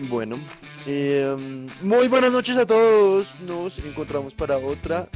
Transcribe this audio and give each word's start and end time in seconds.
Bueno, 0.00 0.40
em, 0.86 1.66
muy 1.82 2.08
buenas 2.08 2.32
noches 2.32 2.56
a 2.56 2.66
todos. 2.66 3.38
Nos 3.40 3.78
encontramos 3.78 4.34
para 4.34 4.58
otra 4.58 5.08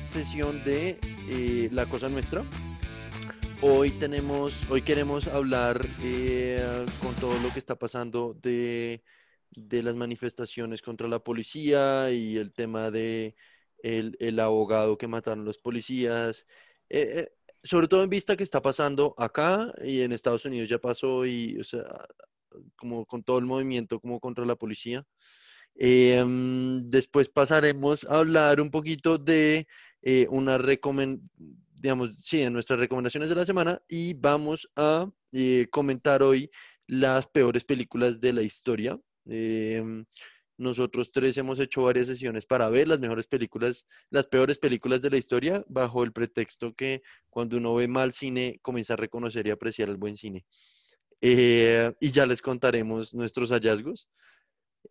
sesión 0.00 0.64
de 0.64 0.98
eh, 1.28 1.68
La 1.70 1.86
Cosa 1.88 2.08
Nuestra. 2.08 2.44
Hoy 3.60 3.90
tenemos, 3.92 4.66
hoy 4.70 4.82
queremos 4.82 5.28
hablar 5.28 5.86
eh, 6.02 6.86
con 7.00 7.14
todo 7.16 7.38
lo 7.40 7.52
que 7.52 7.58
está 7.58 7.76
pasando 7.76 8.34
de, 8.42 9.02
de, 9.50 9.82
las 9.82 9.94
manifestaciones 9.94 10.82
contra 10.82 11.08
la 11.08 11.20
policía 11.20 12.10
y 12.10 12.36
el 12.36 12.52
tema 12.52 12.90
de 12.90 13.36
el, 13.82 14.16
el 14.20 14.40
abogado 14.40 14.98
que 14.98 15.08
mataron 15.08 15.44
los 15.44 15.58
policías. 15.58 16.46
Eh, 16.88 17.28
sobre 17.62 17.88
todo 17.88 18.02
en 18.02 18.10
vista 18.10 18.36
que 18.36 18.44
está 18.44 18.62
pasando 18.62 19.14
acá 19.18 19.72
y 19.84 20.02
en 20.02 20.12
Estados 20.12 20.44
Unidos 20.44 20.68
ya 20.68 20.78
pasó 20.78 21.26
y, 21.26 21.58
como 22.76 23.06
con 23.06 23.22
todo 23.22 23.38
el 23.38 23.46
movimiento 23.46 24.00
como 24.00 24.20
contra 24.20 24.44
la 24.46 24.56
policía. 24.56 25.04
Em, 25.74 26.88
después 26.90 27.28
pasaremos 27.28 28.04
a 28.04 28.18
hablar 28.18 28.60
un 28.60 28.70
poquito 28.70 29.18
de 29.18 29.66
eh, 30.02 30.26
una 30.30 30.58
recomendación, 30.58 31.30
digamos, 31.80 32.10
sí, 32.20 32.38
de 32.38 32.50
nuestras 32.50 32.80
recomendaciones 32.80 33.28
de 33.28 33.34
la 33.34 33.46
semana 33.46 33.82
y 33.88 34.14
vamos 34.14 34.68
a 34.76 35.10
eh, 35.32 35.66
comentar 35.70 36.22
hoy 36.22 36.50
las 36.86 37.26
peores 37.26 37.64
películas 37.64 38.20
de 38.20 38.32
la 38.32 38.42
historia. 38.42 38.98
Em, 39.26 40.04
nosotros 40.58 41.12
tres 41.12 41.36
hemos 41.36 41.60
hecho 41.60 41.82
varias 41.82 42.06
sesiones 42.06 42.46
para 42.46 42.70
ver 42.70 42.88
las 42.88 43.00
mejores 43.00 43.26
películas, 43.26 43.86
las 44.10 44.26
peores 44.26 44.58
películas 44.58 45.02
de 45.02 45.10
la 45.10 45.18
historia, 45.18 45.64
bajo 45.68 46.02
el 46.02 46.12
pretexto 46.12 46.74
que 46.74 47.02
cuando 47.28 47.58
uno 47.58 47.74
ve 47.74 47.88
mal 47.88 48.12
cine 48.14 48.58
comienza 48.62 48.94
a 48.94 48.96
reconocer 48.96 49.46
y 49.46 49.50
apreciar 49.50 49.90
el 49.90 49.96
buen 49.98 50.16
cine. 50.16 50.46
Eh, 51.20 51.92
y 52.00 52.10
ya 52.10 52.26
les 52.26 52.42
contaremos 52.42 53.14
nuestros 53.14 53.50
hallazgos. 53.50 54.08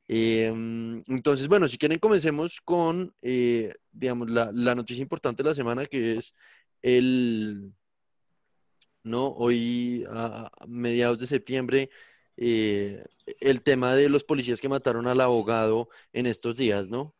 Em, 0.07 1.03
entonces, 1.07 1.47
bueno, 1.47 1.67
si 1.67 1.77
quieren, 1.77 1.99
comencemos 1.99 2.61
con, 2.61 3.13
eh, 3.21 3.73
digamos, 3.91 4.29
la, 4.29 4.75
noticia 4.75 5.01
importante 5.01 5.43
de 5.43 5.49
la 5.49 5.55
semana, 5.55 5.85
que 5.85 6.17
es 6.17 6.35
el, 6.81 7.73
¿no? 9.03 9.27
Hoy, 9.29 10.05
mediados 10.67 11.19
de 11.19 11.27
septiembre, 11.27 11.89
eh, 12.37 13.03
el 13.39 13.61
tema 13.61 13.95
de 13.95 14.09
los 14.09 14.23
policías 14.23 14.61
que 14.61 14.69
mataron 14.69 15.07
al 15.07 15.21
abogado 15.21 15.89
en 16.13 16.25
estos 16.25 16.55
días, 16.55 16.89
¿no? 16.89 17.15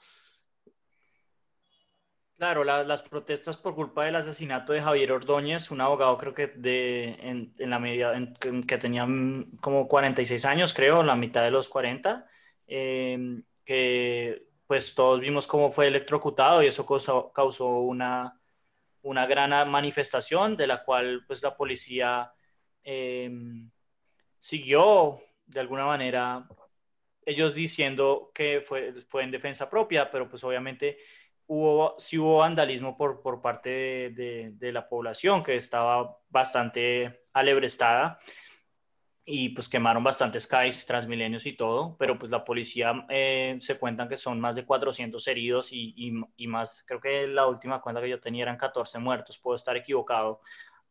Claro, 2.37 2.65
las 2.65 3.01
protestas 3.01 3.55
por 3.55 3.75
culpa 3.75 4.03
del 4.03 4.17
asesinato 4.17 4.73
de 4.73 4.81
Javier 4.81 5.13
Ordóñez, 5.13 5.71
un 5.71 5.79
abogado 5.79 6.17
creo 6.17 6.33
que 6.33 6.47
de, 6.47 7.15
en, 7.21 7.53
la 7.57 7.79
media, 7.79 8.11
que 8.67 8.77
tenía 8.77 9.07
como 9.61 9.87
46 9.87 10.43
años, 10.45 10.73
creo, 10.73 11.01
la 11.01 11.15
mitad 11.15 11.43
de 11.43 11.51
los 11.51 11.69
40, 11.69 12.27
em, 12.67 13.41
que 13.63 14.47
pues 14.67 14.95
todos 14.95 15.21
vimos 15.21 15.47
cómo 15.47 15.71
fue 15.71 15.87
electrocutado 15.87 16.61
y 16.61 16.67
eso 16.67 16.85
causó, 16.85 17.31
causó 17.31 17.67
una, 17.79 18.37
una 19.01 19.25
gran 19.27 19.69
manifestación 19.69 20.57
de 20.57 20.67
la 20.67 20.83
cual 20.83 21.23
pues 21.27 21.41
la 21.41 21.55
policía 21.55 22.33
em, 22.83 23.71
siguió 24.39 25.21
de 25.45 25.59
alguna 25.61 25.85
manera 25.85 26.47
ellos 27.25 27.53
diciendo 27.53 28.31
que 28.33 28.61
fue, 28.61 28.93
fue 29.07 29.23
en 29.23 29.31
defensa 29.31 29.69
propia, 29.69 30.11
pero 30.11 30.29
pues 30.29 30.43
obviamente 30.43 30.97
hubo, 31.47 31.95
sí 31.99 32.17
hubo 32.17 32.39
vandalismo 32.39 32.97
por, 32.97 33.21
por 33.21 33.41
parte 33.41 33.69
de, 33.69 34.51
de, 34.53 34.71
la 34.71 34.87
población 34.87 35.43
que 35.43 35.55
estaba 35.55 36.17
bastante 36.29 37.23
alebrestada 37.33 38.19
y 39.27 39.49
pues 39.49 39.67
quemaron 39.67 40.03
bastantes 40.03 40.45
CAIs, 40.45 40.85
Transmilenios 40.85 41.47
y 41.47 41.53
todo, 41.53 41.97
pero 41.97 42.17
pues 42.17 42.31
la 42.31 42.45
policía 42.45 43.05
eh, 43.09 43.57
se 43.59 43.79
cuentan 43.79 44.07
que 44.07 44.17
son 44.17 44.39
más 44.39 44.55
de 44.55 44.65
400 44.65 45.27
heridos 45.27 45.71
y, 45.71 45.93
y, 45.97 46.13
y, 46.37 46.47
más, 46.47 46.83
creo 46.85 47.01
que 47.01 47.25
la 47.25 47.47
última 47.47 47.81
cuenta 47.81 48.01
que 48.01 48.09
yo 48.09 48.19
tenía 48.19 48.43
eran 48.43 48.57
14 48.57 48.99
muertos, 48.99 49.39
puedo 49.39 49.55
estar 49.55 49.75
equivocado 49.75 50.41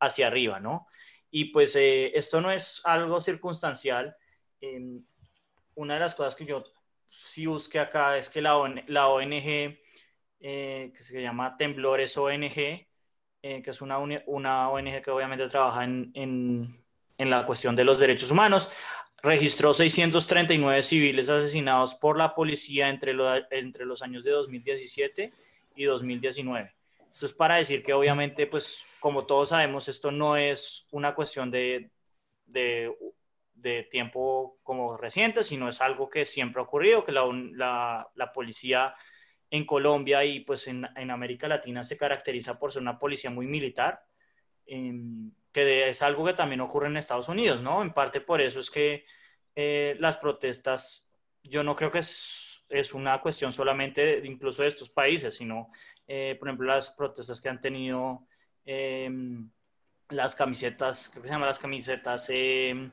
hacia 0.00 0.26
arriba, 0.26 0.58
¿no? 0.58 0.86
Y 1.30 1.46
pues 1.46 1.76
eh, 1.76 2.16
esto 2.16 2.40
no 2.40 2.50
es 2.50 2.80
algo 2.84 3.20
circunstancial. 3.20 4.16
Eh, 4.60 5.00
una 5.76 5.94
de 5.94 6.00
las 6.00 6.14
cosas 6.14 6.34
que 6.34 6.44
yo 6.44 6.64
sí 7.08 7.46
busqué 7.46 7.78
acá 7.78 8.16
es 8.16 8.30
que 8.30 8.42
la, 8.42 8.54
la 8.88 9.08
ONG 9.08 9.78
eh, 10.46 10.92
que 10.94 11.02
se 11.02 11.22
llama 11.22 11.56
Temblores 11.56 12.18
ONG, 12.18 12.58
eh, 12.58 13.62
que 13.62 13.70
es 13.70 13.80
una, 13.80 13.96
una, 14.26 14.68
ONG 14.68 15.00
que 15.00 15.10
obviamente 15.10 15.48
trabaja 15.48 15.84
en, 15.84 16.10
en, 16.12 16.84
en, 17.16 17.30
la 17.30 17.46
cuestión 17.46 17.74
de 17.74 17.82
los 17.82 17.98
derechos 17.98 18.30
humanos, 18.30 18.70
registró 19.22 19.72
639 19.72 20.82
civiles 20.82 21.30
asesinados 21.30 21.94
por 21.94 22.18
la 22.18 22.34
policía 22.34 22.90
entre, 22.90 23.14
lo, 23.14 23.26
entre 23.50 23.86
los 23.86 24.02
años 24.02 24.22
de 24.22 24.32
2017 24.32 25.30
y 25.76 25.84
2019. 25.84 26.74
Esto 27.10 27.24
es 27.24 27.32
para 27.32 27.56
decir 27.56 27.82
que 27.82 27.94
obviamente, 27.94 28.46
pues 28.46 28.84
como 29.00 29.24
todos 29.24 29.48
sabemos, 29.48 29.88
esto 29.88 30.10
no 30.10 30.36
es 30.36 30.86
una 30.90 31.14
cuestión 31.14 31.50
de, 31.50 31.90
de, 32.44 32.94
de 33.54 33.84
tiempo 33.84 34.58
como 34.62 34.98
reciente, 34.98 35.42
sino 35.42 35.70
es 35.70 35.80
algo 35.80 36.10
que 36.10 36.26
siempre 36.26 36.60
ha 36.60 36.64
ocurrido, 36.64 37.02
que 37.02 37.12
la, 37.12 37.24
la, 37.54 38.06
la 38.14 38.30
policía 38.30 38.94
en 39.50 39.64
Colombia 39.66 40.24
y 40.24 40.40
pues 40.40 40.66
en, 40.68 40.84
América 41.10 41.48
Latina 41.48 41.84
se 41.84 41.96
caracteriza 41.96 42.58
por 42.58 42.72
ser 42.72 42.82
una 42.82 42.98
policía 42.98 43.30
muy 43.30 43.46
militar, 43.46 44.04
eh, 44.66 44.92
que 45.52 45.88
es 45.88 46.02
algo 46.02 46.24
que 46.24 46.32
también 46.32 46.60
ocurre 46.60 46.88
en 46.88 46.96
Estados 46.96 47.28
Unidos, 47.28 47.62
¿no? 47.62 47.82
En 47.82 47.92
parte 47.92 48.20
por 48.20 48.40
eso 48.40 48.60
es 48.60 48.70
que 48.70 49.04
eh, 49.54 49.96
las 50.00 50.16
protestas, 50.16 51.08
yo 51.42 51.62
no 51.62 51.76
creo 51.76 51.90
que 51.90 52.00
es, 52.00 52.64
es 52.68 52.92
una 52.92 53.20
cuestión 53.20 53.52
solamente 53.52 54.20
de, 54.20 54.26
incluso 54.26 54.62
de 54.62 54.68
estos 54.68 54.90
países, 54.90 55.36
sino, 55.36 55.70
eh, 56.08 56.36
por 56.38 56.48
ejemplo, 56.48 56.66
las 56.66 56.90
protestas 56.90 57.40
que 57.40 57.48
han 57.48 57.60
tenido 57.60 58.26
em, 58.64 59.48
las 60.08 60.34
camisetas, 60.34 61.08
creo 61.08 61.22
que 61.22 61.28
se 61.28 61.34
llaman 61.34 61.48
las 61.48 61.58
camisetas 61.58 62.28
em, 62.30 62.90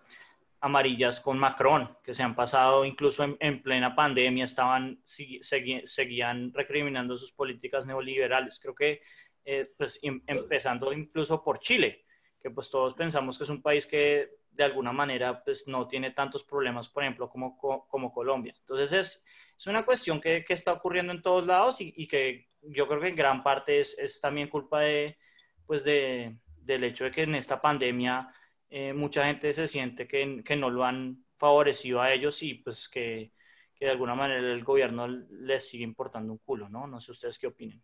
amarillas 0.62 1.20
con 1.20 1.40
Macron, 1.40 1.98
que 2.04 2.14
se 2.14 2.24
han 2.24 2.36
pasado 2.36 2.86
incluso 2.86 3.24
en, 3.24 3.36
en 3.40 3.62
plena 3.64 3.96
pandemia, 3.96 4.46
estaban, 4.46 5.02
segui, 5.04 5.42
seguían 5.86 6.54
recriminando 6.54 7.18
sus 7.18 7.32
políticas 7.32 7.88
neoliberales. 7.88 8.60
Creo 8.60 8.76
que, 8.76 9.02
eh, 9.44 9.74
pues, 9.76 10.00
em, 10.04 10.22
empezando 10.28 10.94
incluso 10.94 11.44
por 11.44 11.60
Chile, 11.60 12.06
que 12.40 12.52
pues 12.52 12.70
todos 12.70 12.94
pensamos 12.94 13.38
que 13.38 13.44
es 13.44 13.50
un 13.50 13.62
país 13.62 13.86
que 13.86 14.38
de 14.52 14.64
alguna 14.64 14.92
manera 14.92 15.44
pues 15.44 15.68
no 15.68 15.88
tiene 15.88 16.12
tantos 16.12 16.44
problemas, 16.44 16.90
por 16.90 17.04
ejemplo, 17.04 17.30
como, 17.30 17.58
como 17.58 18.14
Colombia. 18.14 18.54
Entonces 18.60 18.92
es, 18.94 19.24
es 19.58 19.68
una 19.68 19.84
cuestión 19.84 20.22
que, 20.22 20.44
que, 20.44 20.54
está 20.54 20.74
ocurriendo 20.74 21.14
en 21.14 21.22
todos 21.22 21.46
lados 21.48 21.82
y, 21.82 21.94
y, 21.96 22.08
que 22.08 22.50
yo 22.62 22.88
creo 22.88 23.02
que 23.02 23.08
en 23.10 23.16
gran 23.16 23.44
parte 23.44 23.80
es, 23.80 23.98
es 23.98 24.20
también 24.20 24.50
culpa 24.50 24.82
de, 24.82 25.18
pues 25.66 25.84
de, 25.84 26.38
del 26.62 26.84
hecho 26.84 27.06
de 27.06 27.12
que 27.12 27.24
en 27.24 27.36
esta 27.36 27.62
pandemia 27.62 28.32
eh, 28.72 28.94
mucha 28.94 29.26
gente 29.26 29.52
se 29.52 29.68
siente 29.68 30.08
que, 30.08 30.42
que, 30.46 30.56
no 30.56 30.70
lo 30.70 30.86
han 30.86 31.26
favorecido 31.36 32.02
a 32.02 32.14
ellos 32.14 32.42
y 32.42 32.54
pues 32.54 32.88
que, 32.88 33.34
que, 33.76 33.86
de 33.86 33.92
alguna 33.92 34.16
manera 34.16 34.40
el 34.40 34.64
gobierno 34.64 35.08
les 35.08 35.68
sigue 35.68 35.84
importando 35.84 36.32
un 36.32 36.40
culo, 36.40 36.70
¿no? 36.70 36.88
No 36.88 37.02
sé 37.02 37.12
ustedes 37.12 37.38
qué 37.38 37.48
opinen. 37.48 37.84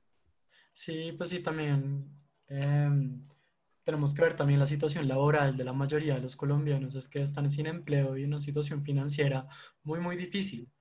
Sí, 0.71 1.11
pues 1.17 1.29
sí, 1.29 1.41
también 1.41 2.09
eh, 2.47 2.89
tenemos 3.83 4.13
que 4.13 4.21
ver 4.21 4.35
también 4.35 4.61
la 4.61 4.65
situación 4.65 5.09
laboral 5.09 5.57
de 5.57 5.65
la 5.65 5.73
mayoría 5.73 6.15
de 6.15 6.21
los 6.21 6.37
colombianos, 6.37 6.95
es 6.95 7.09
que 7.09 7.21
están 7.21 7.49
sin 7.49 7.67
empleo 7.67 8.15
y 8.15 8.23
en 8.23 8.29
una 8.29 8.39
situación 8.39 8.81
financiera 8.81 9.45
muy, 9.83 9.99
muy 9.99 10.15
difícil. 10.15 10.71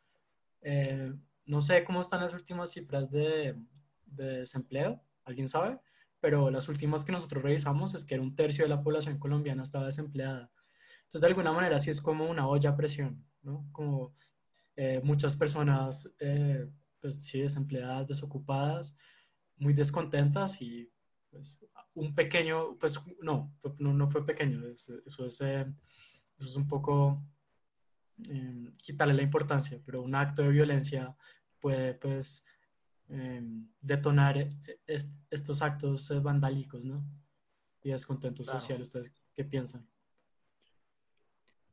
Eh, 0.61 1.13
no 1.47 1.63
sé 1.63 1.83
cómo 1.83 2.01
están 2.01 2.21
las 2.21 2.33
últimas 2.33 2.71
cifras 2.71 3.11
de, 3.11 3.57
de 4.05 4.39
desempleo, 4.39 5.03
¿alguien 5.25 5.49
sabe? 5.49 5.81
Pero 6.27 6.51
las 6.51 6.69
últimas 6.69 7.05
que 7.05 7.13
nosotros 7.13 7.41
revisamos 7.41 7.95
es 7.95 8.05
que 8.05 8.17
era 8.17 8.23
un 8.25 8.35
tercio 8.35 8.65
de 8.65 8.69
la 8.69 8.83
población 8.83 9.17
colombiana 9.17 9.63
estaba 9.63 9.87
desempleada. 9.87 10.51
Entonces, 11.05 11.21
de 11.21 11.27
alguna 11.29 11.53
manera, 11.53 11.79
sí 11.79 11.91
es 11.91 12.01
como 12.01 12.29
una 12.29 12.49
olla 12.49 12.71
a 12.71 12.77
presión, 12.77 13.25
¿no? 13.43 13.69
Como 13.71 14.13
eh, 14.75 15.01
muchas 15.05 15.37
personas, 15.37 16.13
eh, 16.19 16.69
pues 17.01 17.23
sí, 17.23 17.43
desempleadas, 17.43 18.09
desocupadas, 18.09 18.99
muy 19.57 19.73
descontentas 19.73 20.61
y 20.61 20.91
pues 21.31 21.65
un 21.95 22.13
pequeño, 22.13 22.77
pues 22.77 23.01
no, 23.23 23.55
no, 23.79 23.95
no 23.95 24.11
fue 24.11 24.27
pequeño, 24.27 24.67
eso, 24.67 25.27
es, 25.27 25.41
eh, 25.43 25.65
eso 26.41 26.49
es 26.49 26.57
un 26.57 26.67
poco 26.67 27.23
eh, 28.29 28.73
quitarle 28.79 29.15
la 29.15 29.23
importancia, 29.23 29.81
pero 29.87 30.03
un 30.03 30.17
acto 30.17 30.43
de 30.43 30.49
violencia 30.49 31.17
puede 31.61 31.95
pues 31.95 32.45
detonar 33.81 34.37
est 34.87 35.11
estos 35.31 35.63
actos 35.63 36.11
eh, 36.11 36.19
vandálicos, 36.19 36.85
¿no? 36.85 37.05
Y 37.83 37.91
descontento 37.91 38.43
claro. 38.43 38.61
social. 38.61 38.83
¿Ustedes 38.83 39.13
qué 39.35 39.45
piensan? 39.45 39.87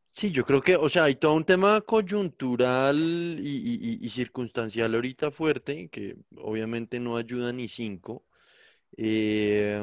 Sí, 0.10 0.30
yo 0.30 0.46
creo 0.46 0.62
que, 0.62 0.76
o 0.76 0.90
sea, 0.90 1.06
hay 1.06 1.16
todo 1.16 1.34
un 1.34 1.44
tema 1.44 1.82
coyuntural 1.82 2.96
y, 2.96 3.50
y, 3.50 4.06
y 4.06 4.10
circunstancial 4.10 4.94
ahorita 4.94 5.32
fuerte, 5.32 5.90
que 5.90 6.18
obviamente 6.38 7.00
no 7.00 7.18
ayuda 7.18 7.52
ni 7.52 7.68
cinco. 7.68 8.24
Eh, 8.96 9.76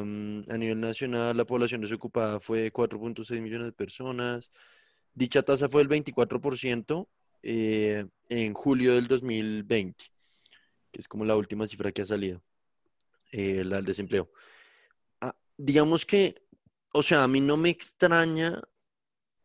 a 0.48 0.56
nivel 0.56 0.80
nacional, 0.80 1.36
la 1.36 1.44
población 1.44 1.80
desocupada 1.80 2.38
fue 2.38 2.72
4.6 2.72 3.40
millones 3.40 3.66
de 3.66 3.72
personas. 3.72 4.52
Dicha 5.14 5.42
tasa 5.42 5.68
fue 5.68 5.84
del 5.84 5.88
24%, 5.88 7.08
eh, 7.42 8.06
en 8.28 8.54
julio 8.54 8.94
del 8.94 9.08
2020, 9.08 10.04
que 10.90 11.00
es 11.00 11.08
como 11.08 11.24
la 11.24 11.36
última 11.36 11.66
cifra 11.66 11.92
que 11.92 12.02
ha 12.02 12.06
salido, 12.06 12.42
eh, 13.32 13.64
la 13.64 13.76
del 13.76 13.86
desempleo. 13.86 14.30
Ah, 15.20 15.36
digamos 15.56 16.04
que, 16.06 16.42
o 16.92 17.02
sea, 17.02 17.24
a 17.24 17.28
mí 17.28 17.40
no 17.40 17.56
me 17.56 17.70
extraña 17.70 18.62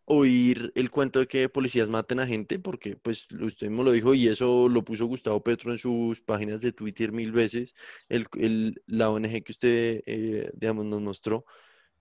oír 0.05 0.71
el 0.75 0.91
cuento 0.91 1.19
de 1.19 1.27
que 1.27 1.49
policías 1.49 1.89
maten 1.89 2.19
a 2.19 2.27
gente, 2.27 2.59
porque 2.59 2.95
pues 2.95 3.31
usted 3.31 3.67
mismo 3.67 3.83
lo 3.83 3.91
dijo 3.91 4.13
y 4.13 4.27
eso 4.27 4.69
lo 4.69 4.83
puso 4.83 5.07
Gustavo 5.07 5.43
Petro 5.43 5.71
en 5.71 5.79
sus 5.79 6.21
páginas 6.21 6.61
de 6.61 6.71
Twitter 6.73 7.11
mil 7.11 7.31
veces, 7.31 7.73
el, 8.09 8.81
la 8.85 9.09
ONG 9.09 9.43
que 9.43 9.51
usted, 9.51 10.03
eh, 10.05 10.49
digamos, 10.53 10.85
nos 10.85 11.01
mostró 11.01 11.45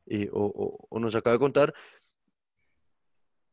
eh, 0.06 0.28
o 0.32 0.98
nos 1.00 1.14
acaba 1.14 1.34
de 1.34 1.40
contar. 1.40 1.74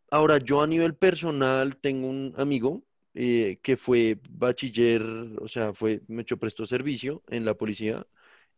Ahora, 0.10 0.38
yo 0.40 0.62
a 0.62 0.68
nivel 0.68 0.96
personal 0.96 1.78
tengo 1.78 2.10
un 2.10 2.34
amigo 2.36 2.84
eh, 3.14 3.60
que 3.62 3.78
fue 3.78 4.20
bachiller, 4.30 5.02
o 5.42 5.48
sea, 5.48 5.74
fue, 5.74 6.02
me 6.08 6.24
prestó 6.24 6.66
servicio 6.66 7.24
en 7.30 7.46
la 7.46 7.56
policía 7.56 8.06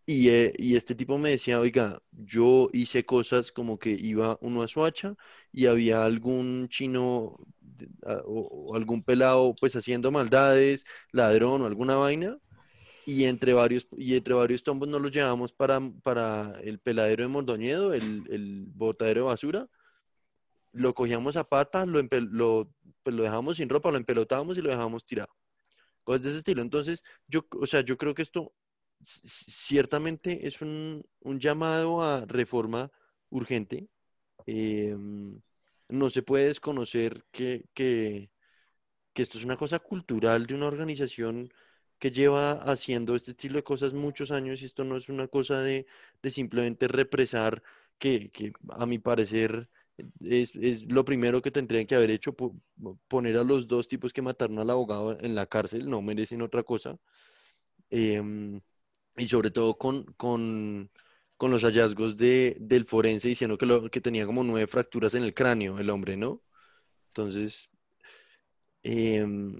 y, 0.05 0.29
eh, 0.29 0.53
y 0.57 0.75
este 0.75 0.95
tipo 0.95 1.17
me 1.17 1.29
decía, 1.31 1.59
oiga, 1.59 2.01
yo 2.11 2.69
hice 2.73 3.05
cosas 3.05 3.51
como 3.51 3.79
que 3.79 3.91
iba 3.91 4.37
uno 4.41 4.61
a 4.61 4.67
Soacha 4.67 5.15
y 5.51 5.67
había 5.67 6.03
algún 6.05 6.67
chino 6.69 7.37
o, 8.25 8.75
algún 8.75 9.03
pelado 9.03 9.55
pues 9.59 9.75
haciendo 9.75 10.11
maldades, 10.11 10.85
ladrón 11.11 11.61
o 11.61 11.65
alguna 11.67 11.95
vaina, 11.95 12.37
y 13.05 13.25
entre 13.25 13.53
varios, 13.53 13.87
y 13.97 14.15
entre 14.15 14.33
varios 14.33 14.63
tombos 14.63 14.89
nos 14.89 15.01
los 15.01 15.11
llevamos 15.11 15.53
para, 15.53 15.79
para 16.03 16.53
el 16.63 16.79
peladero 16.79 17.23
de 17.23 17.29
Mondoñedo, 17.29 17.93
el, 17.93 18.23
el 18.29 18.65
botadero 18.67 19.21
de 19.21 19.27
basura, 19.27 19.69
lo 20.73 20.93
cogíamos 20.93 21.37
a 21.37 21.45
pata, 21.45 21.85
lo, 21.85 22.01
lo, 22.31 22.71
pues 23.03 23.15
lo 23.15 23.23
dejamos 23.23 23.57
sin 23.57 23.69
ropa, 23.69 23.91
lo 23.91 23.97
empelotábamos 23.97 24.57
y 24.57 24.61
lo 24.61 24.69
dejábamos 24.71 25.05
tirado. 25.05 25.33
Cosas 26.03 26.23
de 26.23 26.29
ese 26.29 26.39
estilo. 26.39 26.61
Entonces, 26.61 27.03
yo, 27.27 27.47
o 27.59 27.65
sea, 27.65 27.81
yo 27.81 27.97
creo 27.97 28.13
que 28.15 28.23
esto 28.23 28.53
ciertamente 29.01 30.47
es 30.47 30.61
un, 30.61 31.03
un 31.21 31.39
llamado 31.39 32.03
a 32.03 32.25
reforma 32.25 32.91
urgente. 33.29 33.89
Eh, 34.47 34.95
no 35.89 36.09
se 36.09 36.23
puede 36.23 36.47
desconocer 36.47 37.25
que, 37.31 37.65
que, 37.73 38.31
que 39.13 39.21
esto 39.21 39.37
es 39.37 39.45
una 39.45 39.57
cosa 39.57 39.79
cultural 39.79 40.45
de 40.47 40.55
una 40.55 40.67
organización 40.67 41.49
que 41.99 42.11
lleva 42.11 42.53
haciendo 42.53 43.15
este 43.15 43.31
estilo 43.31 43.55
de 43.57 43.63
cosas 43.63 43.93
muchos 43.93 44.31
años 44.31 44.61
y 44.61 44.65
esto 44.65 44.83
no 44.83 44.97
es 44.97 45.09
una 45.09 45.27
cosa 45.27 45.61
de, 45.61 45.87
de 46.21 46.31
simplemente 46.31 46.87
represar 46.87 47.63
que, 47.97 48.31
que 48.31 48.53
a 48.69 48.85
mi 48.85 48.99
parecer 48.99 49.69
es, 50.21 50.55
es 50.55 50.91
lo 50.91 51.05
primero 51.05 51.41
que 51.41 51.51
tendrían 51.51 51.85
que 51.85 51.95
haber 51.95 52.11
hecho, 52.11 52.33
po- 52.33 52.55
poner 53.07 53.37
a 53.37 53.43
los 53.43 53.67
dos 53.67 53.87
tipos 53.87 54.13
que 54.13 54.21
mataron 54.21 54.59
al 54.59 54.69
abogado 54.69 55.17
en 55.19 55.35
la 55.35 55.45
cárcel, 55.47 55.89
no 55.89 56.01
merecen 56.01 56.41
otra 56.41 56.63
cosa. 56.63 56.97
Em, 57.89 58.59
y 59.17 59.27
sobre 59.27 59.51
todo 59.51 59.77
con, 59.77 60.03
con, 60.17 60.89
con 61.37 61.51
los 61.51 61.63
hallazgos 61.63 62.17
de, 62.17 62.57
del 62.59 62.85
forense 62.85 63.27
diciendo 63.29 63.57
que, 63.57 63.65
lo, 63.67 63.89
que 63.89 64.01
tenía 64.01 64.25
como 64.25 64.43
nueve 64.43 64.67
fracturas 64.67 65.13
en 65.15 65.23
el 65.23 65.33
cráneo 65.33 65.79
el 65.79 65.89
hombre, 65.89 66.17
¿no? 66.17 66.41
Entonces, 67.09 67.69
em, 68.83 69.53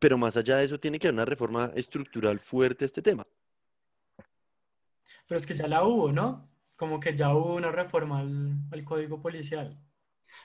pero 0.00 0.18
más 0.18 0.36
allá 0.36 0.58
de 0.58 0.64
eso, 0.66 0.80
tiene 0.80 0.98
que 0.98 1.08
haber 1.08 1.14
una 1.16 1.24
reforma 1.24 1.72
estructural 1.74 2.40
fuerte 2.40 2.84
a 2.84 2.86
este 2.86 3.02
tema. 3.02 3.26
Pero 5.26 5.38
es 5.38 5.46
que 5.46 5.54
ya 5.54 5.66
la 5.68 5.84
hubo, 5.84 6.12
¿no? 6.12 6.48
Como 6.76 7.00
que 7.00 7.16
ya 7.16 7.34
hubo 7.34 7.54
una 7.56 7.72
reforma 7.72 8.20
al, 8.20 8.56
al 8.72 8.84
código 8.84 9.20
policial. 9.20 9.78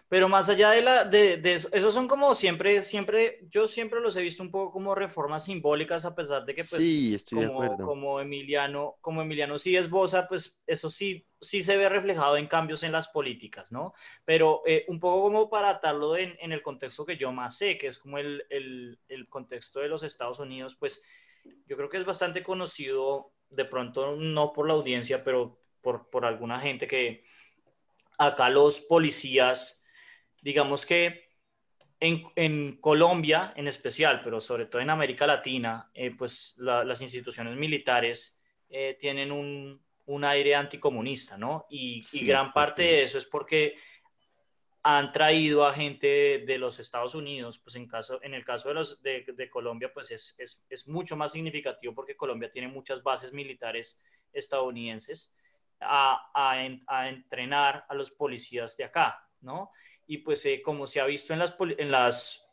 Pero 0.08 0.30
más 0.30 0.50
allá 0.50 0.72
de 0.72 0.81
la 0.81 1.04
de, 1.06 1.38
de 1.38 1.54
eso, 1.56 1.70
esos 1.72 1.94
son 1.94 2.08
como 2.08 2.34
siempre, 2.36 2.81
siempre, 2.81 3.40
yo 3.50 3.68
siempre 3.68 4.02
los 4.02 4.16
he 4.16 4.22
visto 4.22 4.44
un 4.44 4.52
poco 4.52 4.72
como 4.72 4.96
reformas 4.96 5.46
simbólicas, 5.46 6.06
a 6.06 6.16
pesar 6.16 6.46
de 6.46 6.56
que 6.56 6.66
pues 6.66 6.98
Sí, 7.00 7.14
estoy 7.16 7.40
de 7.40 7.46
como, 7.46 7.46
acuerdo. 7.46 7.80
como 7.80 8.20
Emiliano, 8.20 8.98
como 9.02 9.22
Emiliano 9.22 9.58
sí 9.60 9.76
esboza, 9.78 10.28
pues 10.28 10.60
eso 10.66 10.90
sí, 10.90 11.28
sí 11.40 11.62
se 11.64 11.78
ve 11.78 11.90
reflejado 11.90 12.38
en 12.38 12.48
cambios 12.48 12.84
en 12.84 12.92
las 12.92 13.08
políticas, 13.10 13.72
¿no? 13.72 13.94
Pero 14.25 14.62
eh, 14.66 14.86
un 14.88 15.00
poco 15.00 15.22
como 15.24 15.50
para 15.50 15.70
atarlo 15.70 16.18
en, 16.18 16.36
en 16.40 16.52
el 16.52 16.62
contexto 16.64 17.06
que 17.06 17.18
yo 17.18 17.32
más 17.32 17.58
sé, 17.58 17.78
que 17.78 17.88
es 17.88 18.00
como 18.00 18.18
el, 18.18 18.44
el, 18.50 19.00
el 19.08 19.30
contexto 19.30 19.80
de 19.80 19.90
los 19.90 20.04
Estados 20.04 20.40
Unidos, 20.40 20.75
pues 20.75 21.04
yo 21.66 21.78
creo 21.78 21.90
que 21.90 21.98
es 21.98 22.06
bastante 22.06 22.44
conocido, 22.44 23.34
de 23.50 23.66
pronto 23.66 24.16
no 24.16 24.54
por 24.54 24.68
la 24.68 24.74
audiencia, 24.74 25.22
pero 25.24 25.59
por, 25.81 26.10
por 26.10 26.26
alguna 26.26 26.60
gente 26.60 26.88
que 26.88 27.24
acá 28.18 28.50
los 28.50 28.80
policías 28.81 29.80
digamos 30.42 30.86
que 30.86 31.30
en, 32.00 32.24
en, 32.36 32.78
Colombia 32.78 33.54
en 33.56 33.68
especial, 33.68 34.22
pero 34.24 34.40
sobre 34.40 34.66
todo 34.66 34.81
en 34.81 34.90
América 34.90 35.28
Latina, 35.28 35.92
eh, 35.94 36.12
pues 36.16 36.56
la, 36.58 36.84
las 36.84 37.02
instituciones 37.02 37.58
militares 37.58 38.40
eh, 38.70 38.96
tienen 38.98 39.31
un, 39.31 39.81
un, 40.06 40.24
aire 40.24 40.56
anticomunista, 40.56 41.38
¿no? 41.38 41.66
Y, 41.70 42.02
sí, 42.04 42.22
y 42.22 42.25
gran 42.25 42.54
parte 42.54 42.84
de 42.84 43.04
eso 43.04 43.18
es 43.18 43.25
porque 43.25 43.75
han 44.82 45.12
traído 45.12 45.66
a 45.66 45.74
gente 45.74 46.08
de, 46.08 46.44
de, 46.46 46.58
los 46.58 46.80
Estados 46.80 47.16
Unidos, 47.16 47.60
pues 47.60 47.75
en, 47.75 47.86
caso, 47.86 48.24
en 48.24 48.34
el 48.34 48.46
caso 48.46 48.70
de, 48.70 48.75
los, 48.75 49.02
de, 49.02 49.25
de 49.28 49.50
Colombia, 49.50 49.92
pues 49.94 50.10
es, 50.12 50.36
es, 50.38 50.64
es, 50.70 50.88
mucho 50.88 51.18
más 51.18 51.34
significativo 51.34 51.94
porque 51.94 52.16
Colombia 52.16 52.50
tiene 52.50 52.70
muchas 52.70 53.04
bases 53.04 53.34
militares 53.34 54.00
estadounidenses 54.32 55.34
a, 55.81 56.31
a, 56.34 56.68
a 56.88 57.10
entrenar 57.10 57.86
a 57.88 57.94
los 57.94 58.12
policías 58.12 58.76
de 58.78 58.86
acá, 58.86 59.24
¿no? 59.42 59.72
y 60.10 60.18
pues 60.18 60.44
eh, 60.48 60.64
como 60.64 60.88
se 60.88 61.00
ha 61.00 61.06
visto 61.06 61.34
en 61.34 61.40
las, 61.40 61.56
en, 61.60 61.92
las, 61.92 62.44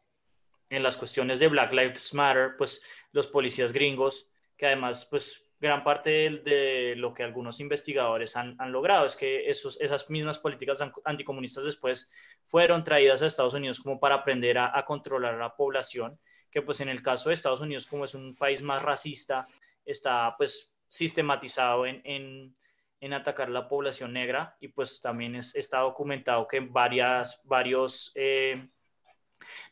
en 0.68 0.82
las 0.82 0.98
cuestiones 0.98 1.38
de 1.38 1.48
Black 1.48 1.72
Lives 1.72 2.12
Matter, 2.12 2.50
pues 2.58 2.82
los 3.12 3.26
policías 3.28 3.72
gringos, 3.72 4.28
que 4.58 4.66
además 4.66 5.06
pues 5.10 5.50
gran 5.58 5.82
parte 5.82 6.42
de, 6.44 6.92
lo 6.98 7.14
que 7.14 7.22
algunos 7.22 7.58
investigadores 7.60 8.36
han, 8.36 8.58
logrado 8.70 9.06
es 9.06 9.16
que 9.16 9.48
esos, 9.48 9.80
esas 9.80 10.10
mismas 10.10 10.38
políticas 10.38 10.84
anticomunistas 11.06 11.64
después 11.64 12.10
fueron 12.44 12.84
traídas 12.84 13.22
a 13.22 13.26
Estados 13.26 13.54
Unidos 13.54 13.80
como 13.80 13.98
para 13.98 14.16
aprender 14.16 14.58
a, 14.58 14.84
controlar 14.84 15.36
a 15.36 15.38
la 15.38 15.56
población, 15.56 16.20
que 16.50 16.60
pues 16.60 16.82
en 16.82 16.90
el 16.90 17.02
caso 17.02 17.30
de 17.30 17.36
Estados 17.36 17.62
Unidos 17.62 17.86
como 17.86 18.04
es 18.04 18.14
un 18.14 18.36
país 18.36 18.60
más 18.60 18.82
racista, 18.82 19.46
está 19.82 20.34
pues 20.36 20.76
sistematizado 20.88 21.86
en 21.86 22.52
en 23.00 23.12
atacar 23.12 23.50
la 23.50 23.68
población 23.68 24.12
negra 24.12 24.56
y 24.60 24.68
pues 24.68 25.00
también 25.00 25.36
es, 25.36 25.54
está 25.54 25.80
documentado 25.80 26.48
que 26.48 26.60
varias, 26.60 27.40
varios 27.44 28.12
eh, 28.14 28.68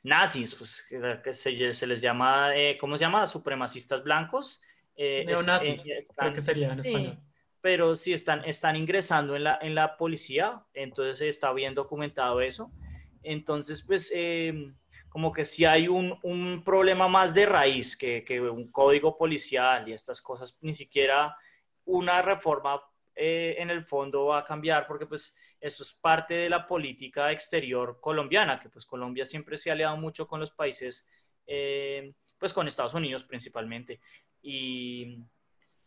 nazis, 0.02 0.54
pues 0.54 0.86
que, 1.22 1.32
se, 1.32 1.72
se, 1.72 1.86
les 1.86 2.00
llama, 2.00 2.56
eh, 2.56 2.76
¿cómo 2.78 2.96
se 2.96 3.04
llama? 3.04 3.26
Supremacistas 3.26 4.02
blancos. 4.02 4.60
Eh, 4.96 5.24
Neonazis, 5.26 5.80
es, 5.80 5.86
están, 5.86 6.14
creo 6.16 6.34
que 6.34 6.40
sería 6.40 6.68
en 6.68 6.82
sí, 6.82 6.88
español. 6.88 7.18
Pero 7.60 7.94
sí 7.94 8.12
están, 8.12 8.44
están 8.44 8.76
ingresando 8.76 9.36
en 9.36 9.44
la, 9.44 9.58
en 9.60 9.74
la 9.74 9.96
policía, 9.96 10.62
entonces 10.74 11.22
está 11.22 11.52
bien 11.52 11.74
documentado 11.74 12.40
eso. 12.40 12.70
Entonces, 13.22 13.82
pues, 13.82 14.12
eh, 14.14 14.72
como 15.08 15.32
que 15.32 15.46
si 15.46 15.64
hay 15.64 15.88
un, 15.88 16.18
un, 16.22 16.62
problema 16.62 17.08
más 17.08 17.32
de 17.32 17.46
raíz 17.46 17.96
que, 17.96 18.22
que 18.22 18.40
un 18.40 18.70
código 18.70 19.16
policial 19.16 19.88
y 19.88 19.92
estas 19.92 20.20
cosas, 20.20 20.58
ni 20.60 20.74
siquiera 20.74 21.34
una 21.86 22.20
reforma 22.20 22.82
eh, 23.14 23.56
en 23.58 23.70
el 23.70 23.82
fondo 23.82 24.26
va 24.26 24.38
a 24.38 24.44
cambiar 24.44 24.86
porque 24.86 25.06
pues 25.06 25.36
esto 25.60 25.82
es 25.82 25.92
parte 25.94 26.34
de 26.34 26.48
la 26.48 26.66
política 26.66 27.30
exterior 27.32 27.98
colombiana, 28.00 28.60
que 28.60 28.68
pues 28.68 28.84
Colombia 28.86 29.24
siempre 29.24 29.56
se 29.56 29.70
ha 29.70 29.74
aliado 29.74 29.96
mucho 29.96 30.26
con 30.26 30.40
los 30.40 30.50
países, 30.50 31.08
eh, 31.46 32.12
pues 32.38 32.52
con 32.52 32.66
Estados 32.66 32.94
Unidos 32.94 33.24
principalmente. 33.24 34.00
Y, 34.42 35.18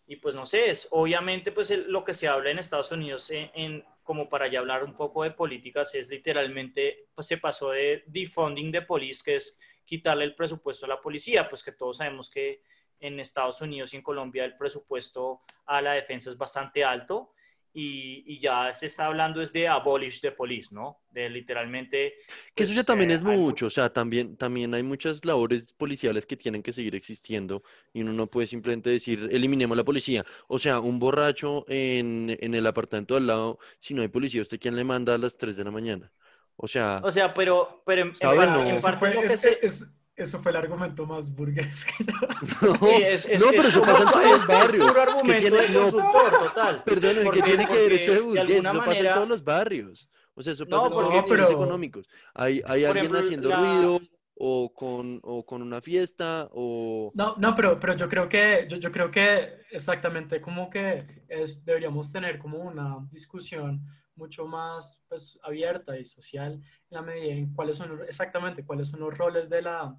y 0.07 0.15
pues 0.15 0.33
no 0.35 0.45
sé, 0.45 0.69
es, 0.69 0.87
obviamente 0.91 1.51
pues 1.51 1.69
el, 1.71 1.91
lo 1.91 2.03
que 2.03 2.13
se 2.13 2.27
habla 2.27 2.49
en 2.49 2.59
Estados 2.59 2.91
Unidos 2.91 3.29
en, 3.29 3.51
en, 3.53 3.85
como 4.03 4.29
para 4.29 4.47
ya 4.47 4.59
hablar 4.59 4.83
un 4.83 4.95
poco 4.95 5.23
de 5.23 5.31
políticas 5.31 5.93
es 5.95 6.07
literalmente, 6.09 7.09
pues 7.13 7.27
se 7.27 7.37
pasó 7.37 7.71
de 7.71 8.03
defunding 8.07 8.71
de 8.71 8.81
police, 8.81 9.21
que 9.23 9.35
es 9.35 9.59
quitarle 9.83 10.25
el 10.25 10.35
presupuesto 10.35 10.85
a 10.85 10.89
la 10.89 11.01
policía, 11.01 11.47
pues 11.47 11.63
que 11.63 11.71
todos 11.71 11.97
sabemos 11.97 12.29
que 12.29 12.61
en 12.99 13.19
Estados 13.19 13.61
Unidos 13.61 13.93
y 13.93 13.97
en 13.97 14.01
Colombia 14.03 14.45
el 14.45 14.57
presupuesto 14.57 15.41
a 15.65 15.81
la 15.81 15.93
defensa 15.93 16.29
es 16.29 16.37
bastante 16.37 16.83
alto 16.83 17.31
y, 17.73 18.23
y 18.25 18.39
ya 18.39 18.73
se 18.73 18.87
está 18.87 19.05
hablando 19.05 19.39
es 19.39 19.53
de 19.53 19.67
abolish 19.67 20.19
the 20.21 20.31
police, 20.31 20.73
¿no? 20.73 21.01
De 21.11 21.29
literalmente... 21.29 22.13
Que 22.55 22.63
pues, 22.63 22.69
eso 22.71 22.79
ya 22.81 22.83
también 22.83 23.11
eh, 23.11 23.15
es 23.15 23.21
mucho, 23.21 23.67
o 23.67 23.69
sea, 23.69 23.93
también, 23.93 24.35
también 24.35 24.73
hay 24.73 24.81
muchas 24.81 25.23
labores 25.23 25.73
policiales 25.73 26.25
que 26.25 26.35
tienen 26.37 26.63
que 26.63 26.73
seguir 26.73 26.95
existiendo 26.95 27.61
y 27.93 28.01
uno 28.01 28.13
no 28.13 28.25
puede 28.27 28.47
simplemente 28.47 28.89
decir, 28.89 29.29
eliminemos 29.31 29.77
la 29.77 29.83
policía. 29.83 30.25
O 30.47 30.57
sea, 30.57 30.79
un 30.79 30.97
borracho 30.97 31.65
en, 31.67 32.35
en 32.41 32.55
el 32.55 32.65
apartamento 32.65 33.15
al 33.15 33.27
lado, 33.27 33.59
si 33.79 33.93
no 33.93 34.01
hay 34.01 34.07
policía, 34.07 34.41
¿usted 34.41 34.59
quién 34.59 34.75
le 34.75 34.83
manda 34.83 35.13
a 35.13 35.19
las 35.19 35.37
3 35.37 35.55
de 35.55 35.63
la 35.63 35.69
mañana? 35.71 36.11
O 36.55 36.67
sea... 36.67 37.01
O 37.03 37.11
sea, 37.11 37.31
pero, 37.35 37.83
pero 37.85 38.01
en, 38.01 38.07
en 38.07 38.17
¿sabe? 38.17 38.37
parte, 38.37 38.53
No. 38.63 38.69
en 38.69 38.75
Eso 38.75 38.87
parte 38.87 38.99
fue, 38.99 39.13
lo 39.13 39.21
que 39.21 39.33
es- 39.35 39.41
se- 39.41 39.59
es- 39.61 39.93
eso 40.17 40.41
fue 40.41 40.51
el 40.51 40.57
argumento 40.57 41.05
más 41.05 41.33
burgués 41.33 41.85
que 41.85 42.03
No, 42.61 42.75
Sí, 42.87 43.03
es, 43.03 43.25
es 43.25 43.41
no, 43.41 43.51
que 43.51 43.57
pero 43.57 43.67
es 43.69 43.73
eso 43.75 43.81
pasa 43.81 43.97
en 43.99 44.07
puro- 44.07 44.11
todos 44.11 44.25
los 44.31 44.39
es 44.41 44.47
barrios. 44.47 44.87
puro 44.87 45.01
argumento 45.01 45.49
tiene- 45.49 45.67
de 45.67 45.69
no, 45.73 45.81
consultor, 45.83 46.39
total. 46.47 46.83
Perdón, 46.83 47.15
¿qué 47.15 47.23
Porque- 47.23 47.41
tiene 47.43 47.67
que 47.67 47.73
ver 47.77 47.93
eso 47.93 48.11
de 48.11 48.17
de 48.17 48.23
burgués? 48.23 48.41
alguna 48.41 48.57
Eso 48.57 48.77
pasa 48.79 48.81
en 48.81 48.87
manera- 48.97 49.13
todos 49.15 49.29
los 49.29 49.43
barrios. 49.43 50.09
O 50.33 50.41
sea, 50.43 50.53
eso 50.53 50.65
No, 50.65 50.69
pasa 50.69 50.83
en 50.87 50.91
todos 50.91 51.03
porque- 51.05 51.17
los 51.17 51.29
pero- 51.47 51.51
económicos. 51.51 52.07
Hay, 52.33 52.61
hay 52.65 52.83
alguien 52.85 52.97
ejemplo, 53.05 53.19
haciendo 53.19 53.49
la- 53.49 53.57
ruido 53.59 54.01
o 54.39 54.71
con, 54.73 55.19
o 55.23 55.45
con 55.45 55.61
una 55.63 55.81
fiesta 55.81 56.47
o... 56.51 57.11
No, 57.15 57.35
no, 57.37 57.55
pero, 57.55 57.79
pero 57.79 57.95
yo 57.95 58.07
creo 58.07 58.27
que, 58.29 58.67
yo, 58.69 58.77
yo 58.77 58.91
creo 58.91 59.09
que 59.09 59.61
exactamente 59.71 60.41
como 60.41 60.69
que 60.69 61.23
es, 61.27 61.63
deberíamos 61.65 62.11
tener 62.11 62.37
como 62.37 62.59
una 62.59 62.97
discusión 63.11 63.81
mucho 64.17 64.45
más 64.45 65.01
pues, 65.07 65.39
abierta 65.43 65.97
y 65.97 66.05
social 66.05 66.53
en 66.53 66.63
la 66.89 67.01
medida 67.01 67.33
en 67.33 67.53
cuáles 67.53 67.77
son 67.77 68.01
exactamente 68.03 68.65
cuáles 68.65 68.89
son 68.89 68.99
los 68.99 69.17
roles 69.17 69.49
de 69.49 69.61
la, 69.61 69.97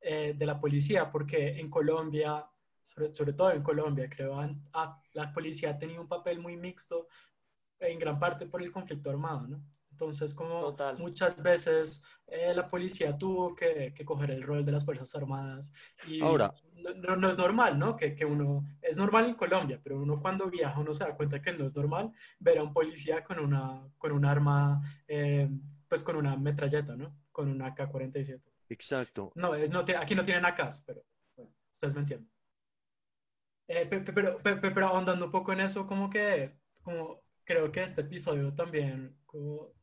eh, 0.00 0.34
de 0.36 0.46
la 0.46 0.60
policía, 0.60 1.10
porque 1.10 1.58
en 1.58 1.70
Colombia, 1.70 2.46
sobre, 2.82 3.12
sobre 3.12 3.32
todo 3.32 3.50
en 3.50 3.62
Colombia, 3.62 4.08
creo, 4.08 4.40
la 5.12 5.32
policía 5.32 5.70
ha 5.70 5.78
tenido 5.78 6.00
un 6.00 6.08
papel 6.08 6.38
muy 6.38 6.56
mixto 6.56 7.08
en 7.80 7.98
gran 7.98 8.18
parte 8.18 8.46
por 8.46 8.62
el 8.62 8.72
conflicto 8.72 9.10
armado, 9.10 9.46
¿no? 9.46 9.62
Entonces, 9.90 10.32
como 10.32 10.76
muchas 10.98 11.42
veces 11.42 12.04
eh, 12.28 12.54
la 12.54 12.68
policía 12.68 13.18
tuvo 13.18 13.54
que, 13.56 13.92
que, 13.92 14.04
coger 14.04 14.30
el 14.30 14.42
rol 14.42 14.64
de 14.64 14.70
las 14.70 14.84
Fuerzas 14.84 15.12
Armadas 15.16 15.72
y 16.06 16.20
Ahora, 16.20 16.54
no, 16.78 17.16
no, 17.16 17.28
es 17.28 17.36
normal, 17.36 17.78
¿no? 17.78 17.96
Que, 17.96 18.14
que, 18.14 18.24
uno, 18.24 18.64
es 18.82 18.96
normal 18.96 19.26
en 19.26 19.34
Colombia, 19.34 19.80
pero 19.82 20.00
uno 20.00 20.20
cuando 20.20 20.48
viaja 20.48 20.78
uno 20.78 20.94
se 20.94 21.04
da 21.04 21.14
cuenta 21.14 21.42
que 21.42 21.52
no 21.52 21.66
es 21.66 21.74
normal 21.74 22.12
ver 22.38 22.58
a 22.58 22.62
un 22.62 22.72
policía 22.72 23.24
con 23.24 23.38
una, 23.38 23.88
con 23.98 24.12
un 24.12 24.24
arma, 24.24 24.80
eh, 25.06 25.48
pues 25.88 26.02
con 26.02 26.16
una 26.16 26.36
metralleta, 26.36 26.96
¿no? 26.96 27.14
Con 27.32 27.48
una 27.48 27.74
AK-47. 27.74 28.40
Exacto. 28.70 29.32
No, 29.34 29.54
es, 29.54 29.70
no 29.70 29.84
aquí 29.98 30.14
no 30.14 30.24
tienen 30.24 30.44
AKs, 30.44 30.82
pero 30.86 31.04
bueno, 31.36 31.52
ustedes 31.72 31.94
me 31.94 32.00
entienden. 32.00 32.30
Eh, 33.68 33.86
pero, 33.88 34.38
pero, 34.42 34.60
pero, 34.60 34.86
ahondando 34.86 35.26
un 35.26 35.30
poco 35.30 35.52
en 35.52 35.60
eso, 35.60 35.86
como 35.86 36.08
que, 36.08 36.58
como 36.82 37.22
creo 37.44 37.70
que 37.70 37.82
este 37.82 38.00
episodio 38.00 38.54
también 38.54 39.17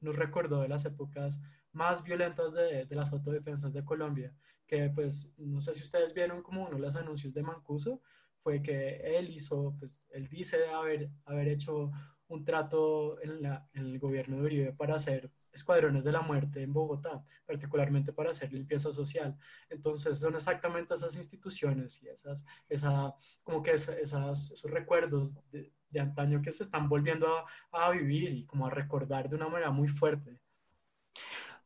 nos 0.01 0.15
recordó 0.15 0.61
de 0.61 0.67
las 0.67 0.85
épocas 0.85 1.39
más 1.71 2.03
violentas 2.03 2.53
de, 2.53 2.87
las 2.89 3.11
autodefensas 3.11 3.73
de 3.73 3.83
Colombia, 3.83 4.33
que 4.65 4.89
pues 4.89 5.33
no 5.37 5.59
sé 5.59 5.73
si 5.73 5.83
ustedes 5.83 6.13
vieron 6.13 6.41
como 6.41 6.63
uno 6.63 6.75
de 6.75 6.81
los 6.81 6.95
anuncios 6.95 7.33
de 7.33 7.43
Mancuso, 7.43 8.01
fue 8.41 8.61
que 8.61 9.17
él 9.17 9.29
hizo, 9.29 9.75
pues 9.79 10.07
él 10.11 10.27
dice 10.29 10.67
haber, 10.67 11.09
haber 11.25 11.47
hecho 11.49 11.91
un 12.27 12.43
trato 12.43 13.21
en, 13.21 13.41
la, 13.41 13.67
el 13.73 13.99
gobierno 13.99 14.37
de 14.37 14.43
Uribe 14.43 14.73
para 14.73 14.95
hacer 14.95 15.31
escuadrones 15.55 16.03
de 16.03 16.11
la 16.11 16.21
muerte 16.21 16.61
en 16.61 16.73
Bogotá, 16.73 17.23
particularmente 17.45 18.13
para 18.13 18.31
hacer 18.31 18.51
limpieza 18.51 18.93
social. 18.93 19.37
Entonces 19.69 20.19
son 20.19 20.35
exactamente 20.35 20.93
esas 20.93 21.15
instituciones 21.15 22.01
y 22.03 22.09
esas, 22.09 22.45
esa, 22.67 23.15
como 23.43 23.63
que 23.63 23.71
esas, 23.71 24.51
esos 24.51 24.69
recuerdos 24.69 25.35
de, 25.51 25.71
de 25.89 25.99
antaño 25.99 26.41
que 26.41 26.51
se 26.51 26.63
están 26.63 26.89
volviendo 26.89 27.27
a, 27.27 27.45
a, 27.71 27.91
vivir 27.91 28.31
y 28.31 28.45
como 28.45 28.67
a 28.67 28.69
recordar 28.69 29.29
de 29.29 29.35
una 29.35 29.47
manera 29.47 29.71
muy 29.71 29.87
fuerte. 29.87 30.37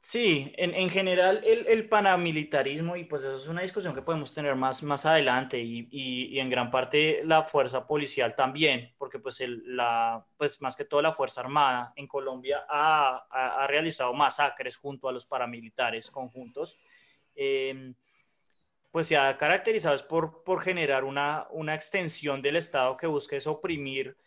Sí, 0.01 0.53
en, 0.55 0.73
en 0.73 0.89
general 0.89 1.41
el, 1.43 1.67
el, 1.67 1.89
paramilitarismo, 1.89 2.95
y 2.95 3.03
pues 3.03 3.21
eso 3.23 3.35
es 3.35 3.47
una 3.47 3.61
discusión 3.61 3.93
que 3.93 4.01
podemos 4.01 4.33
tener 4.33 4.55
más, 4.55 4.81
más 4.81 5.05
adelante, 5.05 5.59
y, 5.59 5.89
y, 5.91 6.27
y 6.27 6.39
en 6.39 6.49
gran 6.49 6.71
parte 6.71 7.21
la 7.25 7.43
fuerza 7.43 7.85
policial 7.85 8.33
también, 8.33 8.93
porque 8.97 9.19
pues, 9.19 9.41
el, 9.41 9.61
la, 9.75 10.25
pues 10.37 10.61
más 10.61 10.77
que 10.77 10.85
todo 10.85 11.01
la 11.01 11.11
Fuerza 11.11 11.41
Armada 11.41 11.91
en 11.97 12.07
Colombia 12.07 12.65
ha, 12.69 13.27
ha, 13.29 13.63
ha 13.63 13.67
realizado 13.67 14.13
masacres 14.13 14.77
junto 14.77 15.09
a 15.09 15.11
los 15.11 15.25
paramilitares 15.25 16.09
conjuntos. 16.09 16.79
Eh, 17.35 17.93
pues 18.91 19.07
se 19.07 19.17
ha 19.17 19.37
caracterizado 19.37 19.95
es 19.95 20.03
por, 20.03 20.43
por 20.43 20.61
generar 20.63 21.03
una, 21.03 21.47
una 21.51 21.75
extensión 21.75 22.41
del 22.41 22.55
Estado 22.55 22.97
que 22.97 23.07
busca 23.07 23.35
es 23.35 23.47
oprimir 23.47 24.17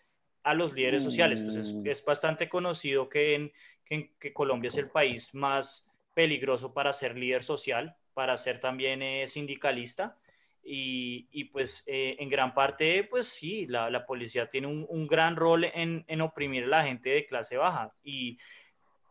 a 0.44 0.54
los 0.54 0.72
líderes 0.72 1.02
sociales. 1.02 1.40
Pues 1.40 1.56
es, 1.56 1.72
Mm. 1.72 1.86
es 1.86 2.04
bastante 2.04 2.48
conocido 2.48 3.08
que, 3.08 3.34
en, 3.34 3.52
que, 3.84 3.94
en- 3.94 4.14
que 4.18 4.32
Colombia 4.32 4.68
es 4.68 4.76
el 4.78 4.90
país 4.90 5.34
más 5.34 5.88
peligroso 6.14 6.72
para 6.74 6.92
ser 6.92 7.16
líder 7.16 7.42
social, 7.42 7.96
para 8.14 8.36
ser 8.36 8.60
también 8.60 9.02
eh, 9.02 9.26
sindicalista. 9.28 10.16
Y, 10.64 11.26
y, 11.32 11.44
pues 11.44 11.82
eh, 11.88 12.14
en 12.20 12.28
gran 12.28 12.54
parte, 12.54 13.02
pues 13.04 13.26
sí, 13.26 13.66
la, 13.66 13.90
la 13.90 14.06
policía 14.06 14.48
tiene 14.48 14.68
un, 14.68 14.86
un 14.88 15.08
gran 15.08 15.34
rol 15.34 15.64
en, 15.64 16.04
en, 16.06 16.20
oprimir 16.20 16.64
a 16.64 16.68
la 16.68 16.84
gente 16.84 17.10
de 17.10 17.26
clase 17.26 17.56
baja. 17.56 17.92
Y 18.04 18.38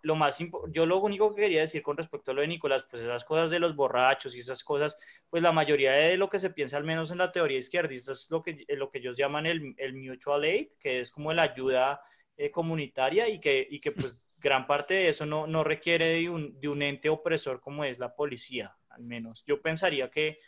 lo 0.03 0.15
más 0.15 0.39
yo 0.71 0.85
lo 0.85 0.99
único 0.99 1.33
que 1.33 1.43
quería 1.43 1.61
decir 1.61 1.81
con 1.81 1.97
respecto 1.97 2.31
a 2.31 2.33
lo 2.33 2.41
de 2.41 2.47
Nicolás, 2.47 2.85
pues 2.89 3.03
esas 3.03 3.23
cosas 3.23 3.49
de 3.49 3.59
los 3.59 3.75
borrachos 3.75 4.35
y 4.35 4.39
esas 4.39 4.63
cosas, 4.63 4.97
pues 5.29 5.43
la 5.43 5.51
mayoría 5.51 5.91
de 5.91 6.17
lo 6.17 6.29
que 6.29 6.39
se 6.39 6.49
piensa, 6.49 6.77
al 6.77 6.83
menos 6.83 7.11
en 7.11 7.19
la 7.19 7.31
teoría 7.31 7.57
izquierdista, 7.57 8.11
es 8.11 8.29
lo 8.29 8.41
que, 8.41 8.65
lo 8.69 8.89
que 8.89 8.99
ellos 8.99 9.17
llaman 9.17 9.45
el, 9.45 9.75
el 9.77 9.93
mutual 9.93 10.43
aid, 10.43 10.69
que 10.79 10.99
es 11.01 11.11
como 11.11 11.33
la 11.33 11.43
ayuda 11.43 12.01
eh, 12.37 12.51
comunitaria 12.51 13.29
y 13.29 13.39
que, 13.39 13.67
y 13.69 13.79
que 13.79 13.91
pues 13.91 14.21
gran 14.37 14.65
parte 14.65 14.95
de 14.95 15.09
eso 15.09 15.25
no, 15.25 15.47
no 15.47 15.63
requiere 15.63 16.07
de 16.07 16.29
un, 16.29 16.59
de 16.59 16.67
un 16.67 16.81
ente 16.81 17.09
opresor 17.09 17.61
como 17.61 17.83
es 17.83 17.99
la 17.99 18.15
policía, 18.15 18.75
al 18.89 19.03
menos. 19.03 19.43
Yo 19.45 19.61
pensaría 19.61 20.09
que 20.09 20.39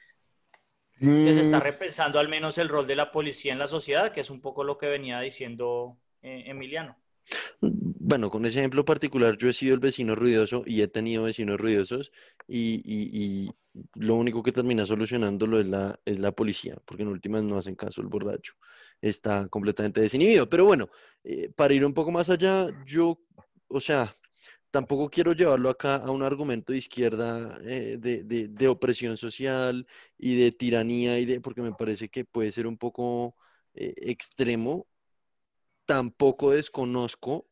que 1.00 1.34
se 1.34 1.42
está 1.42 1.60
repensando 1.60 2.20
al 2.20 2.30
menos 2.30 2.58
el 2.58 2.70
rol 2.70 2.88
de 2.88 2.96
la 2.96 3.12
policía 3.12 3.52
en 3.52 3.60
la 3.60 3.68
sociedad, 3.68 4.12
que 4.12 4.22
es 4.22 4.30
un 4.30 4.42
poco 4.42 4.64
lo 4.64 4.78
que 4.78 4.88
venía 4.88 5.20
diciendo 5.20 5.98
eh, 6.22 6.44
Emiliano. 6.48 6.98
Bueno, 8.06 8.30
con 8.30 8.46
ese 8.46 8.60
ejemplo 8.60 8.84
particular, 8.84 9.38
yo 9.38 9.48
he 9.48 9.54
sido 9.54 9.74
el 9.74 9.80
vecino 9.80 10.14
ruidoso 10.14 10.64
y 10.66 10.82
he 10.82 10.90
tenido 10.90 11.24
vecinos 11.24 11.58
ruidosos 11.58 12.12
y, 12.48 13.50
lo 13.96 14.16
único 14.16 14.44
que 14.44 14.52
termina 14.52 14.86
solucionándolo 14.86 15.60
es 15.60 15.68
la, 15.68 15.98
es 16.06 16.20
la 16.20 16.34
policía, 16.34 16.76
porque 16.86 17.04
en 17.04 17.10
últimas 17.10 17.44
no 17.44 17.58
hacen 17.58 17.76
caso 17.76 18.02
el 18.02 18.08
borracho, 18.08 18.56
está 19.02 19.48
completamente 19.48 20.02
desinhibido. 20.02 20.50
Pero 20.50 20.66
bueno, 20.66 20.90
eh, 21.24 21.50
para 21.56 21.74
ir 21.74 21.86
un 21.86 21.94
poco 21.94 22.12
más 22.12 22.30
allá, 22.30 22.68
yo, 22.86 23.22
o 23.70 23.80
sea, 23.80 24.14
tampoco 24.70 25.10
quiero 25.10 25.32
llevarlo 25.34 25.70
acá 25.70 25.96
a 25.96 26.12
un 26.12 26.24
argumento 26.24 26.74
de 26.74 26.80
izquierda 26.80 27.58
eh, 27.64 27.98
de, 28.00 28.24
de, 28.26 28.50
de, 28.50 28.68
opresión 28.68 29.16
social 29.18 29.88
y 30.18 30.36
de 30.38 30.52
tiranía, 30.52 31.20
y 31.20 31.26
de, 31.26 31.42
porque 31.42 31.62
me 31.62 31.74
parece 31.74 32.10
que 32.10 32.26
puede 32.26 32.52
ser 32.52 32.68
un 32.68 32.78
poco 32.78 33.36
eh, 33.76 33.94
extremo. 33.98 34.88
Tampoco 35.86 36.52
desconozco 36.52 37.48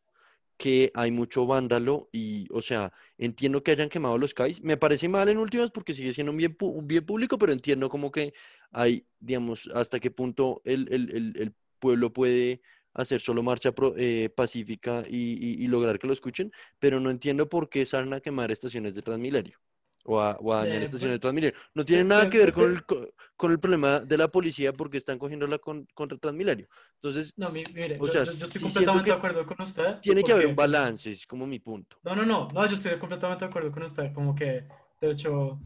que 0.61 0.91
hay 0.93 1.09
mucho 1.09 1.47
vándalo 1.47 2.07
y, 2.11 2.47
o 2.51 2.61
sea, 2.61 2.93
entiendo 3.17 3.63
que 3.63 3.71
hayan 3.71 3.89
quemado 3.89 4.19
los 4.19 4.35
CAIs. 4.35 4.61
Me 4.61 4.77
parece 4.77 5.09
mal 5.09 5.27
en 5.27 5.39
últimas 5.39 5.71
porque 5.71 5.93
sigue 5.95 6.13
siendo 6.13 6.31
un 6.31 6.37
bien, 6.37 6.55
un 6.59 6.87
bien 6.87 7.03
público, 7.03 7.39
pero 7.39 7.51
entiendo 7.51 7.89
como 7.89 8.11
que 8.11 8.33
hay, 8.71 9.07
digamos, 9.19 9.67
hasta 9.73 9.99
qué 9.99 10.11
punto 10.11 10.61
el, 10.63 10.87
el, 10.91 11.33
el, 11.35 11.55
pueblo 11.79 12.13
puede 12.13 12.61
hacer 12.93 13.21
solo 13.21 13.41
marcha 13.41 13.71
pro, 13.73 13.95
eh, 13.97 14.29
pacífica 14.29 15.03
y, 15.09 15.33
y, 15.33 15.63
y, 15.63 15.67
lograr 15.67 15.97
que 15.97 16.05
lo 16.05 16.13
escuchen, 16.13 16.51
pero 16.77 16.99
no 16.99 17.09
entiendo 17.09 17.49
por 17.49 17.67
qué 17.69 17.87
salen 17.87 18.13
a 18.13 18.21
quemar 18.21 18.51
estaciones 18.51 18.93
de 18.93 19.01
Transmilenio 19.01 19.57
o 20.05 20.19
a, 20.19 20.37
o 20.39 20.53
a 20.53 20.65
dañar 20.65 20.89
de 20.89 21.19
Transmilenio. 21.19 21.57
No 21.73 21.85
tiene 21.85 22.03
nada 22.03 22.29
que 22.29 22.39
ver 22.39 22.53
con 22.53 22.71
el, 22.71 22.83
con 22.83 23.51
el 23.51 23.59
problema 23.59 23.99
de 23.99 24.17
la 24.17 24.27
policía 24.27 24.73
porque 24.73 24.97
están 24.97 25.17
cogiéndola 25.17 25.57
con, 25.59 25.87
contra 25.93 26.17
Transmilenio. 26.17 26.67
Entonces, 26.95 27.33
no, 27.37 27.49
mire, 27.49 27.97
o 27.99 28.07
sea, 28.07 28.23
yo, 28.23 28.31
yo, 28.31 28.31
estoy 28.31 28.51
sí 28.51 28.59
completamente 28.59 29.09
de 29.09 29.15
acuerdo 29.15 29.45
con 29.45 29.61
usted. 29.61 29.99
Tiene 30.01 30.23
que 30.23 30.31
haber 30.31 30.47
un 30.47 30.55
balance, 30.55 31.11
es 31.11 31.25
como 31.25 31.47
mi 31.47 31.59
punto. 31.59 31.97
No, 32.03 32.15
no, 32.15 32.25
no, 32.25 32.49
no, 32.51 32.67
yo 32.67 32.75
estoy 32.75 32.97
completamente 32.99 33.45
de 33.45 33.49
acuerdo 33.49 33.71
con 33.71 33.83
usted, 33.83 34.13
como 34.13 34.35
que, 34.35 34.67
de 34.99 35.11
hecho, 35.11 35.59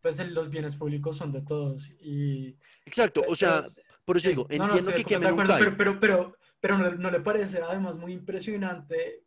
pues 0.00 0.24
los 0.30 0.50
bienes 0.50 0.76
públicos 0.76 1.16
son 1.16 1.32
de 1.32 1.42
todos 1.42 1.90
y... 2.00 2.56
Exacto, 2.84 3.22
o 3.26 3.36
sea, 3.36 3.62
por 4.04 4.16
eso 4.16 4.28
digo, 4.28 4.46
no, 4.50 4.64
entiendo 4.64 4.90
no, 4.90 4.96
que 4.96 5.04
quemen 5.04 5.28
acuerdo, 5.28 5.54
un 5.54 5.58
pero, 5.58 5.76
pero, 5.76 6.00
pero, 6.00 6.36
pero 6.60 6.78
no, 6.78 6.90
no 6.90 7.10
le 7.10 7.20
parece 7.20 7.60
además 7.62 7.96
muy 7.96 8.12
impresionante 8.12 9.22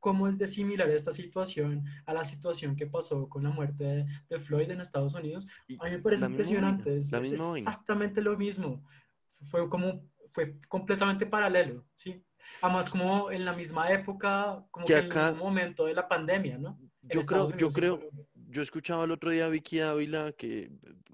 cómo 0.00 0.26
es 0.26 0.38
de 0.38 0.46
similar 0.46 0.90
esta 0.90 1.12
situación 1.12 1.84
a 2.06 2.14
la 2.14 2.24
situación 2.24 2.74
que 2.74 2.86
pasó 2.86 3.28
con 3.28 3.44
la 3.44 3.50
muerte 3.50 3.84
de, 3.84 4.06
de 4.28 4.40
Floyd 4.40 4.70
en 4.70 4.80
Estados 4.80 5.14
Unidos. 5.14 5.46
A 5.78 5.84
mí 5.84 5.90
me 5.90 5.98
parece 5.98 6.24
impresionante, 6.24 6.96
es, 6.96 7.12
es 7.12 7.32
exactamente 7.32 8.20
lo 8.22 8.36
mismo. 8.36 8.82
Fue 9.50 9.68
como, 9.68 10.02
fue 10.32 10.58
completamente 10.68 11.26
paralelo, 11.26 11.84
¿sí? 11.94 12.22
Además, 12.62 12.88
como 12.88 13.30
en 13.30 13.44
la 13.44 13.52
misma 13.52 13.92
época, 13.92 14.64
como 14.70 14.86
que, 14.86 14.94
que 14.94 14.98
acá, 14.98 15.28
en 15.28 15.34
un 15.34 15.40
momento 15.40 15.84
de 15.84 15.94
la 15.94 16.08
pandemia, 16.08 16.58
¿no? 16.58 16.78
Yo 17.02 17.22
creo, 17.22 17.56
yo 17.56 17.68
creo, 17.68 18.10
yo 18.48 18.62
escuchaba 18.62 19.04
el 19.04 19.10
otro 19.10 19.30
día 19.30 19.46
a 19.46 19.48
Vicky 19.48 19.80
Ávila, 19.80 20.32
que 20.32 20.70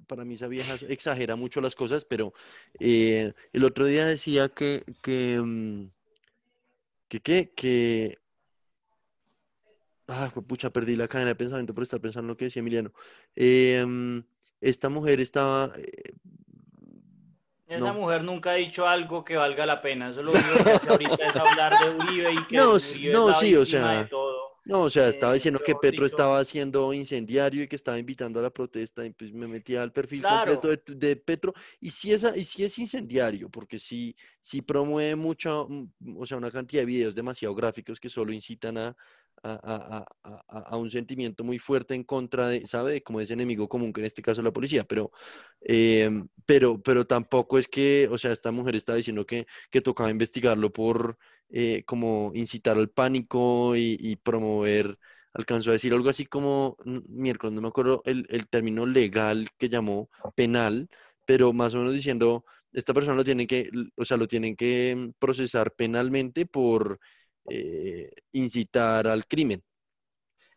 para 0.07 0.25
mí 0.25 0.35
esa 0.35 0.49
vieja 0.49 0.77
exagera 0.89 1.37
mucho 1.37 1.61
las 1.61 1.75
cosas, 1.75 2.05
pero 2.05 2.33
eh, 2.79 3.33
el 3.53 3.65
otro 3.65 3.87
día 3.87 4.07
decía 4.07 4.49
que, 4.49 4.85
que, 5.03 5.89
que, 7.09 7.21
que, 7.21 7.53
que 7.55 8.19
Ah, 10.09 10.31
pucha, 10.47 10.71
perdí 10.71 10.95
la 10.97 11.09
cadena 11.09 11.31
de 11.31 11.37
pensamiento 11.37 11.75
por 11.75 11.83
estar 11.83 12.01
pensando 12.01 12.27
en 12.27 12.29
lo 12.29 12.37
que 12.37 12.45
decía 12.47 12.61
Emiliano. 12.61 12.93
Eh, 13.35 13.85
esta 14.61 14.89
mujer 14.89 15.21
estaba. 15.21 15.73
Eh, 15.77 16.13
Esa 17.69 17.93
no. 17.93 17.93
mujer 17.93 18.23
nunca 18.25 18.51
ha 18.51 18.55
dicho 18.55 18.87
algo 18.89 19.25
que 19.25 19.37
valga 19.37 19.67
la 19.67 19.81
pena. 19.83 20.11
Eso 20.11 20.23
lo 20.23 20.35
único 20.35 20.63
que 20.63 20.73
hace 20.73 20.91
ahorita 20.91 21.27
es 21.27 21.39
hablar 21.39 21.79
de 21.79 21.91
Uribe 21.91 22.33
y 22.33 22.47
que 22.47 22.57
no, 22.57 22.73
Uribe 22.73 23.13
no, 23.13 23.29
es 23.29 23.33
la 23.33 23.33
sí, 23.35 23.55
o 23.55 23.65
sea. 23.67 24.13
No, 24.65 24.83
o 24.83 24.91
sea, 24.91 25.09
estaba 25.09 25.33
Eh, 25.33 25.35
diciendo 25.35 25.61
que 25.63 25.77
Petro 25.77 26.07
estaba 26.07 26.45
siendo 26.45 26.93
incendiario 26.93 27.63
y 27.63 27.69
que 27.69 27.77
estaba 27.77 27.99
invitando 27.99 28.41
a 28.41 28.43
la 28.45 28.51
protesta 28.51 29.07
y 29.07 29.11
pues 29.13 29.33
me 29.33 29.47
metía 29.49 29.83
al 29.83 29.93
perfil 29.93 30.21
Claro. 30.21 30.61
completo 30.61 30.69
de, 30.69 30.83
de 30.89 31.17
Petro 31.17 31.55
y 31.81 31.91
sí, 31.91 32.13
es, 32.13 32.25
y 32.37 32.45
sí 32.45 32.65
es 32.65 32.79
incendiario 32.79 33.49
porque 33.51 33.79
sí, 33.79 34.17
sí 34.41 34.63
promueve 34.63 35.17
mucho, 35.17 35.67
mm, 35.71 36.19
o 36.19 36.27
sea, 36.27 36.37
una 36.39 36.51
cantidad 36.51 36.83
de 36.83 36.87
videos 36.87 37.15
demasiado 37.15 37.55
gráficos 37.55 38.01
que 38.01 38.09
solo 38.09 38.33
incitan 38.33 38.79
a, 38.79 38.97
a, 39.43 40.77
un 40.77 40.91
sentimiento 40.91 41.45
muy 41.45 41.59
fuerte 41.59 41.95
en 41.95 42.05
contra 42.05 42.49
de, 42.49 42.67
¿sabe? 42.67 43.03
Como 43.03 43.21
ese 43.21 43.35
enemigo 43.35 43.69
común, 43.69 43.93
que 43.93 44.01
en 44.01 44.07
este 44.07 44.23
caso 44.23 44.41
es 44.41 44.45
la 44.45 44.53
policía, 44.53 44.85
pero, 44.85 45.11
em, 45.61 46.29
pero, 46.45 46.81
pero 46.83 47.07
tampoco 47.07 47.59
es 47.59 47.69
que, 47.69 48.09
o 48.11 48.19
sea, 48.19 48.33
esta 48.33 48.53
mujer 48.53 48.77
está 48.77 48.95
diciendo 48.95 49.27
que, 49.27 49.47
que 49.71 49.81
tocaba 49.81 50.11
investigarlo 50.11 50.73
por 50.73 51.19
eh, 51.51 51.85
como 51.85 52.33
incitar 52.35 52.77
al 52.77 52.91
pánico 52.91 53.77
y, 53.77 54.17
promover, 54.17 54.99
alcanzó 55.33 55.71
a 55.71 55.75
decir 55.75 55.93
algo 55.93 56.09
así 56.09 56.27
como, 56.27 56.77
miércoles, 57.09 57.55
no 57.55 57.63
me 57.63 57.69
acuerdo 57.69 58.03
el, 58.05 58.27
el 58.31 58.49
término 58.49 58.87
legal 58.87 59.49
que 59.59 59.69
llamó 59.69 60.11
penal, 60.35 60.89
pero 61.25 61.53
más 61.53 61.75
o 61.75 61.79
menos 61.79 61.93
diciendo, 61.95 62.45
esta 62.73 62.95
persona 62.95 63.17
lo 63.17 63.25
tienen 63.25 63.47
que, 63.47 63.71
o 63.97 64.05
sea, 64.05 64.17
lo 64.17 64.29
tienen 64.29 64.57
que 64.57 65.13
procesar 65.19 65.73
penalmente 65.75 66.47
por 66.47 67.01
eh, 67.49 68.11
incitar 68.33 69.07
al 69.07 69.27
crimen. 69.27 69.63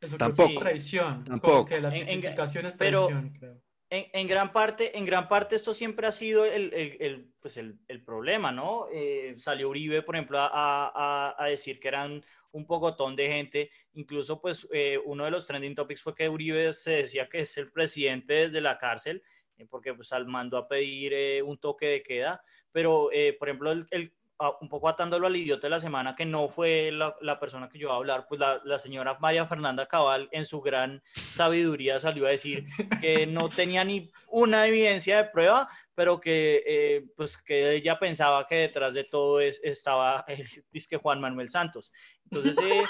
Eso 0.01 0.17
tampoco. 0.17 0.49
Es 0.49 0.59
traición. 0.59 1.23
Tampoco. 1.25 1.65
que 1.65 1.81
la 1.81 1.95
en, 1.95 2.23
es 2.23 2.77
traición, 2.77 3.33
creo. 3.37 3.61
En, 3.91 4.27
gran 4.27 4.53
parte, 4.53 4.95
en 4.95 5.03
gran 5.03 5.27
parte 5.27 5.55
esto 5.55 5.73
siempre 5.73 6.05
ha 6.05 6.11
sido 6.11 6.45
el, 6.45 6.71
el, 6.73 7.33
pues 7.39 7.57
el, 7.57 7.79
el 7.87 8.03
problema, 8.03 8.51
¿no? 8.51 8.85
Eh, 8.93 9.33
salió 9.37 9.67
Uribe, 9.67 10.03
por 10.03 10.15
ejemplo, 10.15 10.37
a, 10.37 10.47
a, 10.47 11.35
a, 11.35 11.47
decir 11.47 11.79
que 11.79 11.87
eran 11.87 12.23
un 12.51 12.67
pocotón 12.67 13.15
de 13.15 13.27
gente. 13.29 13.71
Incluso, 13.93 14.39
pues, 14.39 14.67
eh, 14.71 14.99
uno 15.05 15.25
de 15.25 15.31
los 15.31 15.47
trending 15.47 15.73
topics 15.73 16.03
fue 16.03 16.13
que 16.13 16.29
Uribe 16.29 16.71
se 16.71 16.91
decía 16.91 17.27
que 17.27 17.39
es 17.39 17.57
el 17.57 17.71
presidente 17.71 18.33
desde 18.35 18.61
la 18.61 18.77
cárcel, 18.77 19.23
porque 19.71 19.95
pues 19.95 20.13
al 20.13 20.27
mando 20.27 20.57
a 20.57 20.67
pedir 20.67 21.43
un 21.43 21.57
toque 21.57 21.87
de 21.87 22.03
queda. 22.03 22.43
Pero, 22.71 23.09
por 23.39 23.49
ejemplo, 23.49 23.71
el, 23.71 24.13
un 24.61 24.69
poco 24.69 24.87
atándolo 24.87 25.27
al 25.27 25.35
idiota 25.35 25.67
de 25.67 25.71
la 25.71 25.79
semana, 25.79 26.15
que 26.15 26.25
no 26.25 26.47
fue 26.47 26.91
la, 26.91 27.15
la 27.21 27.39
persona 27.39 27.67
que 27.67 27.77
yo 27.77 27.87
iba 27.87 27.93
a 27.93 27.97
hablar, 27.97 28.25
pues 28.27 28.39
la, 28.39 28.61
la, 28.63 28.79
señora 28.79 29.17
María 29.19 29.45
Fernanda 29.45 29.85
Cabal 29.85 30.29
en 30.31 30.45
su 30.45 30.61
gran 30.61 31.03
sabiduría 31.13 31.99
salió 31.99 32.25
a 32.25 32.29
decir 32.29 32.65
que 33.01 33.27
no 33.27 33.49
tenía 33.49 33.83
ni 33.83 34.11
una 34.27 34.65
evidencia 34.65 35.17
de 35.17 35.29
prueba, 35.29 35.67
pero 35.93 36.21
que, 36.21 36.63
eh, 36.65 37.05
pues 37.17 37.37
que 37.37 37.75
ella 37.75 37.99
pensaba 37.99 38.47
que 38.47 38.55
detrás 38.55 38.93
de 38.93 39.03
todo 39.03 39.41
es, 39.41 39.59
estaba 39.63 40.23
el 40.27 40.47
disque 40.71 40.95
Juan 40.95 41.19
Manuel 41.19 41.49
Santos. 41.49 41.91
Entonces, 42.31 42.57
eh, 42.59 42.83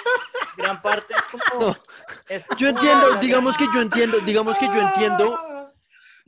gran 0.55 0.79
parte 0.79 1.15
es 1.17 1.25
como... 1.25 1.75
yo 2.59 2.67
entiendo, 2.67 3.15
digamos 3.15 3.57
que 3.57 3.65
yo 3.73 3.81
entiendo, 3.81 4.19
digamos 4.19 4.59
que 4.59 4.67
yo 4.67 4.81
entiendo 4.81 5.48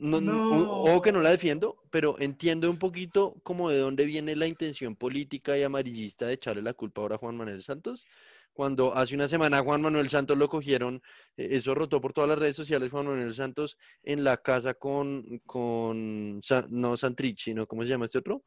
no, 0.02 0.82
O 0.82 1.00
que 1.00 1.12
no 1.12 1.20
la 1.20 1.30
defiendo, 1.30 1.76
pero 1.90 2.16
entiendo 2.18 2.68
un 2.68 2.78
poquito 2.78 3.36
como 3.44 3.70
de 3.70 3.78
dónde 3.78 4.04
viene 4.04 4.34
la 4.34 4.48
intención 4.48 4.96
política 4.96 5.56
y 5.56 5.62
amarillista 5.62 6.26
de 6.26 6.34
echarle 6.34 6.60
la 6.60 6.74
culpa 6.74 7.00
ahora 7.00 7.14
a 7.14 7.18
Juan 7.18 7.36
Manuel 7.36 7.62
Santos. 7.62 8.06
Cuando 8.52 8.94
hace 8.94 9.14
una 9.14 9.28
semana 9.28 9.62
Juan 9.62 9.80
Manuel 9.80 10.10
Santos 10.10 10.36
lo 10.36 10.48
cogieron, 10.48 11.00
eh, 11.36 11.48
eso 11.52 11.74
rotó 11.74 12.00
por 12.00 12.12
todas 12.12 12.28
las 12.28 12.38
redes 12.38 12.56
sociales, 12.56 12.90
Juan 12.90 13.06
Manuel 13.06 13.34
Santos 13.34 13.78
en 14.02 14.24
la 14.24 14.36
casa 14.38 14.74
con, 14.74 15.40
con 15.46 16.40
no 16.70 16.96
Santrich, 16.96 17.44
sino, 17.44 17.66
¿cómo 17.66 17.82
se 17.82 17.88
llama 17.88 18.06
este 18.06 18.18
otro? 18.18 18.42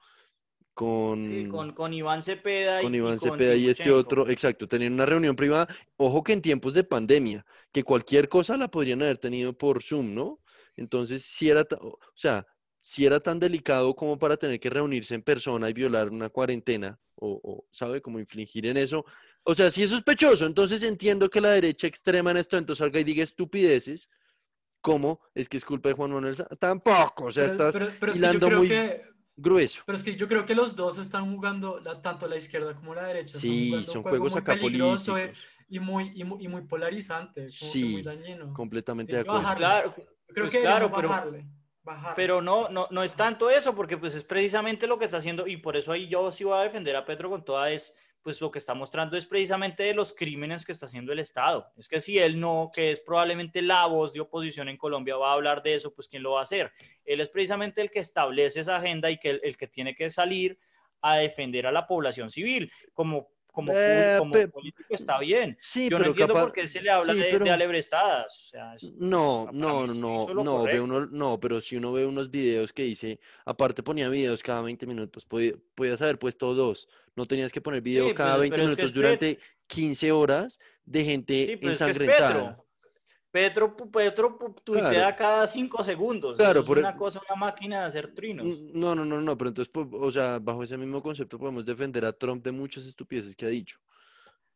Con, 0.73 1.49
con, 1.73 1.93
Iván 1.93 2.21
Cepeda. 2.21 2.81
Con 2.81 2.93
Iván 2.93 3.17
Cepeda 3.17 3.55
y 3.55 3.69
este 3.69 3.91
otro, 3.91 4.27
exacto, 4.27 4.67
tenían 4.67 4.91
una 4.91 5.05
reunión 5.05 5.37
privada. 5.37 5.73
Ojo 5.95 6.21
que 6.21 6.33
en 6.33 6.41
tiempos 6.41 6.73
de 6.73 6.83
pandemia, 6.83 7.45
que 7.71 7.83
cualquier 7.83 8.27
cosa 8.27 8.57
la 8.57 8.67
podrían 8.67 9.01
haber 9.01 9.17
tenido 9.17 9.57
por 9.57 9.81
Zoom, 9.81 10.13
¿no? 10.13 10.41
Entonces, 10.75 11.23
si 11.23 11.49
era, 11.49 11.65
o 11.79 11.97
sea, 12.15 12.45
si 12.79 13.05
era 13.05 13.19
tan 13.19 13.39
delicado 13.39 13.95
como 13.95 14.19
para 14.19 14.37
tener 14.37 14.59
que 14.59 14.69
reunirse 14.69 15.15
en 15.15 15.23
persona 15.23 15.69
y 15.69 15.73
violar 15.73 16.09
una 16.09 16.29
cuarentena, 16.29 16.99
o, 17.15 17.65
¿sabe? 17.71 18.01
Como 18.01 18.19
infligir 18.19 18.65
en 18.65 18.77
eso. 18.77 19.05
O 19.43 19.55
sea, 19.55 19.71
si 19.71 19.83
es 19.83 19.89
sospechoso, 19.89 20.45
entonces 20.45 20.83
entiendo 20.83 21.29
que 21.29 21.41
la 21.41 21.51
derecha 21.51 21.87
extrema 21.87 22.31
en 22.31 22.37
esto 22.37 22.57
entonces 22.57 22.83
salga 22.83 22.99
y 22.99 23.03
diga 23.03 23.23
estupideces, 23.23 24.09
¿cómo? 24.81 25.21
Es 25.33 25.49
que 25.49 25.57
es 25.57 25.65
culpa 25.65 25.89
de 25.89 25.95
Juan 25.95 26.11
Manuel. 26.11 26.35
Tampoco, 26.59 27.25
o 27.25 27.31
sea, 27.31 27.45
estás 27.45 27.75
hilando 28.13 28.49
muy 28.51 28.69
grueso. 29.35 29.83
Pero 29.85 29.97
es 29.97 30.03
que 30.03 30.15
yo 30.15 30.27
creo 30.27 30.45
que 30.45 30.55
los 30.55 30.75
dos 30.75 30.97
están 30.97 31.33
jugando, 31.33 31.81
tanto 32.01 32.27
la 32.27 32.37
izquierda 32.37 32.75
como 32.75 32.93
la 32.93 33.07
derecha. 33.07 33.37
Sí, 33.37 33.83
son 33.85 34.03
juegos 34.03 34.35
acá 34.35 34.55
políticos. 34.59 35.07
Y 35.67 35.79
muy, 35.79 36.11
y 36.13 36.23
muy, 36.23 36.43
y 36.45 36.47
muy 36.47 36.61
polarizante, 36.61 37.49
sí, 37.49 37.93
muy 37.93 38.03
dañino. 38.03 38.53
completamente 38.53 39.15
de 39.15 39.21
acuerdo. 39.23 39.55
Claro, 39.55 39.95
Creo 40.27 40.45
pues 40.45 40.53
que 40.53 40.61
claro, 40.61 40.91
pero, 40.91 41.11
pero 42.15 42.41
no, 42.41 42.69
no, 42.69 42.87
no 42.89 43.03
es 43.03 43.15
tanto 43.15 43.49
eso, 43.49 43.75
porque 43.75 43.97
pues 43.97 44.15
es 44.15 44.23
precisamente 44.23 44.87
lo 44.87 44.97
que 44.97 45.05
está 45.05 45.17
haciendo, 45.17 45.47
y 45.47 45.57
por 45.57 45.77
eso 45.77 45.91
ahí 45.91 46.07
yo 46.07 46.31
sí 46.31 46.43
voy 46.43 46.57
a 46.57 46.63
defender 46.63 46.95
a 46.95 47.05
Petro 47.05 47.29
con 47.29 47.45
toda 47.45 47.71
es, 47.71 47.95
pues 48.21 48.41
lo 48.41 48.49
que 48.49 48.57
está 48.57 48.73
mostrando 48.73 49.15
es 49.17 49.27
precisamente 49.27 49.83
de 49.83 49.93
los 49.93 50.11
crímenes 50.11 50.65
que 50.65 50.71
está 50.71 50.87
haciendo 50.87 51.13
el 51.13 51.19
Estado. 51.19 51.71
Es 51.77 51.87
que 51.87 52.01
si 52.01 52.17
él 52.17 52.39
no, 52.39 52.71
que 52.73 52.89
es 52.89 52.99
probablemente 52.99 53.61
la 53.61 53.85
voz 53.85 54.13
de 54.13 54.19
oposición 54.19 54.67
en 54.67 54.77
Colombia, 54.77 55.15
va 55.15 55.29
a 55.29 55.33
hablar 55.33 55.61
de 55.61 55.75
eso, 55.75 55.93
pues 55.93 56.07
¿quién 56.07 56.23
lo 56.23 56.31
va 56.31 56.39
a 56.39 56.43
hacer? 56.43 56.71
Él 57.03 57.21
es 57.21 57.29
precisamente 57.29 57.81
el 57.81 57.91
que 57.91 57.99
establece 57.99 58.61
esa 58.61 58.77
agenda 58.77 59.11
y 59.11 59.19
que 59.19 59.39
el 59.43 59.55
que 59.57 59.67
tiene 59.67 59.95
que 59.95 60.09
salir 60.09 60.57
a 61.01 61.17
defender 61.17 61.67
a 61.67 61.71
la 61.71 61.85
población 61.85 62.31
civil, 62.31 62.71
como 62.93 63.29
como, 63.55 63.71
eh, 63.73 64.19
político 64.51 64.93
está 64.93 65.17
bien. 65.19 65.57
Sí, 65.61 65.89
Yo 65.89 65.97
no 65.97 66.07
entiendo 66.07 66.33
por 66.33 66.51
qué 66.51 66.67
se 66.67 66.81
le 66.81 66.91
habla 66.91 67.13
de, 67.13 67.49
alebrestadas. 67.49 68.51
no, 68.97 69.49
no, 69.53 69.87
no, 69.87 70.27
no, 70.33 70.63
ve 70.63 70.81
uno, 70.81 71.05
no, 71.05 71.39
pero 71.39 71.61
si 71.61 71.77
uno 71.77 71.93
ve 71.93 72.05
unos 72.05 72.29
videos 72.29 72.73
que 72.73 72.83
dice, 72.83 73.19
aparte 73.45 73.81
ponía 73.81 74.09
videos 74.09 74.43
cada 74.43 74.61
20 74.61 74.85
minutos, 74.85 75.25
podías 75.25 76.01
haber 76.01 76.19
puesto 76.19 76.53
dos, 76.53 76.89
no 77.15 77.25
tenías 77.25 77.51
que 77.51 77.61
poner 77.61 77.81
video 77.81 78.13
cada 78.13 78.37
20 78.37 78.57
minutos 78.57 78.93
durante 78.93 79.39
15 79.67 80.11
horas 80.11 80.59
de 80.85 81.03
gente 81.05 81.59
ensangrentada. 81.65 82.49
Petro, 82.49 82.64
Petro 83.35 83.75
tuitea 84.63 85.13
cada 85.13 85.45
cinco 85.45 85.83
segundos. 85.83 86.37
Claro, 86.37 86.61
es 86.61 86.69
una 86.69 86.91
e 86.91 86.95
cosa, 86.95 87.19
una 87.29 87.35
máquina 87.35 87.81
de 87.81 87.85
hacer 87.87 88.13
trinos. 88.15 88.45
No, 88.73 88.95
no, 88.95 89.03
no, 89.03 89.19
no, 89.19 89.37
pero 89.37 89.49
entonces, 89.49 89.73
o 89.75 90.09
sea, 90.09 90.39
bajo 90.39 90.63
ese 90.63 90.77
mismo 90.77 91.03
concepto 91.03 91.37
podemos 91.37 91.65
defender 91.65 92.05
a 92.05 92.13
Trump 92.13 92.45
de 92.45 92.53
muchas 92.53 92.85
estupideces 92.85 93.35
que 93.35 93.45
ha 93.45 93.49
dicho. 93.49 93.77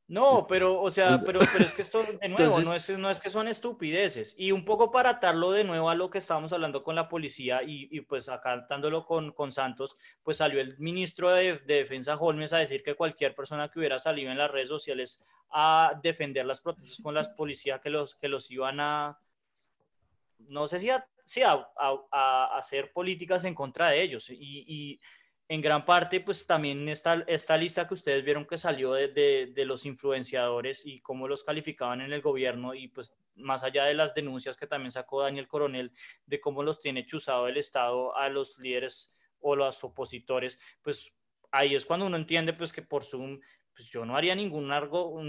No, 0.10 0.48
pero, 0.48 0.82
o 0.82 0.90
sea, 0.90 1.22
pero, 1.24 1.40
pero 1.54 1.64
es 1.64 1.76
que 1.76 1.84
esto, 1.84 2.04
de 2.20 2.30
nuevo, 2.30 2.60
no, 2.62 2.74
es, 2.74 2.90
no 2.98 3.12
es 3.12 3.20
que 3.20 3.30
son 3.30 3.48
estupideces. 3.48 4.34
Y 4.40 4.52
un 4.52 4.66
poco 4.66 4.90
para 4.90 5.12
atarlo 5.12 5.52
de 5.52 5.64
nuevo 5.64 5.88
a 5.88 5.94
lo 5.94 6.10
que 6.10 6.18
estábamos 6.18 6.52
hablando 6.52 6.84
con 6.84 6.96
la 6.96 7.08
policía 7.08 7.62
y, 7.62 7.88
y 7.92 8.02
pues 8.02 8.28
acá 8.28 8.54
atándolo 8.54 9.06
con, 9.06 9.32
con 9.34 9.52
Santos, 9.54 9.98
pues 10.24 10.38
salió 10.38 10.62
el 10.62 10.76
ministro 10.80 11.30
de, 11.30 11.60
de, 11.60 11.76
Defensa 11.76 12.18
Holmes 12.18 12.54
a 12.54 12.58
decir 12.58 12.82
que 12.82 12.96
cualquier 12.96 13.36
persona 13.36 13.70
que 13.70 13.78
hubiera 13.78 14.00
salido 14.00 14.32
en 14.32 14.40
las 14.40 14.50
redes 14.50 14.70
sociales 14.70 15.22
a 15.52 15.94
defender 16.02 16.44
las 16.44 16.60
protestas 16.60 17.00
con 17.04 17.14
la 17.14 17.24
policía 17.36 17.80
que 17.80 17.92
los, 17.92 18.16
que 18.16 18.30
los 18.30 18.50
iban 18.50 18.80
a, 18.80 19.20
no 20.40 20.68
sé 20.68 20.80
si 20.80 20.90
a, 20.90 21.06
a, 21.78 22.08
a, 22.12 22.58
hacer 22.58 22.92
políticas 22.94 23.46
en 23.46 23.54
contra 23.54 23.90
de 23.90 24.02
ellos. 24.02 24.32
Y, 24.32 24.66
y 24.68 25.00
en 25.52 25.62
gran 25.62 25.84
parte, 25.84 26.22
pues 26.22 26.46
también 26.46 26.88
esta, 26.90 27.24
esta 27.26 27.58
lista 27.58 27.88
que 27.88 27.96
ustedes 27.96 28.24
vieron 28.24 28.46
que 28.46 28.60
salió 28.60 28.94
de, 28.94 29.08
de, 29.08 29.66
los 29.66 29.88
influenciadores 29.88 30.86
y 30.86 31.02
cómo 31.02 31.28
los 31.28 31.44
calificaban 31.44 32.02
en 32.02 32.14
el 32.14 32.22
gobierno 32.22 32.76
y 32.76 32.88
pues 32.88 33.16
más 33.34 33.64
allá 33.64 33.86
de 33.86 33.96
las 33.96 34.14
denuncias 34.14 34.58
que 34.58 34.68
también 34.68 34.92
sacó 34.92 35.24
Daniel 35.24 35.48
Coronel 35.48 35.92
de 36.28 36.40
cómo 36.40 36.62
los 36.62 36.80
tiene 36.80 37.08
chuzado 37.08 37.48
el 37.48 37.58
Estado 37.58 38.16
a 38.16 38.30
los 38.30 38.60
líderes 38.60 39.12
o 39.40 39.56
los 39.56 39.84
opositores, 39.84 40.60
pues 40.84 41.16
ahí 41.50 41.74
es 41.74 41.88
cuando 41.88 42.06
uno 42.06 42.18
entiende 42.18 42.54
pues 42.54 42.72
que 42.72 42.84
por 42.84 43.04
Zoom 43.04 43.40
pues 43.74 43.90
yo 43.90 44.06
no 44.06 44.16
haría 44.16 44.36
ningún 44.36 44.70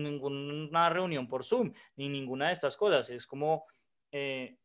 ninguna 0.03 0.91
reunión 0.91 1.29
por 1.29 1.45
Zoom 1.45 1.73
ni 1.97 2.11
ninguna 2.11 2.49
de 2.49 2.53
estas 2.53 2.77
cosas. 2.77 3.09
Es 3.09 3.27
como 3.27 3.65
eh, 4.13 4.59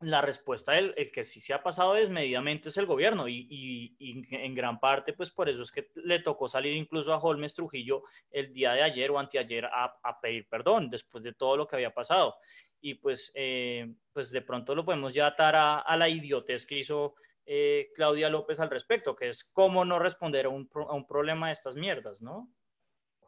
la 0.00 0.20
respuesta, 0.20 0.78
el, 0.78 0.94
el, 0.96 1.10
que 1.10 1.24
sí 1.24 1.40
se 1.40 1.52
ha 1.52 1.62
pasado 1.62 1.94
desmedidamente 1.94 2.68
es 2.68 2.76
el 2.76 2.86
gobierno 2.86 3.26
y, 3.26 3.46
y, 3.50 3.96
en 4.30 4.54
gran 4.54 4.78
parte, 4.78 5.12
pues 5.12 5.30
por 5.30 5.48
eso 5.48 5.62
es 5.62 5.72
que 5.72 5.90
le 5.96 6.20
tocó 6.20 6.46
salir 6.46 6.74
incluso 6.74 7.12
a 7.12 7.18
Holmes 7.18 7.54
Trujillo 7.54 8.04
el 8.30 8.52
día 8.52 8.72
de 8.72 8.82
ayer 8.82 9.10
o 9.10 9.18
anteayer 9.18 9.64
a, 9.66 9.98
a 10.02 10.20
pedir 10.20 10.48
perdón 10.48 10.88
después 10.88 11.24
de 11.24 11.32
todo 11.32 11.56
lo 11.56 11.66
que 11.66 11.76
había 11.76 11.92
pasado. 11.92 12.36
Y 12.80 12.94
pues, 12.94 13.32
eh, 13.34 13.92
pues 14.12 14.30
de 14.30 14.42
pronto 14.42 14.74
lo 14.74 14.84
podemos 14.84 15.14
ya 15.14 15.26
atar 15.26 15.56
a, 15.56 15.96
la 15.96 16.08
idiotez 16.08 16.64
que 16.64 16.78
hizo 16.78 17.16
eh, 17.44 17.90
Claudia 17.94 18.30
López 18.30 18.60
al 18.60 18.70
respecto, 18.70 19.16
que 19.16 19.30
es 19.30 19.44
cómo 19.44 19.84
no 19.84 19.98
responder 19.98 20.46
a 20.46 20.50
un, 20.50 20.70
a 20.88 20.94
un 20.94 21.06
problema 21.06 21.46
de 21.48 21.54
estas 21.54 21.74
mierdas, 21.74 22.22
¿no? 22.22 22.52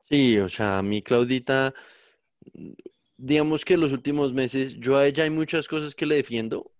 Sí, 0.03 0.39
o 0.39 0.49
sea, 0.49 0.83
mí 0.83 1.03
Claudita 1.03 1.75
digamos 3.21 3.65
que 3.65 3.75
en 3.75 3.81
los 3.81 3.93
últimos 3.93 4.33
meses 4.33 4.79
yo 4.79 4.97
a 4.97 5.07
ella 5.07 5.25
hay 5.25 5.31
muchas 5.31 5.69
cosas 5.69 5.95
que 5.95 6.07
le 6.07 6.17
defiendo, 6.17 6.73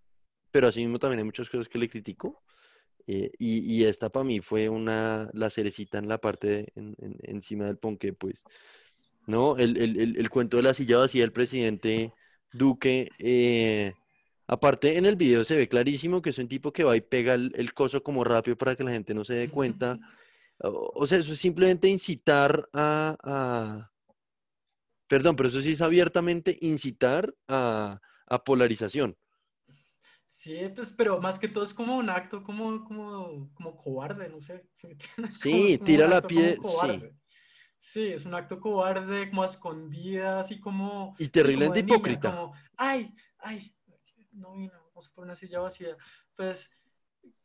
pero 0.51 0.69
asimismo 0.69 0.99
también 0.99 1.19
hay 1.19 1.25
muchas 1.25 1.51
cosas 1.51 1.69
que 1.69 1.79
le 1.79 1.89
critico. 1.89 2.43
Eh, 3.07 3.31
y, 3.39 3.85
esta 3.85 4.09
para 4.11 4.25
mí 4.25 4.41
fue 4.41 4.69
una, 4.69 5.31
la 5.33 5.51
cerecita 5.51 5.99
en 5.99 6.09
la 6.09 6.19
parte, 6.19 6.73
encima 7.23 7.67
del 7.67 7.79
ponque, 7.79 8.13
pues, 8.13 8.45
¿no? 9.27 9.57
El, 9.57 9.77
el, 9.79 10.17
el, 10.17 10.31
cuento 10.31 10.59
de 10.59 10.63
la 10.63 10.75
silla 10.75 10.99
vacía 10.99 11.23
del 11.23 11.33
presidente 11.33 12.13
Duque, 12.53 13.11
eh, 13.19 13.95
aparte 14.47 14.97
en 14.97 15.07
el 15.07 15.17
video 15.17 15.45
se 15.45 15.57
ve 15.57 15.69
clarísimo 15.69 16.23
que 16.23 16.31
es 16.31 16.39
un 16.39 16.49
tipo 16.49 16.73
que 16.73 16.85
va 16.85 16.97
y 16.97 17.01
pega 17.01 17.35
el, 17.35 17.75
coso 17.75 18.03
como 18.03 18.23
rápido 18.25 18.57
para 18.57 18.77
que 18.77 18.85
la 18.85 18.93
gente 18.93 19.15
no 19.15 19.25
se 19.25 19.35
dé 19.35 19.49
cuenta. 19.49 19.99
O, 20.63 21.07
sea, 21.07 21.17
eso 21.17 21.33
es 21.33 21.39
simplemente 21.39 21.89
incitar 21.89 22.69
a 22.75 23.90
Perdón, 25.11 25.35
pero 25.35 25.49
eso 25.49 25.61
sí 25.61 25.73
es 25.73 25.81
abiertamente 25.81 26.57
incitar 26.61 27.35
a, 27.49 28.01
a 28.27 28.45
polarización. 28.45 29.19
Sí, 30.25 30.57
pues, 30.73 30.93
pero 30.93 31.21
más 31.21 31.41
que 31.41 31.49
todo 31.49 31.65
es 31.65 31.75
como 31.75 31.97
un 31.97 32.09
acto 32.09 32.45
como, 32.45 32.85
como, 32.85 33.53
como 33.53 33.77
cobarde, 33.77 34.29
no 34.29 34.41
sé. 34.41 34.69
Sí, 34.73 34.89
tira 35.85 36.07
la 36.07 36.23
pie. 36.23 36.57
Sí. 36.63 37.03
sí. 37.81 38.07
es 38.13 38.25
un 38.25 38.37
acto 38.37 38.61
cobarde, 38.61 39.29
como 39.31 39.43
a 39.43 39.47
escondidas 39.47 40.53
y 40.53 40.61
como. 40.61 41.17
Y 41.19 41.27
terriblemente 41.27 41.81
hipócrita. 41.81 42.31
como, 42.31 42.55
ay, 42.77 43.13
ay, 43.39 43.75
no 44.31 44.53
vino, 44.53 44.75
vamos 44.91 45.09
a 45.09 45.13
poner 45.13 45.31
una 45.31 45.35
silla 45.35 45.59
vacía. 45.59 45.97
Pues 46.37 46.71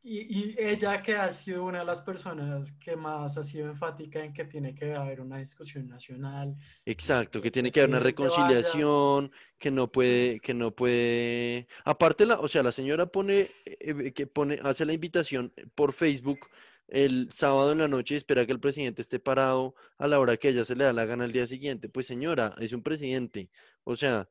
y, 0.07 0.55
ella 0.59 1.01
que 1.01 1.15
ha 1.15 1.31
sido 1.31 1.65
una 1.65 1.79
de 1.79 1.85
las 1.85 1.99
personas 2.01 2.73
que 2.73 2.95
más 2.95 3.38
ha 3.38 3.43
sido 3.43 3.67
enfática 3.67 4.23
en 4.23 4.33
que 4.33 4.45
tiene 4.45 4.75
que 4.75 4.93
haber 4.93 5.19
una 5.19 5.39
discusión 5.39 5.88
nacional. 5.88 6.55
Exacto, 6.85 7.41
que 7.41 7.49
tiene 7.49 7.71
que 7.71 7.79
haber 7.79 7.89
una 7.89 7.99
reconciliación, 7.99 9.31
que 9.57 9.71
no 9.71 9.88
puede, 9.88 10.39
que 10.41 10.53
no 10.53 10.75
puede. 10.75 11.67
Aparte 11.83 12.27
la, 12.27 12.39
o 12.39 12.47
sea, 12.47 12.61
la 12.61 12.71
señora 12.71 13.07
pone, 13.07 13.49
eh, 13.65 14.11
que 14.13 14.27
pone, 14.27 14.59
hace 14.61 14.85
la 14.85 14.93
invitación 14.93 15.51
por 15.73 15.91
Facebook 15.91 16.49
el 16.88 17.31
sábado 17.31 17.71
en 17.71 17.79
la 17.79 17.88
noche 17.88 18.13
y 18.13 18.17
espera 18.17 18.45
que 18.45 18.51
el 18.51 18.59
presidente 18.59 19.01
esté 19.01 19.19
parado 19.19 19.73
a 19.97 20.07
la 20.07 20.19
hora 20.19 20.38
que 20.38 20.49
ella 20.49 20.65
se 20.65 20.75
le 20.75 20.83
da 20.83 20.93
la 20.93 21.05
gana 21.05 21.23
al 21.23 21.31
día 21.31 21.47
siguiente. 21.47 21.89
Pues 21.89 22.05
señora, 22.05 22.53
es 22.59 22.73
un 22.73 22.83
presidente. 22.83 23.49
O 23.83 23.95
sea, 23.95 24.29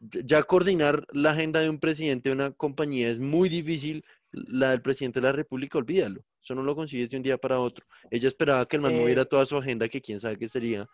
ya 0.00 0.42
coordinar 0.42 1.06
la 1.12 1.30
agenda 1.30 1.60
de 1.60 1.70
un 1.70 1.78
presidente 1.78 2.30
de 2.30 2.34
una 2.34 2.50
compañía 2.50 3.08
es 3.08 3.20
muy 3.20 3.48
difícil 3.48 4.04
la 4.34 4.70
del 4.70 4.82
presidente 4.82 5.20
de 5.20 5.26
la 5.26 5.32
República, 5.32 5.78
olvídalo. 5.78 6.24
Eso 6.42 6.54
no 6.54 6.62
lo 6.62 6.74
consigues 6.74 7.10
de 7.10 7.16
un 7.16 7.22
día 7.22 7.38
para 7.38 7.60
otro. 7.60 7.86
Ella 8.10 8.28
esperaba 8.28 8.66
que 8.66 8.76
el 8.76 8.82
man 8.82 8.94
moviera 8.94 9.22
eh. 9.22 9.26
toda 9.26 9.46
su 9.46 9.56
agenda, 9.56 9.88
que 9.88 10.00
quién 10.00 10.20
sabe 10.20 10.38
qué 10.38 10.48
sería. 10.48 10.88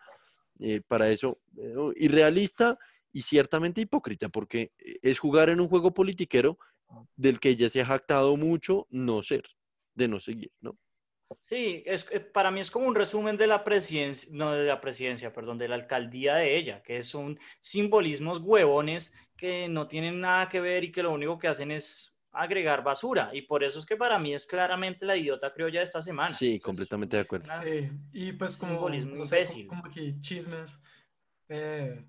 Eh, 0.59 0.81
para 0.87 1.09
eso, 1.09 1.39
eh, 1.57 1.73
irrealista 1.95 2.77
y 3.11 3.23
ciertamente 3.23 3.81
hipócrita, 3.81 4.29
porque 4.29 4.71
es 4.77 5.19
jugar 5.19 5.49
en 5.49 5.59
un 5.59 5.67
juego 5.67 5.93
politiquero 5.93 6.57
del 7.15 7.39
que 7.39 7.49
ella 7.49 7.69
se 7.69 7.81
ha 7.81 7.85
jactado 7.85 8.37
mucho 8.37 8.87
no 8.89 9.23
ser, 9.23 9.43
de 9.95 10.07
no 10.07 10.19
seguir, 10.19 10.51
¿no? 10.59 10.77
Sí, 11.39 11.81
es, 11.85 12.05
para 12.33 12.51
mí 12.51 12.59
es 12.59 12.69
como 12.69 12.87
un 12.87 12.95
resumen 12.95 13.37
de 13.37 13.47
la 13.47 13.63
presidencia, 13.63 14.29
no 14.33 14.51
de 14.51 14.65
la 14.65 14.81
presidencia, 14.81 15.31
perdón, 15.31 15.57
de 15.57 15.69
la 15.69 15.75
alcaldía 15.75 16.35
de 16.35 16.57
ella, 16.57 16.83
que 16.83 17.01
son 17.03 17.39
simbolismos 17.61 18.39
huevones 18.39 19.13
que 19.37 19.69
no 19.69 19.87
tienen 19.87 20.19
nada 20.19 20.49
que 20.49 20.59
ver 20.59 20.83
y 20.83 20.91
que 20.91 21.03
lo 21.03 21.13
único 21.13 21.39
que 21.39 21.47
hacen 21.47 21.71
es 21.71 22.10
agregar 22.31 22.83
basura. 22.83 23.29
Y 23.33 23.43
por 23.43 23.63
eso 23.63 23.79
es 23.79 23.85
que 23.85 23.97
para 23.97 24.17
mí 24.19 24.33
es 24.33 24.45
claramente 24.45 25.05
la 25.05 25.17
idiota 25.17 25.53
criolla 25.53 25.79
de 25.79 25.85
esta 25.85 26.01
semana. 26.01 26.33
Sí, 26.33 26.59
completamente 26.59 27.17
de 27.17 27.23
acuerdo. 27.23 27.49
Sí, 27.63 27.91
y 28.11 28.33
pues 28.33 28.57
como, 28.57 28.79
como 28.79 29.85
aquí 29.85 30.19
chismes, 30.21 30.79
eh, 31.49 32.05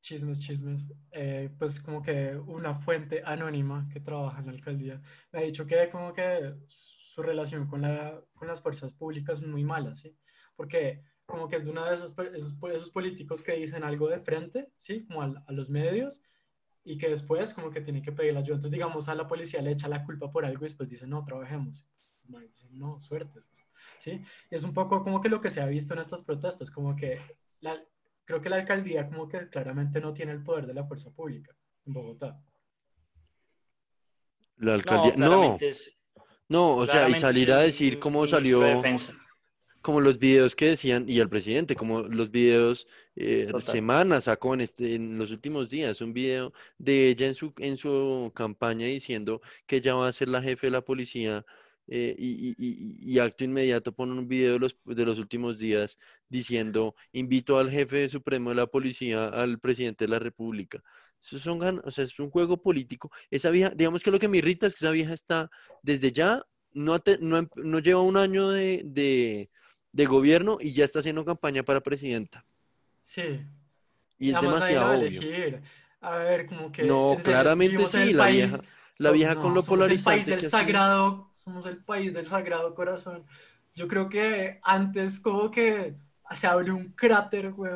chismes, 0.00 0.40
chismes, 0.40 0.86
eh, 1.12 1.50
pues 1.58 1.80
como 1.80 2.02
que 2.02 2.34
una 2.36 2.74
fuente 2.74 3.22
anónima 3.24 3.88
que 3.92 4.00
trabaja 4.00 4.40
en 4.40 4.46
la 4.46 4.52
alcaldía 4.52 5.00
me 5.32 5.40
ha 5.40 5.42
dicho 5.42 5.66
que 5.66 5.90
como 5.90 6.12
que 6.12 6.54
su 6.66 7.22
relación 7.22 7.66
con, 7.66 7.82
la, 7.82 8.22
con 8.34 8.48
las 8.48 8.62
fuerzas 8.62 8.94
públicas 8.94 9.42
es 9.42 9.48
muy 9.48 9.64
mala, 9.64 9.94
¿sí? 9.94 10.16
Porque 10.56 11.02
como 11.26 11.48
que 11.48 11.56
es 11.56 11.64
de 11.64 11.70
uno 11.70 11.84
de 11.84 11.94
esos, 11.94 12.12
esos, 12.34 12.90
políticos 12.90 13.42
que 13.42 13.52
dicen 13.52 13.84
algo 13.84 14.08
de 14.08 14.20
frente, 14.20 14.72
¿sí? 14.76 15.04
Como 15.04 15.22
a, 15.22 15.44
a 15.46 15.52
los 15.52 15.70
medios 15.70 16.22
y 16.84 16.96
que 16.96 17.08
después 17.08 17.52
como 17.52 17.70
que 17.70 17.80
tiene 17.80 18.02
que 18.02 18.12
pedir 18.12 18.32
la 18.32 18.40
ayuda. 18.40 18.56
Entonces, 18.56 18.72
digamos, 18.72 19.08
a 19.08 19.14
la 19.14 19.26
policía 19.26 19.62
le 19.62 19.72
echa 19.72 19.88
la 19.88 20.04
culpa 20.04 20.30
por 20.30 20.44
algo 20.44 20.60
y 20.60 20.68
después 20.68 20.88
dice, 20.88 21.06
no, 21.06 21.24
trabajemos. 21.24 21.86
no, 22.70 23.00
suerte. 23.00 23.40
¿Sí? 23.98 24.22
Y 24.50 24.54
es 24.54 24.62
un 24.62 24.74
poco 24.74 25.02
como 25.02 25.20
que 25.20 25.28
lo 25.28 25.40
que 25.40 25.50
se 25.50 25.60
ha 25.60 25.66
visto 25.66 25.94
en 25.94 26.00
estas 26.00 26.22
protestas, 26.22 26.70
como 26.70 26.96
que 26.96 27.20
la, 27.60 27.82
creo 28.24 28.40
que 28.40 28.48
la 28.48 28.56
alcaldía 28.56 29.08
como 29.08 29.28
que 29.28 29.48
claramente 29.48 30.00
no 30.00 30.12
tiene 30.12 30.32
el 30.32 30.42
poder 30.42 30.66
de 30.66 30.74
la 30.74 30.84
fuerza 30.84 31.10
pública 31.10 31.56
en 31.86 31.92
Bogotá. 31.92 32.42
La 34.56 34.74
alcaldía, 34.74 35.14
no, 35.16 35.58
no, 36.48 36.76
o 36.76 36.86
sea, 36.86 37.08
y 37.08 37.14
salir 37.14 37.50
a 37.52 37.60
decir 37.60 37.98
cómo 37.98 38.26
salió, 38.26 38.62
como 39.82 40.00
los 40.00 40.18
videos 40.18 40.54
que 40.54 40.66
decían, 40.66 41.08
y 41.08 41.20
el 41.20 41.28
presidente, 41.28 41.74
como 41.74 42.02
los 42.02 42.30
videos, 42.30 42.86
eh, 43.16 43.50
semanas 43.60 44.24
sacó 44.24 44.54
en, 44.54 44.60
este, 44.60 44.94
en 44.94 45.18
los 45.18 45.30
últimos 45.30 45.68
días, 45.68 46.00
un 46.00 46.12
video 46.12 46.52
de 46.78 47.08
ella 47.08 47.26
en 47.28 47.34
su, 47.34 47.52
en 47.58 47.76
su 47.76 48.32
campaña 48.34 48.86
diciendo 48.86 49.40
que 49.66 49.76
ella 49.76 49.94
va 49.94 50.08
a 50.08 50.12
ser 50.12 50.28
la 50.28 50.42
jefe 50.42 50.66
de 50.68 50.72
la 50.72 50.82
policía 50.82 51.44
eh, 51.88 52.14
y, 52.18 52.50
y, 52.50 53.14
y, 53.14 53.18
acto 53.18 53.42
inmediato 53.42 53.92
pone 53.92 54.12
un 54.12 54.28
video 54.28 54.52
de 54.54 54.58
los, 54.60 54.76
de 54.84 55.04
los 55.04 55.18
últimos 55.18 55.58
días 55.58 55.98
diciendo, 56.28 56.94
invito 57.12 57.58
al 57.58 57.70
jefe 57.70 58.08
supremo 58.08 58.50
de 58.50 58.56
la 58.56 58.66
policía, 58.68 59.28
al 59.28 59.58
presidente 59.58 60.04
de 60.04 60.10
la 60.10 60.20
república. 60.20 60.80
Eso 61.20 61.38
son 61.38 61.80
o 61.84 61.90
sea, 61.90 62.04
es 62.04 62.18
un 62.18 62.30
juego 62.30 62.62
político. 62.62 63.10
Esa 63.30 63.50
vieja, 63.50 63.70
digamos 63.70 64.02
que 64.02 64.10
lo 64.10 64.18
que 64.18 64.28
me 64.28 64.38
irrita 64.38 64.66
es 64.66 64.74
que 64.74 64.84
esa 64.86 64.92
vieja 64.92 65.14
está 65.14 65.50
desde 65.82 66.12
ya, 66.12 66.44
no, 66.72 66.96
no, 67.20 67.48
no 67.56 67.78
lleva 67.80 68.02
un 68.02 68.16
año 68.16 68.50
de, 68.50 68.82
de 68.84 69.50
de 69.92 70.06
gobierno 70.06 70.58
y 70.60 70.72
ya 70.72 70.84
está 70.84 71.00
haciendo 71.00 71.24
campaña 71.24 71.62
para 71.62 71.80
presidenta. 71.80 72.44
Sí. 73.02 73.44
Y 74.18 74.30
es 74.30 74.40
demasiado 74.40 74.98
obvio. 74.98 75.60
A 76.00 76.16
ver, 76.18 76.46
como 76.46 76.72
que... 76.72 76.84
No, 76.84 77.14
claramente 77.22 77.88
sí, 77.88 78.12
la 78.12 78.28
vieja, 78.28 78.58
la 78.98 79.10
vieja 79.10 79.36
con 79.36 79.54
lo 79.54 79.62
somos 79.62 79.90
el 79.90 80.02
país 80.02 80.26
del 80.26 80.42
sagrado, 80.42 81.30
somos 81.32 81.66
el 81.66 81.78
país 81.78 82.14
del 82.14 82.26
sagrado 82.26 82.74
corazón. 82.74 83.26
Yo 83.74 83.86
creo 83.88 84.08
que 84.08 84.60
antes 84.62 85.20
como 85.20 85.50
que 85.50 85.96
se 86.34 86.46
abre 86.46 86.70
un 86.70 86.92
cráter, 86.92 87.52
güey, 87.52 87.72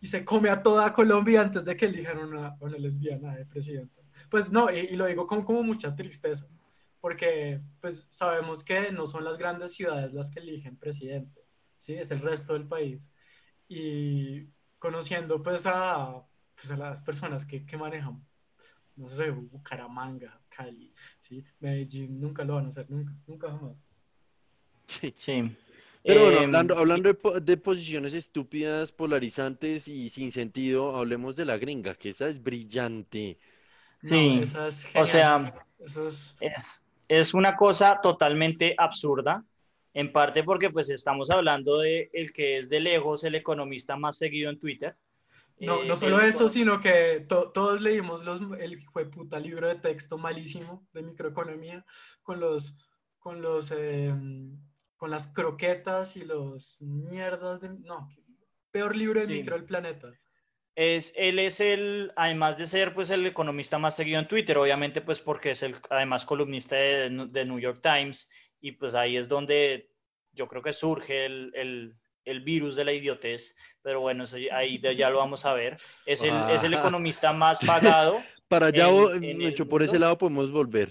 y 0.00 0.06
se 0.06 0.24
come 0.24 0.50
a 0.50 0.62
toda 0.62 0.92
Colombia 0.92 1.42
antes 1.42 1.64
de 1.64 1.76
que 1.76 1.86
elijan 1.86 2.18
una, 2.18 2.56
una 2.60 2.78
lesbiana 2.78 3.34
de 3.34 3.44
presidenta. 3.44 4.00
Pues 4.30 4.52
no, 4.52 4.70
y, 4.70 4.96
lo 4.96 5.06
digo 5.06 5.26
con 5.26 5.44
como 5.44 5.62
mucha 5.62 5.94
tristeza, 5.94 6.46
porque 7.00 7.60
pues 7.80 8.06
sabemos 8.08 8.62
que 8.62 8.92
no 8.92 9.06
son 9.06 9.24
las 9.24 9.38
grandes 9.38 9.74
ciudades 9.74 10.12
las 10.12 10.30
que 10.30 10.40
eligen 10.40 10.76
presidente. 10.76 11.42
¿Sí? 11.78 11.94
Es 11.94 12.10
el 12.10 12.20
resto 12.20 12.54
del 12.54 12.66
país. 12.66 13.10
Y 13.68 14.46
conociendo 14.78 15.42
pues 15.42 15.66
a, 15.66 16.22
pues, 16.54 16.70
a 16.70 16.76
las 16.76 17.02
personas 17.02 17.44
que, 17.44 17.64
que 17.64 17.76
manejan, 17.76 18.24
no 18.96 19.08
sé, 19.08 19.30
Bucaramanga, 19.30 20.40
Cali, 20.48 20.92
¿sí? 21.18 21.44
Medellín, 21.60 22.20
nunca 22.20 22.44
lo 22.44 22.54
van 22.54 22.66
a 22.66 22.68
hacer, 22.68 22.90
nunca, 22.90 23.12
nunca 23.26 23.50
jamás. 23.50 23.76
Sí. 24.86 25.12
sí. 25.16 25.56
Pero 26.02 26.22
bueno, 26.22 26.38
em, 26.38 26.44
hablando, 26.46 26.78
hablando 26.78 27.12
de, 27.12 27.40
de, 27.40 27.56
posiciones 27.56 28.14
estúpidas, 28.14 28.92
polarizantes 28.92 29.88
y 29.88 30.08
sin 30.08 30.30
sentido, 30.32 30.96
hablemos 30.96 31.36
de 31.36 31.44
la 31.44 31.58
gringa, 31.58 31.94
que 31.94 32.10
esa 32.10 32.28
es 32.28 32.42
brillante. 32.42 33.38
Sí, 34.02 34.40
o 34.94 35.04
sea, 35.04 35.52
es... 35.78 36.34
Es, 36.40 36.82
es... 37.08 37.34
una 37.34 37.56
cosa 37.56 38.00
totalmente 38.00 38.74
absurda 38.78 39.44
en 39.98 40.12
parte 40.12 40.44
porque 40.44 40.70
pues 40.70 40.90
estamos 40.90 41.28
hablando 41.28 41.78
de 41.78 42.08
el 42.12 42.32
que 42.32 42.56
es 42.56 42.68
de 42.68 42.78
lejos 42.78 43.24
el 43.24 43.34
economista 43.34 43.96
más 43.96 44.16
seguido 44.16 44.48
en 44.48 44.60
Twitter. 44.60 44.96
No, 45.58 45.82
no 45.82 45.94
eh, 45.94 45.96
solo 45.96 46.20
eso, 46.20 46.48
sino 46.48 46.80
que 46.80 47.26
todos 47.28 47.80
leímos 47.80 48.24
los, 48.24 48.40
el 48.60 48.78
puta 49.10 49.40
libro 49.40 49.66
de 49.66 49.74
texto 49.74 50.16
malísimo 50.16 50.86
de 50.92 51.02
microeconomía 51.02 51.84
con 52.22 52.38
los, 52.38 52.78
con 53.18 53.42
los, 53.42 53.72
em, 53.72 54.56
con 54.96 55.10
las 55.10 55.26
croquetas 55.26 56.16
y 56.16 56.24
los 56.24 56.80
mierdas 56.80 57.60
de, 57.60 57.70
no, 57.70 58.08
peor 58.70 58.96
libro 58.96 59.20
de 59.20 59.26
micro 59.26 59.56
del 59.56 59.64
planeta. 59.64 60.12
Es, 60.76 61.12
él 61.16 61.40
es 61.40 61.58
el, 61.58 62.12
además 62.14 62.56
de 62.56 62.68
ser 62.68 62.94
pues 62.94 63.10
el 63.10 63.26
economista 63.26 63.80
más 63.80 63.96
seguido 63.96 64.20
en 64.20 64.28
Twitter, 64.28 64.58
obviamente 64.58 65.00
pues 65.00 65.20
porque 65.20 65.50
es 65.50 65.64
el 65.64 65.74
además 65.90 66.24
columnista 66.24 66.76
de, 66.76 67.10
de 67.32 67.44
New 67.44 67.58
York 67.58 67.80
Times 67.82 68.30
y 68.60 68.72
pues 68.72 68.94
ahí 68.94 69.16
es 69.16 69.28
donde 69.28 69.87
yo 70.38 70.46
creo 70.46 70.62
que 70.62 70.72
surge 70.72 71.26
el, 71.26 71.52
el, 71.54 71.96
el 72.24 72.40
virus 72.40 72.76
de 72.76 72.84
la 72.84 72.92
idiotez, 72.92 73.56
pero 73.82 74.00
bueno, 74.00 74.24
eso 74.24 74.36
ahí 74.52 74.80
ya 74.96 75.10
lo 75.10 75.18
vamos 75.18 75.44
a 75.44 75.52
ver. 75.52 75.76
Es 76.06 76.22
el, 76.22 76.34
es 76.50 76.62
el 76.62 76.74
economista 76.74 77.32
más 77.32 77.58
pagado. 77.58 78.22
Para 78.48 78.66
allá, 78.66 78.88
hecho, 79.20 79.68
por 79.68 79.82
ese 79.82 79.98
lado 79.98 80.16
podemos 80.16 80.50
volver. 80.50 80.90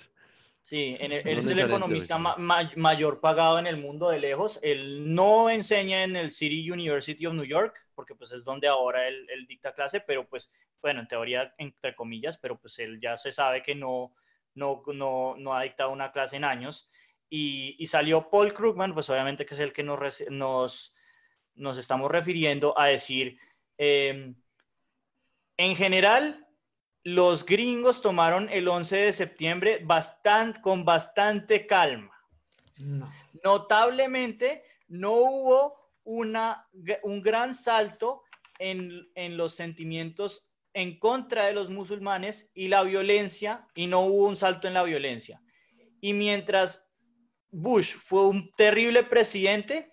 Sí, 0.61 0.97
él 0.99 1.13
es 1.13 1.49
el 1.49 1.59
economista 1.59 2.17
mayor 2.17 3.21
pagado 3.21 3.57
en 3.57 3.65
el 3.65 3.77
mundo 3.77 4.09
de 4.09 4.19
lejos. 4.19 4.59
Él 4.61 5.15
no 5.15 5.49
enseña 5.49 6.03
en 6.03 6.17
el 6.17 6.31
City 6.31 6.69
University 6.69 7.25
of 7.25 7.33
New 7.33 7.45
York, 7.45 7.73
porque 7.95 8.13
pues 8.13 8.33
es 8.33 8.43
donde 8.43 8.67
ahora 8.67 9.07
él, 9.07 9.25
él, 9.29 9.47
dicta 9.47 9.73
clase, 9.73 10.01
pero 10.01 10.27
pues, 10.27 10.51
bueno, 10.81 10.99
en 10.99 11.07
teoría, 11.07 11.55
entre 11.57 11.95
comillas, 11.95 12.37
pero 12.37 12.59
pues 12.59 12.77
él 12.79 12.99
ya 12.99 13.15
se 13.15 13.31
sabe 13.31 13.63
que 13.63 13.73
no, 13.73 14.13
no, 14.55 14.83
no, 14.93 15.35
no 15.37 15.53
ha 15.55 15.63
dictado 15.63 15.89
una 15.91 16.11
clase 16.11 16.35
en 16.35 16.43
años. 16.43 16.89
Y, 17.29 17.85
salió 17.87 18.29
Paul 18.29 18.53
Krugman, 18.53 18.93
pues 18.93 19.09
obviamente 19.09 19.45
que 19.45 19.53
es 19.53 19.59
el 19.59 19.73
que 19.73 19.83
nos, 19.83 20.23
nos, 20.29 20.95
nos 21.55 21.77
estamos 21.77 22.09
refiriendo 22.09 22.77
a 22.79 22.87
decir, 22.87 23.37
em, 23.77 24.35
en 25.57 25.75
general, 25.75 26.47
los 27.03 27.45
gringos 27.45 28.01
tomaron 28.01 28.49
el 28.49 28.67
11 28.67 28.97
de 28.97 29.13
septiembre 29.13 29.81
bastante, 29.83 30.61
con 30.61 30.85
bastante 30.85 31.65
calma. 31.65 32.13
Notablemente, 33.43 34.63
no 34.87 35.13
hubo 35.13 35.91
una, 36.03 36.67
un 37.03 37.21
gran 37.21 37.53
salto 37.53 38.23
en, 38.59 39.09
en 39.15 39.35
los 39.35 39.53
sentimientos 39.53 40.49
en 40.73 40.99
contra 40.99 41.47
de 41.47 41.53
los 41.53 41.69
musulmanes 41.71 42.51
y 42.53 42.67
la 42.67 42.83
violencia, 42.83 43.67
y 43.73 43.87
no 43.87 44.01
hubo 44.01 44.27
un 44.27 44.37
salto 44.37 44.67
en 44.67 44.75
la 44.75 44.83
violencia. 44.83 45.41
Y 46.01 46.13
mientras 46.13 46.86
Bush 47.51 47.95
fue 47.95 48.27
un 48.27 48.51
terrible 48.55 49.03
presidente, 49.03 49.91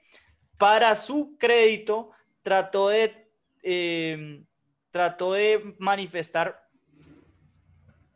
para 0.58 0.94
su 0.96 1.36
crédito 1.38 2.10
trató 2.42 2.88
de, 2.88 3.30
eh, 3.62 4.44
trató 4.90 5.32
de 5.32 5.74
manifestar 5.78 6.68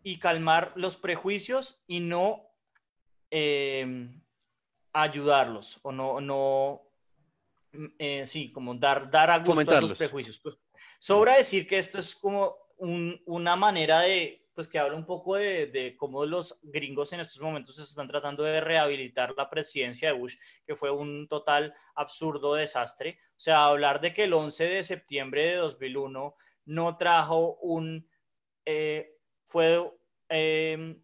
y 0.03 0.19
calmar 0.19 0.73
los 0.77 0.97
prejuicios 0.97 1.83
y 1.87 2.01
no 2.01 2.49
eh, 3.31 4.09
ayudarlos 4.93 5.81
o 5.83 5.93
no, 5.93 6.21
no 6.21 6.83
eh, 7.99 8.27
sí, 8.27 8.51
como 8.53 8.75
dar, 8.75 9.11
dar 9.11 9.31
a 9.31 9.39
gusto 9.39 9.71
a 9.71 9.79
esos 9.79 9.95
prejuicios. 9.95 10.39
Pues, 10.39 10.57
sobra 10.99 11.37
decir 11.37 11.67
que 11.67 11.79
esto 11.79 11.99
es 11.99 12.15
como 12.15 12.57
una 12.79 13.57
manera 13.57 14.01
de, 14.01 14.48
pues 14.59 14.67
que 14.67 14.81
habla 14.81 14.97
un 14.97 15.07
poco 15.07 15.37
de, 15.37 15.69
de, 15.69 15.97
cómo 15.97 16.27
los 16.27 16.59
gringos 16.65 17.13
en 17.13 17.21
estos 17.21 17.41
momentos 17.41 17.79
están 17.79 18.09
tratando 18.09 18.43
de 18.43 18.61
rehabilitar 18.61 19.33
la 19.37 19.49
presidencia 19.49 20.09
de 20.09 20.19
Bush, 20.19 20.35
que 20.67 20.75
fue 20.75 20.91
un 20.91 21.29
total 21.29 21.73
absurdo 21.95 22.57
desastre. 22.57 23.21
O 23.37 23.41
sea, 23.41 23.67
hablar 23.67 24.01
de 24.01 24.13
que 24.13 24.25
el 24.25 24.33
11 24.33 24.65
de 24.65 24.83
septiembre 24.83 25.45
de 25.45 25.55
2001 25.59 26.35
no 26.65 26.97
trajo 26.97 27.55
un, 27.59 28.11
eh, 28.65 29.15
fue 29.47 29.93
eh, 30.29 30.97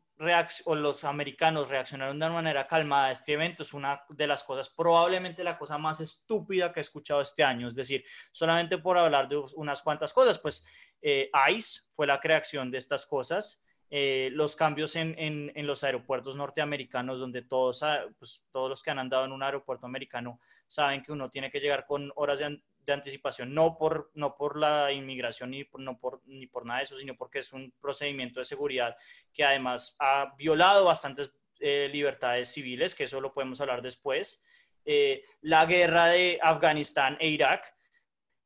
o 0.65 0.75
los 0.75 1.05
americanos 1.05 1.69
reaccionaron 1.69 2.19
de 2.19 2.27
una 2.27 2.35
manera 2.35 2.67
calmada 2.67 3.07
a 3.07 3.13
este 3.13 3.33
evento 3.33 3.63
es 3.63 3.75
una 3.75 4.03
de 4.09 4.27
las 4.27 4.45
cosas, 4.45 4.71
probablemente 4.71 5.43
la 5.43 5.59
cosa 5.59 5.77
más 5.77 6.01
estúpida 6.01 6.73
que 6.73 6.81
he 6.81 6.83
escuchado 6.83 7.21
este 7.21 7.43
año. 7.43 7.67
Es 7.67 7.75
decir, 7.75 8.05
solamente 8.33 8.79
por 8.79 8.97
hablar 8.97 9.29
de 9.29 9.43
unas 9.57 9.83
cuantas 9.83 10.13
cosas, 10.13 10.39
pues 10.39 10.65
eh, 11.03 11.31
ICE 11.51 11.83
fue 11.95 12.07
la 12.07 12.21
creación 12.21 12.71
de 12.71 12.79
estas 12.79 13.07
cosas. 13.07 13.61
Eh, 13.97 14.31
los 14.33 14.57
cambios 14.57 14.97
en, 14.97 15.15
en, 15.17 15.67
los 15.69 15.85
aeropuertos 15.85 16.35
norteamericanos, 16.35 17.21
donde 17.21 17.43
todos, 17.43 17.85
ah, 17.85 18.05
pues, 18.19 18.43
todos 18.51 18.69
los 18.69 18.83
que 18.83 18.91
han 18.91 18.99
andado 18.99 19.25
en 19.25 19.31
un 19.31 19.41
aeropuerto 19.41 19.87
americano 19.87 20.41
saben 20.67 21.01
que 21.01 21.13
uno 21.13 21.31
tiene 21.31 21.49
que 21.49 21.61
llegar 21.61 21.87
con 21.87 22.11
horas 22.17 22.41
de, 22.41 22.61
de 22.85 22.93
anticipación, 22.93 23.55
no 23.55 23.79
por, 23.79 24.11
no 24.15 24.35
por 24.37 24.59
la 24.59 24.91
inmigración 24.91 25.53
ni 25.53 25.63
por, 25.63 25.81
no 25.81 25.97
por, 25.97 26.23
ni 26.27 26.49
por 26.49 26.67
nada 26.67 26.79
de 26.79 26.85
eso, 26.87 26.97
sino 26.97 27.15
porque 27.15 27.39
es 27.39 27.53
un 27.53 27.73
procedimiento 27.81 28.41
de 28.41 28.47
seguridad 28.47 28.97
que 29.33 29.45
además 29.45 29.95
ha 30.01 30.35
violado 30.37 30.87
bastantes 30.87 31.31
eh, 31.61 31.89
libertades 31.93 32.53
civiles, 32.53 32.97
que 32.97 33.05
eso 33.05 33.21
lo 33.21 33.33
podemos 33.33 33.61
hablar 33.61 33.81
después. 33.81 34.43
Eh, 34.85 35.23
la 35.41 35.67
guerra 35.67 36.09
de 36.09 36.41
Afganistán 36.43 37.17
e 37.21 37.29
Irak, 37.29 37.74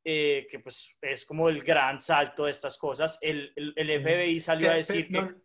eh, 0.03 0.47
que 0.49 0.59
pues 0.59 0.97
es 1.01 1.25
como 1.25 1.49
el 1.49 1.61
gran 1.61 1.99
salto 1.99 2.45
de 2.45 2.51
estas 2.51 2.77
cosas. 2.77 3.17
El, 3.21 3.51
el, 3.55 3.73
el 3.75 4.01
FBI 4.01 4.39
salió 4.39 4.71
a 4.71 4.75
decir 4.75 5.07
que... 5.07 5.35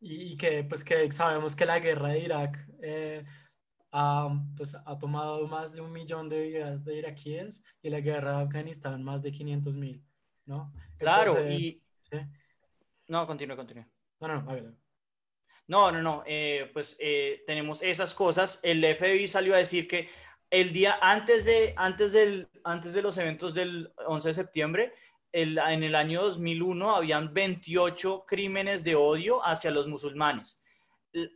y, 0.00 0.36
que 0.36 0.64
pues 0.64 0.84
que 0.84 1.10
sabemos 1.12 1.54
que 1.54 1.66
la 1.66 1.78
guerra 1.78 2.08
de 2.08 2.20
Irak 2.20 2.66
ha, 3.92 4.28
pues, 4.56 4.74
ha 4.74 4.98
tomado 4.98 5.46
más 5.48 5.74
de 5.74 5.80
un 5.80 5.92
millón 5.92 6.28
de, 6.28 6.78
de 6.78 6.94
iraquíes 6.94 7.64
y 7.82 7.90
la 7.90 8.00
guerra 8.00 8.38
de 8.38 8.42
Afganistán 8.44 9.02
más 9.02 9.22
de 9.22 9.32
500 9.32 9.76
mil, 9.76 10.04
¿no? 10.46 10.72
Claro, 10.98 11.48
y... 11.50 11.82
No, 13.08 13.26
continúe, 13.26 13.56
continúe. 13.56 13.86
No, 14.20 14.28
no. 14.28 14.78
No, 15.68 15.92
no, 15.92 16.00
no, 16.00 16.22
eh, 16.26 16.70
pues 16.72 16.96
eh, 16.98 17.42
tenemos 17.46 17.82
esas 17.82 18.14
cosas. 18.14 18.58
El 18.62 18.82
FBI 18.82 19.26
salió 19.26 19.54
a 19.54 19.58
decir 19.58 19.86
que 19.86 20.08
el 20.50 20.72
día 20.72 20.98
antes 21.00 21.44
de, 21.44 21.74
antes 21.76 22.12
del, 22.12 22.48
antes 22.64 22.92
de 22.92 23.02
los 23.02 23.18
eventos 23.18 23.54
del 23.54 23.92
11 24.06 24.28
de 24.28 24.34
septiembre, 24.34 24.94
en 25.32 25.82
el 25.82 25.94
año 25.94 26.22
2001 26.22 26.96
habían 26.96 27.34
28 27.34 28.24
crímenes 28.26 28.82
de 28.82 28.94
odio 28.94 29.44
hacia 29.44 29.70
los 29.70 29.86
musulmanes. 29.86 30.62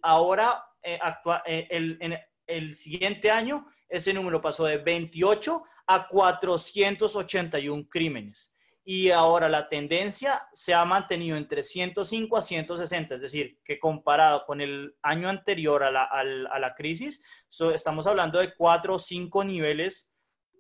Ahora, 0.03 0.65
eh, 0.83 0.99
actua, 1.01 1.43
el, 1.47 1.99
en, 2.01 2.19
el 2.47 2.75
siguiente 2.75 3.31
año 3.31 3.67
ese 3.89 4.15
número 4.15 4.41
pasó 4.41 4.65
de 4.65 4.79
28 4.79 5.63
a 5.87 6.09
481 6.09 7.89
crímenes. 7.89 8.52
Y 8.85 9.11
ahora 9.11 9.49
la 9.49 9.69
tendencia 9.69 10.49
se 10.53 10.75
ha 10.75 10.85
mantenido 10.85 11.37
entre 11.37 11.63
105 11.63 12.37
a 12.37 12.43
160, 12.43 13.15
es 13.15 13.21
decir, 13.21 13.59
que 13.65 13.79
comparado 13.79 14.45
con 14.45 14.61
el 14.61 14.97
año 15.03 15.29
anterior 15.29 15.85
a 15.85 15.91
la, 15.91 16.75
crisis, 16.77 17.23
estamos 17.73 18.07
hablando 18.07 18.41
de 18.41 18.55
4 18.55 18.95
o 18.95 18.99
5 18.99 19.45
niveles 19.45 20.13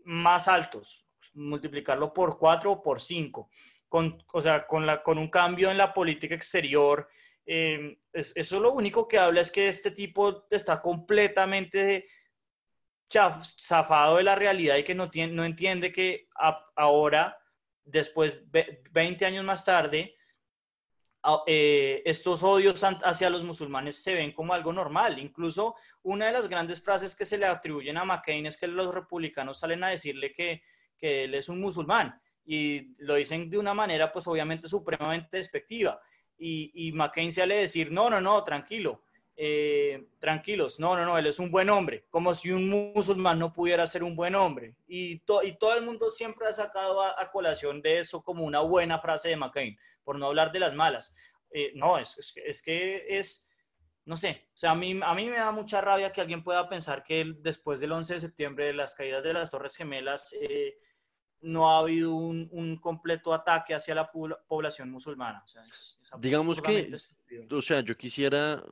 más 0.05 0.47
altos, 0.47 1.05
multiplicarlo 1.35 2.13
por 2.13 2.39
4 2.39 2.71
o 2.71 2.83
por 2.83 3.01
5. 3.01 3.51
Con, 3.89 4.23
o 4.33 4.41
sea, 4.41 4.67
con, 4.67 4.87
la, 4.87 5.03
con 5.03 5.19
un 5.19 5.29
cambio 5.29 5.71
en 5.71 5.77
la 5.77 5.93
política 5.93 6.35
exterior, 6.35 7.09
eh, 7.45 7.99
eso 8.13 8.61
lo 8.61 8.73
único 8.73 9.09
que 9.09 9.19
habla 9.19 9.41
es 9.41 9.51
que 9.51 9.69
este 9.69 9.91
tipo 9.91 10.47
está 10.51 10.81
completamente 10.81 12.07
zafado 13.59 14.17
de 14.17 14.23
la 14.23 14.35
realidad 14.35 14.77
y 14.77 14.85
que 14.85 14.95
no, 14.95 15.11
tiene, 15.11 15.35
no 15.35 15.45
entiende 15.45 15.93
que 15.93 16.29
ahora, 16.77 17.37
después, 17.85 18.45
20 18.93 19.27
años 19.27 19.45
más 19.45 19.65
tarde, 19.65 20.17
eh, 21.47 22.03
estos 22.05 22.43
odios 22.43 22.83
hacia 22.83 23.31
los 23.31 23.45
musulmanes 23.45 24.03
se 24.03 24.15
ven 24.15 24.33
como 24.33 24.55
algo 24.55 24.73
normal. 24.73 25.19
Incluso 25.19 25.77
una 26.03 26.27
de 26.27 26.33
las 26.33 26.49
grandes 26.49 26.83
frases 26.83 27.15
que 27.15 27.25
se 27.25 27.39
le 27.39 27.47
atribuyen 27.47 27.97
a 27.97 28.05
McCain 28.05 28.47
es 28.47 28.57
que 28.57 28.67
los 28.67 28.93
republicanos 28.93 29.59
salen 29.59 29.85
a 29.85 29.89
decirle 29.89 30.33
que, 30.33 30.63
que 30.99 31.25
él 31.25 31.35
es 31.35 31.49
un 31.49 31.61
musulmán 31.61 32.21
y 32.45 32.95
lo 32.99 33.15
dicen 33.15 33.49
de 33.49 33.59
una 33.59 33.73
manera 33.73 34.13
pues 34.13 34.27
obviamente 34.27 34.67
supremamente 34.67 35.37
despectiva 35.37 36.01
y, 36.37 36.73
y 36.75 36.93
McCain 36.93 37.33
sale 37.33 37.59
a 37.59 37.61
decir, 37.61 37.93
no, 37.93 38.11
no, 38.11 38.21
no, 38.21 38.43
tranquilo, 38.43 39.05
eh, 39.37 40.09
tranquilos, 40.19 40.79
no, 40.79 40.97
no, 40.97 41.05
no, 41.05 41.19
él 41.19 41.27
es 41.27 41.39
un 41.39 41.51
buen 41.51 41.71
hombre, 41.71 42.05
como 42.11 42.35
si 42.35 42.51
un 42.51 42.69
musulmán 42.95 43.39
no 43.39 43.53
pudiera 43.53 43.87
ser 43.87 44.03
un 44.03 44.15
buen 44.15 44.35
hombre. 44.35 44.77
Y, 44.87 45.23
y 45.43 45.53
todo 45.59 45.75
el 45.75 45.85
mundo 45.85 46.11
siempre 46.11 46.47
ha 46.47 46.53
sacado 46.53 47.03
a, 47.03 47.31
colación 47.31 47.81
de 47.81 47.99
eso 47.99 48.23
como 48.23 48.45
una 48.45 48.61
buena 48.61 48.99
frase 48.99 49.31
de 49.31 49.37
McCain, 49.37 49.79
por 50.05 50.19
no 50.19 50.27
hablar 50.27 50.53
de 50.53 50.61
las 50.61 50.75
malas. 50.75 51.15
Eh, 51.51 51.73
no, 51.75 51.99
es, 51.99 52.17
es, 52.19 52.35
es, 52.37 52.63
que 52.63 53.05
es, 53.09 53.49
no 54.05 54.17
sé, 54.17 54.49
o 54.49 54.57
sea, 54.57 54.73
a 54.73 54.75
mí, 54.75 54.99
a 55.03 55.15
mí 55.15 55.29
me 55.29 55.37
da 55.37 55.51
mucha 55.51 55.81
rabia 55.81 56.13
que 56.13 56.21
alguien 56.21 56.43
pueda 56.43 56.69
pensar 56.69 57.03
que 57.03 57.35
después 57.39 57.81
del 57.81 57.93
11 57.93 58.15
de 58.15 58.21
septiembre, 58.21 58.67
de 58.67 58.73
las 58.75 58.95
caídas 58.95 59.25
de 59.25 59.33
las 59.33 59.51
Torres 59.51 59.77
Gemelas, 59.77 60.35
eh, 60.41 60.77
no 61.43 61.71
ha 61.71 61.79
habido 61.79 62.15
un, 62.15 62.79
completo 62.81 63.35
ataque 63.35 63.75
hacia 63.75 63.95
la 63.95 64.11
población 64.11 64.91
musulmana. 64.91 65.45
digamos 66.19 66.61
que, 66.61 66.91
o 67.51 67.63
sea, 67.63 67.81
yo 67.81 67.97
quisiera, 67.97 68.63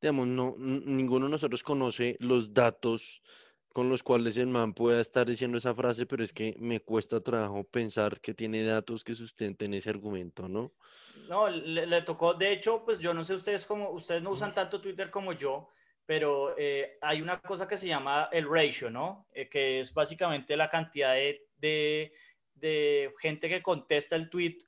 digamos, 0.00 0.26
no, 0.26 0.54
ninguno 0.58 1.26
de 1.26 1.32
nosotros 1.32 1.62
conoce 1.62 2.16
los 2.20 2.52
datos 2.52 3.22
con 3.72 3.90
los 3.90 4.02
cuales 4.02 4.38
el 4.38 4.46
man 4.46 4.72
pueda 4.72 5.00
estar 5.00 5.26
diciendo 5.26 5.58
esa 5.58 5.74
frase, 5.74 6.06
pero 6.06 6.24
es 6.24 6.32
que 6.32 6.56
me 6.58 6.80
cuesta 6.80 7.20
trabajo 7.20 7.64
pensar 7.64 8.20
que 8.20 8.32
tiene 8.32 8.62
datos 8.64 9.04
que 9.04 9.14
sustenten 9.14 9.74
ese 9.74 9.90
argumento, 9.90 10.48
¿no? 10.48 10.72
No, 11.28 11.48
le, 11.48 12.02
tocó, 12.02 12.32
de 12.34 12.52
hecho, 12.52 12.84
pues 12.84 12.98
yo 12.98 13.12
no 13.12 13.24
sé 13.24 13.34
ustedes 13.34 13.66
cómo, 13.66 13.90
ustedes 13.90 14.22
no 14.22 14.30
usan 14.30 14.54
tanto 14.54 14.80
Twitter 14.80 15.10
como 15.10 15.32
yo, 15.32 15.70
pero 16.06 16.54
eh, 16.56 16.98
hay 17.02 17.20
una 17.20 17.40
cosa 17.40 17.68
que 17.68 17.76
se 17.76 17.88
llama 17.88 18.30
el 18.32 18.48
ratio, 18.48 18.90
¿no? 18.90 19.26
Eh, 19.32 19.48
que 19.48 19.80
es 19.80 19.92
básicamente 19.92 20.56
la 20.56 20.70
cantidad 20.70 21.14
de 21.14 22.12
de, 22.54 23.14
gente 23.20 23.48
que 23.48 23.62
contesta 23.62 24.16
el 24.16 24.30
tweet 24.30 24.58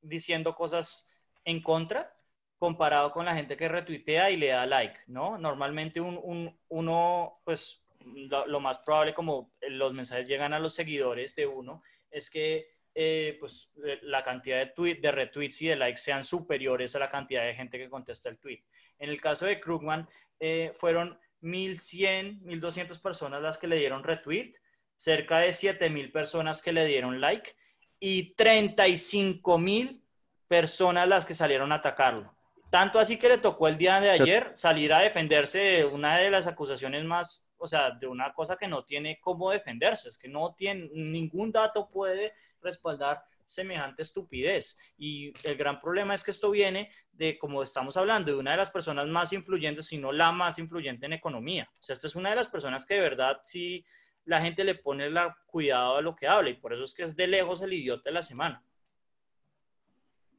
diciendo 0.00 0.54
cosas 0.54 1.08
en 1.44 1.62
contra 1.62 2.14
comparado 2.58 3.12
con 3.12 3.24
la 3.24 3.34
gente 3.34 3.56
que 3.56 3.68
retuitea 3.68 4.30
y 4.30 4.36
le 4.36 4.48
da 4.48 4.66
like, 4.66 4.98
¿no? 5.06 5.38
Normalmente 5.38 6.00
un, 6.00 6.58
uno, 6.68 7.40
pues 7.44 7.84
lo, 8.04 8.60
más 8.60 8.78
probable 8.80 9.14
como 9.14 9.52
los 9.68 9.94
mensajes 9.94 10.26
llegan 10.26 10.52
a 10.52 10.58
los 10.58 10.74
seguidores 10.74 11.34
de 11.34 11.46
uno, 11.46 11.82
es 12.10 12.30
que 12.30 12.76
eh, 12.94 13.36
pues 13.38 13.70
la 14.02 14.24
cantidad 14.24 14.58
de, 14.58 14.66
tweet, 14.66 14.96
de 14.96 15.12
retweets 15.12 15.62
y 15.62 15.68
de 15.68 15.76
likes 15.76 16.00
sean 16.00 16.24
superiores 16.24 16.96
a 16.96 16.98
la 16.98 17.10
cantidad 17.10 17.44
de 17.44 17.54
gente 17.54 17.78
que 17.78 17.88
contesta 17.88 18.28
el 18.28 18.38
tweet. 18.38 18.64
En 18.98 19.10
el 19.10 19.20
caso 19.20 19.46
de 19.46 19.60
Krugman, 19.60 20.08
eh, 20.40 20.72
fueron 20.74 21.18
1.100, 21.42 22.42
1.200 22.42 23.00
personas 23.00 23.40
las 23.40 23.58
que 23.58 23.68
le 23.68 23.76
dieron 23.76 24.02
retweet 24.02 24.54
cerca 24.96 25.38
de 25.38 25.52
7 25.52 25.90
mil 25.90 26.10
personas 26.10 26.60
que 26.60 26.72
le 26.72 26.84
dieron 26.84 27.20
like 27.20 27.54
y 28.00 28.34
35 28.34 29.58
mil 29.58 30.02
personas 30.48 31.08
las 31.08 31.24
que 31.24 31.34
salieron 31.34 31.70
a 31.72 31.76
atacarlo. 31.76 32.37
Tanto 32.70 32.98
así 32.98 33.16
que 33.16 33.28
le 33.28 33.38
tocó 33.38 33.68
el 33.68 33.78
día 33.78 34.00
de 34.00 34.10
ayer 34.10 34.52
salir 34.54 34.92
a 34.92 35.00
defenderse 35.00 35.58
de 35.58 35.84
una 35.84 36.18
de 36.18 36.30
las 36.30 36.46
acusaciones 36.46 37.04
más, 37.04 37.44
o 37.56 37.66
sea, 37.66 37.90
de 37.90 38.06
una 38.06 38.32
cosa 38.34 38.56
que 38.56 38.68
no 38.68 38.84
tiene 38.84 39.18
cómo 39.20 39.50
defenderse, 39.50 40.10
es 40.10 40.18
que 40.18 40.28
no 40.28 40.54
tiene, 40.54 40.90
ningún 40.92 41.50
dato 41.50 41.88
puede 41.88 42.34
respaldar 42.60 43.24
semejante 43.46 44.02
estupidez. 44.02 44.76
Y 44.98 45.32
el 45.48 45.56
gran 45.56 45.80
problema 45.80 46.14
es 46.14 46.22
que 46.22 46.30
esto 46.30 46.50
viene 46.50 46.90
de, 47.12 47.38
como 47.38 47.62
estamos 47.62 47.96
hablando, 47.96 48.30
de 48.30 48.38
una 48.38 48.50
de 48.50 48.58
las 48.58 48.70
personas 48.70 49.06
más 49.06 49.32
influyentes, 49.32 49.86
si 49.86 49.96
no 49.96 50.12
la 50.12 50.30
más 50.30 50.58
influyente 50.58 51.06
en 51.06 51.14
economía. 51.14 51.68
O 51.80 51.82
sea, 51.82 51.94
esta 51.94 52.06
es 52.06 52.16
una 52.16 52.30
de 52.30 52.36
las 52.36 52.48
personas 52.48 52.84
que 52.84 52.94
de 52.94 53.00
verdad 53.00 53.40
sí 53.44 53.84
la 54.26 54.42
gente 54.42 54.62
le 54.62 54.74
pone 54.74 55.08
la, 55.08 55.38
cuidado 55.46 55.96
a 55.96 56.02
lo 56.02 56.14
que 56.14 56.28
habla 56.28 56.50
y 56.50 56.54
por 56.54 56.74
eso 56.74 56.84
es 56.84 56.92
que 56.92 57.02
es 57.02 57.16
de 57.16 57.26
lejos 57.26 57.62
el 57.62 57.72
idiota 57.72 58.10
de 58.10 58.12
la 58.12 58.22
semana. 58.22 58.62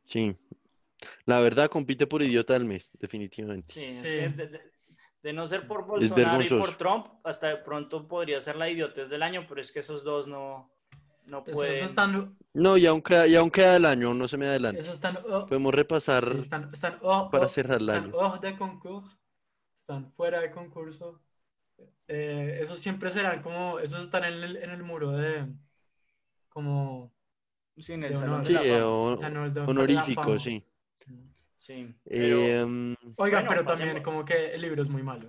Sí. 0.05 0.35
La 1.25 1.39
verdad 1.39 1.69
compite 1.69 2.07
por 2.07 2.21
idiota 2.21 2.53
del 2.53 2.65
mes, 2.65 2.91
definitivamente. 2.99 3.73
Sí, 3.73 3.83
es 3.85 3.97
Sí. 3.97 4.03
que 4.03 4.29
de, 4.29 4.47
de- 4.47 4.61
de 5.21 5.33
no 5.33 5.45
ser 5.47 5.67
por 5.67 5.85
Bolsonaro 5.85 6.41
y 6.41 6.47
por 6.47 6.75
Trump, 6.75 7.07
hasta 7.25 7.47
de 7.47 7.57
pronto 7.57 8.07
podría 8.07 8.39
ser 8.39 8.55
la 8.55 8.69
idiotez 8.69 9.09
del 9.09 9.21
año, 9.21 9.45
pero 9.47 9.59
es 9.61 9.71
que 9.71 9.79
esos 9.79 10.03
dos 10.03 10.27
no, 10.27 10.71
no 11.25 11.43
pueden. 11.43 11.73
eso 11.73 11.85
están, 11.85 12.37
No, 12.53 12.77
y 12.77 12.85
aún 12.85 13.01
queda, 13.01 13.27
y 13.27 13.35
aún 13.35 13.51
queda 13.51 13.75
el 13.75 13.85
año, 13.85 14.13
no 14.13 14.27
se 14.27 14.37
me 14.37 14.47
adelante. 14.47 14.79
están, 14.79 15.17
oh, 15.29 15.45
Podemos 15.45 15.73
repasar. 15.73 16.23
sí, 16.23 16.39
están, 16.39 16.69
están 16.73 16.99
oh, 17.01 17.29
para 17.29 17.47
oh, 17.47 17.53
cerrar 17.53 17.81
el 17.81 17.89
están 17.89 18.05
año. 18.05 18.13
hors 18.15 18.39
de 18.41 18.57
concurso, 18.57 19.17
están 19.75 20.11
fuera 20.13 20.39
de 20.39 20.51
concurso. 20.51 21.21
Eh, 22.07 22.59
esos 22.61 22.79
siempre 22.79 23.11
serán 23.11 23.41
como, 23.41 23.79
esos 23.79 24.03
están 24.03 24.23
en 24.23 24.33
el, 24.43 24.55
en 24.57 24.69
el 24.71 24.83
muro 24.83 25.11
de, 25.11 25.47
como, 26.49 27.13
Sí, 27.77 27.93
en 27.93 28.03
el 28.03 28.11
de 28.11 28.17
honor. 28.17 28.45
Sí, 28.45 28.55
eh, 28.61 28.81
honorífico, 29.65 30.37
sí. 30.39 30.65
Sí, 31.59 31.93
pero- 32.05 32.25
Eh, 32.37 32.65
mm, 32.65 32.93
Oiga, 33.17 33.39
Bueno, 33.39 33.49
pero 33.49 33.65
pasemos. 33.65 33.79
también 33.79 34.01
como 34.03 34.23
que 34.23 34.53
el 34.55 34.61
libro 34.61 34.81
es 34.81 34.87
muy 34.89 35.03
malo. 35.03 35.27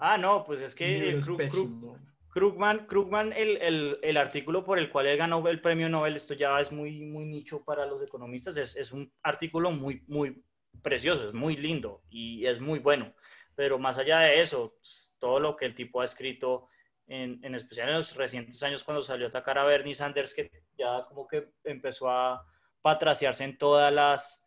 Ah, 0.00 0.18
no, 0.18 0.44
pues 0.44 0.60
es 0.60 0.74
que 0.74 0.96
el 1.10 1.18
es 1.18 1.24
Krug-. 1.28 1.96
Krugman, 2.30 2.86
Krugman 2.88 3.32
el, 3.32 3.56
el- 3.62 3.98
el 4.02 4.16
artículo 4.16 4.64
por 4.64 4.80
el 4.80 4.90
cual 4.90 5.06
él 5.06 5.16
ganó 5.16 5.46
el 5.48 5.60
premio 5.60 5.88
Nobel, 5.88 6.16
esto 6.16 6.34
ya 6.34 6.58
es 6.60 6.72
muy, 6.72 7.00
muy 7.02 7.26
nicho 7.26 7.64
para 7.64 7.86
los 7.86 8.02
economistas, 8.02 8.56
es, 8.56 8.74
es 8.74 8.90
un 8.90 9.10
artículo 9.22 9.70
muy, 9.70 10.02
muy 10.08 10.42
precioso, 10.82 11.28
es 11.28 11.34
muy 11.34 11.56
lindo 11.56 12.02
y 12.10 12.44
es 12.44 12.60
muy 12.60 12.80
bueno. 12.80 13.14
Pero 13.54 13.78
más 13.78 13.98
allá 13.98 14.18
de 14.18 14.40
eso, 14.40 14.74
pues, 14.80 15.14
todo 15.20 15.38
lo 15.38 15.54
que 15.54 15.64
el 15.64 15.76
tipo 15.76 16.00
ha 16.00 16.04
escrito, 16.04 16.68
en, 17.06 17.38
en 17.44 17.54
especial 17.54 17.88
en 17.90 17.94
los 17.96 18.16
recientes 18.16 18.60
años 18.64 18.82
cuando 18.82 19.00
salió 19.00 19.26
a 19.26 19.28
atacar 19.28 19.58
a 19.58 19.64
Bernie 19.64 19.94
Sanders, 19.94 20.34
que 20.34 20.50
ya 20.76 21.04
como 21.06 21.28
que 21.28 21.52
empezó 21.62 22.10
a 22.10 22.44
patraciarse 22.82 23.44
en 23.44 23.56
todas 23.56 23.92
las 23.92 24.43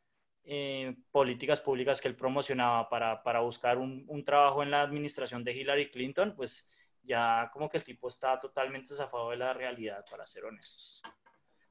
eh, 0.49 0.95
políticas 1.11 1.59
públicas 1.59 1.99
que 2.01 2.07
él 2.07 2.15
promocionaba 2.15 2.87
para, 2.87 3.21
para 3.21 3.41
buscar 3.41 3.77
un, 3.77 4.05
un 4.07 4.23
trabajo 4.23 4.63
en 4.63 4.71
la 4.71 4.81
administración 4.81 5.43
de 5.43 5.51
Hillary 5.53 5.91
Clinton, 5.91 6.33
pues 6.35 6.69
ya 7.03 7.49
como 7.51 7.69
que 7.69 7.75
el 7.77 7.83
tipo 7.83 8.07
está 8.07 8.39
totalmente 8.39 8.93
zafado 8.95 9.31
de 9.31 9.37
la 9.37 9.53
realidad, 9.53 10.05
para 10.09 10.25
ser 10.25 10.45
honestos. 10.45 11.01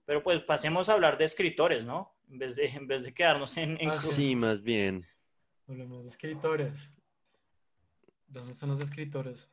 Pero 0.04 0.22
pues 0.22 0.40
pasemos 0.42 0.88
a 0.88 0.92
hablar 0.92 1.16
de 1.16 1.24
escritores, 1.24 1.84
¿no? 1.84 2.14
En 2.28 2.38
vez 2.38 2.54
de, 2.54 2.66
en 2.66 2.86
vez 2.86 3.02
de 3.02 3.14
quedarnos 3.14 3.56
en... 3.56 3.80
en 3.80 3.88
Ah, 3.88 3.92
sí, 3.92 4.36
más 4.36 4.62
bien. 4.62 5.06
Hablemos 5.66 6.04
de 6.04 6.10
escritores. 6.10 6.92
¿Dónde 8.26 8.50
están 8.52 8.68
los 8.68 8.80
escritores? 8.80 9.50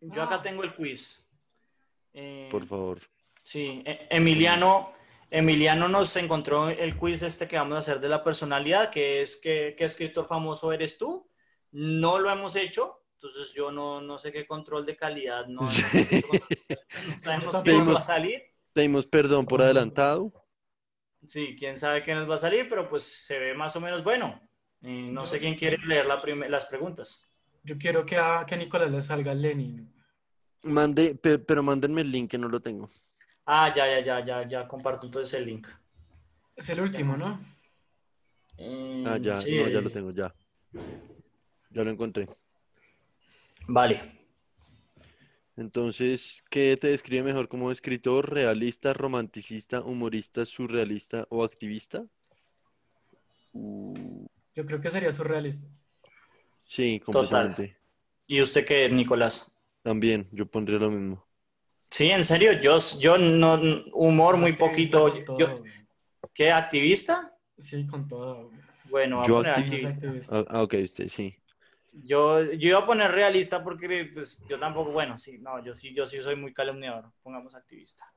Yo 0.00 0.22
acá 0.22 0.42
tengo 0.42 0.64
el 0.64 0.74
quiz. 0.74 1.24
Eh, 2.12 2.48
Por 2.50 2.66
favor. 2.66 2.98
Sí, 3.42 3.82
E- 3.86 4.08
Emiliano, 4.10 4.92
Emiliano 5.34 5.88
nos 5.88 6.14
encontró 6.16 6.68
el 6.68 6.96
quiz 6.98 7.22
este 7.22 7.48
que 7.48 7.56
vamos 7.56 7.76
a 7.76 7.78
hacer 7.78 8.00
de 8.00 8.08
la 8.10 8.22
personalidad, 8.22 8.90
que 8.90 9.22
es 9.22 9.36
¿qué, 9.36 9.74
qué 9.78 9.84
escritor 9.86 10.26
famoso 10.26 10.72
eres 10.72 10.98
tú? 10.98 11.26
No 11.72 12.18
lo 12.18 12.30
hemos 12.30 12.54
hecho, 12.54 13.02
entonces 13.14 13.54
yo 13.54 13.72
no, 13.72 14.02
no 14.02 14.18
sé 14.18 14.30
qué 14.30 14.46
control 14.46 14.84
de 14.84 14.94
calidad, 14.94 15.46
no, 15.46 15.64
Sí. 15.64 15.82
no 17.10 17.18
sabemos 17.18 17.58
qué 17.60 17.72
nos 17.72 17.88
va 17.88 17.98
a 17.98 18.02
salir. 18.02 18.42
Pedimos 18.74 19.06
perdón 19.06 19.46
por 19.46 19.62
adelantado. 19.62 20.32
Sí, 21.26 21.56
quién 21.58 21.76
sabe 21.78 22.02
qué 22.02 22.14
nos 22.14 22.28
va 22.28 22.34
a 22.34 22.38
salir, 22.38 22.68
pero 22.68 22.88
pues 22.90 23.02
se 23.04 23.38
ve 23.38 23.54
más 23.54 23.74
o 23.76 23.80
menos 23.80 24.04
bueno. 24.04 24.38
Y 24.82 25.02
no 25.12 25.22
Yo- 25.22 25.26
sé 25.26 25.38
quién 25.38 25.54
quiere 25.56 25.78
leer 25.86 26.04
la 26.06 26.20
las 26.48 26.66
preguntas. 26.66 27.26
Yo 27.62 27.78
quiero 27.78 28.04
que 28.04 28.16
a, 28.18 28.44
que 28.46 28.54
a 28.56 28.58
Nicolás 28.58 28.90
le 28.90 29.00
salga 29.00 29.32
Lenin. 29.32 29.94
Mande, 30.64 31.14
pe- 31.14 31.38
pero 31.38 31.62
mándenme 31.62 32.00
el 32.02 32.10
link 32.10 32.30
que 32.30 32.38
no 32.38 32.48
lo 32.48 32.60
tengo. 32.60 32.90
Ah, 33.44 33.72
ya, 33.74 33.86
ya, 33.86 34.00
ya, 34.04 34.24
ya, 34.24 34.48
ya 34.48 34.68
comparto 34.68 35.06
entonces 35.06 35.34
el 35.38 35.46
link. 35.46 35.66
Es 36.56 36.68
el 36.70 36.80
último, 36.80 37.16
¿no? 37.16 37.40
Eh, 38.58 39.02
Ah, 39.06 39.18
ya, 39.18 39.36
sí, 39.36 39.56
no, 39.56 39.68
ya 39.68 39.80
lo 39.80 39.90
tengo, 39.90 40.10
ya. 40.12 40.34
Ya 41.70 41.84
lo 41.84 41.90
encontré. 41.90 42.28
Vale. 43.68 44.00
Entonces, 45.56 46.42
¿qué 46.50 46.76
te 46.76 46.88
describe 46.88 47.24
mejor 47.24 47.48
como 47.48 47.70
escritor, 47.70 48.32
realista, 48.32 48.92
romanticista, 48.92 49.82
humorista, 49.82 50.44
surrealista 50.44 51.26
o 51.30 51.44
activista? 51.44 52.04
Uh, 53.52 54.26
Yo 54.54 54.64
creo 54.66 54.80
que 54.80 54.90
sería 54.90 55.12
surrealista. 55.12 55.66
sí, 56.64 57.00
Total. 57.00 57.54
completamente. 57.54 57.76
¿Y 58.26 58.40
usted 58.40 58.64
qué, 58.64 58.88
Nicolás? 58.88 59.54
También, 59.82 60.26
yo 60.32 60.46
pondría 60.46 60.78
lo 60.78 60.90
mismo. 60.90 61.26
Sí, 61.92 62.08
en 62.10 62.24
serio, 62.24 62.52
yo, 62.52 62.78
yo 63.00 63.18
no, 63.18 63.60
humor 63.92 64.38
muy 64.38 64.54
poquito. 64.54 65.14
Yo. 65.38 65.62
¿Qué, 66.32 66.50
activista? 66.50 67.36
Sí, 67.58 67.86
con 67.86 68.08
todo. 68.08 68.48
güey. 68.48 68.62
Bueno, 68.84 69.16
voy 69.16 69.24
a 69.24 69.28
Yo 69.28 69.34
poner 69.36 69.50
activista. 69.86 70.36
Ah, 70.38 70.44
ah, 70.48 70.62
ok, 70.62 70.74
usted 70.84 71.08
sí. 71.08 71.36
Yo, 71.92 72.40
yo 72.44 72.68
iba 72.70 72.78
a 72.78 72.86
poner 72.86 73.10
realista 73.12 73.62
porque 73.62 74.10
pues, 74.14 74.40
yo 74.48 74.58
tampoco, 74.58 74.90
bueno, 74.90 75.18
sí, 75.18 75.36
no, 75.36 75.62
yo 75.62 75.74
sí, 75.74 75.92
yo 75.94 76.06
sí 76.06 76.22
soy 76.22 76.34
muy 76.34 76.54
calumniador. 76.54 77.12
Pongamos 77.22 77.54
activista. 77.54 78.10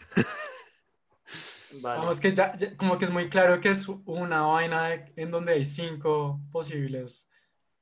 Vale. 1.80 2.00
Vamos, 2.00 2.20
que 2.20 2.34
ya, 2.34 2.56
ya- 2.56 2.76
como 2.76 2.98
que 2.98 3.04
es 3.04 3.10
muy 3.12 3.28
claro 3.28 3.60
que 3.60 3.68
es 3.70 3.86
una 4.04 4.42
vaina 4.42 4.88
de- 4.88 5.12
en 5.14 5.30
donde 5.30 5.52
hay 5.52 5.64
cinco 5.64 6.40
posibles 6.50 7.30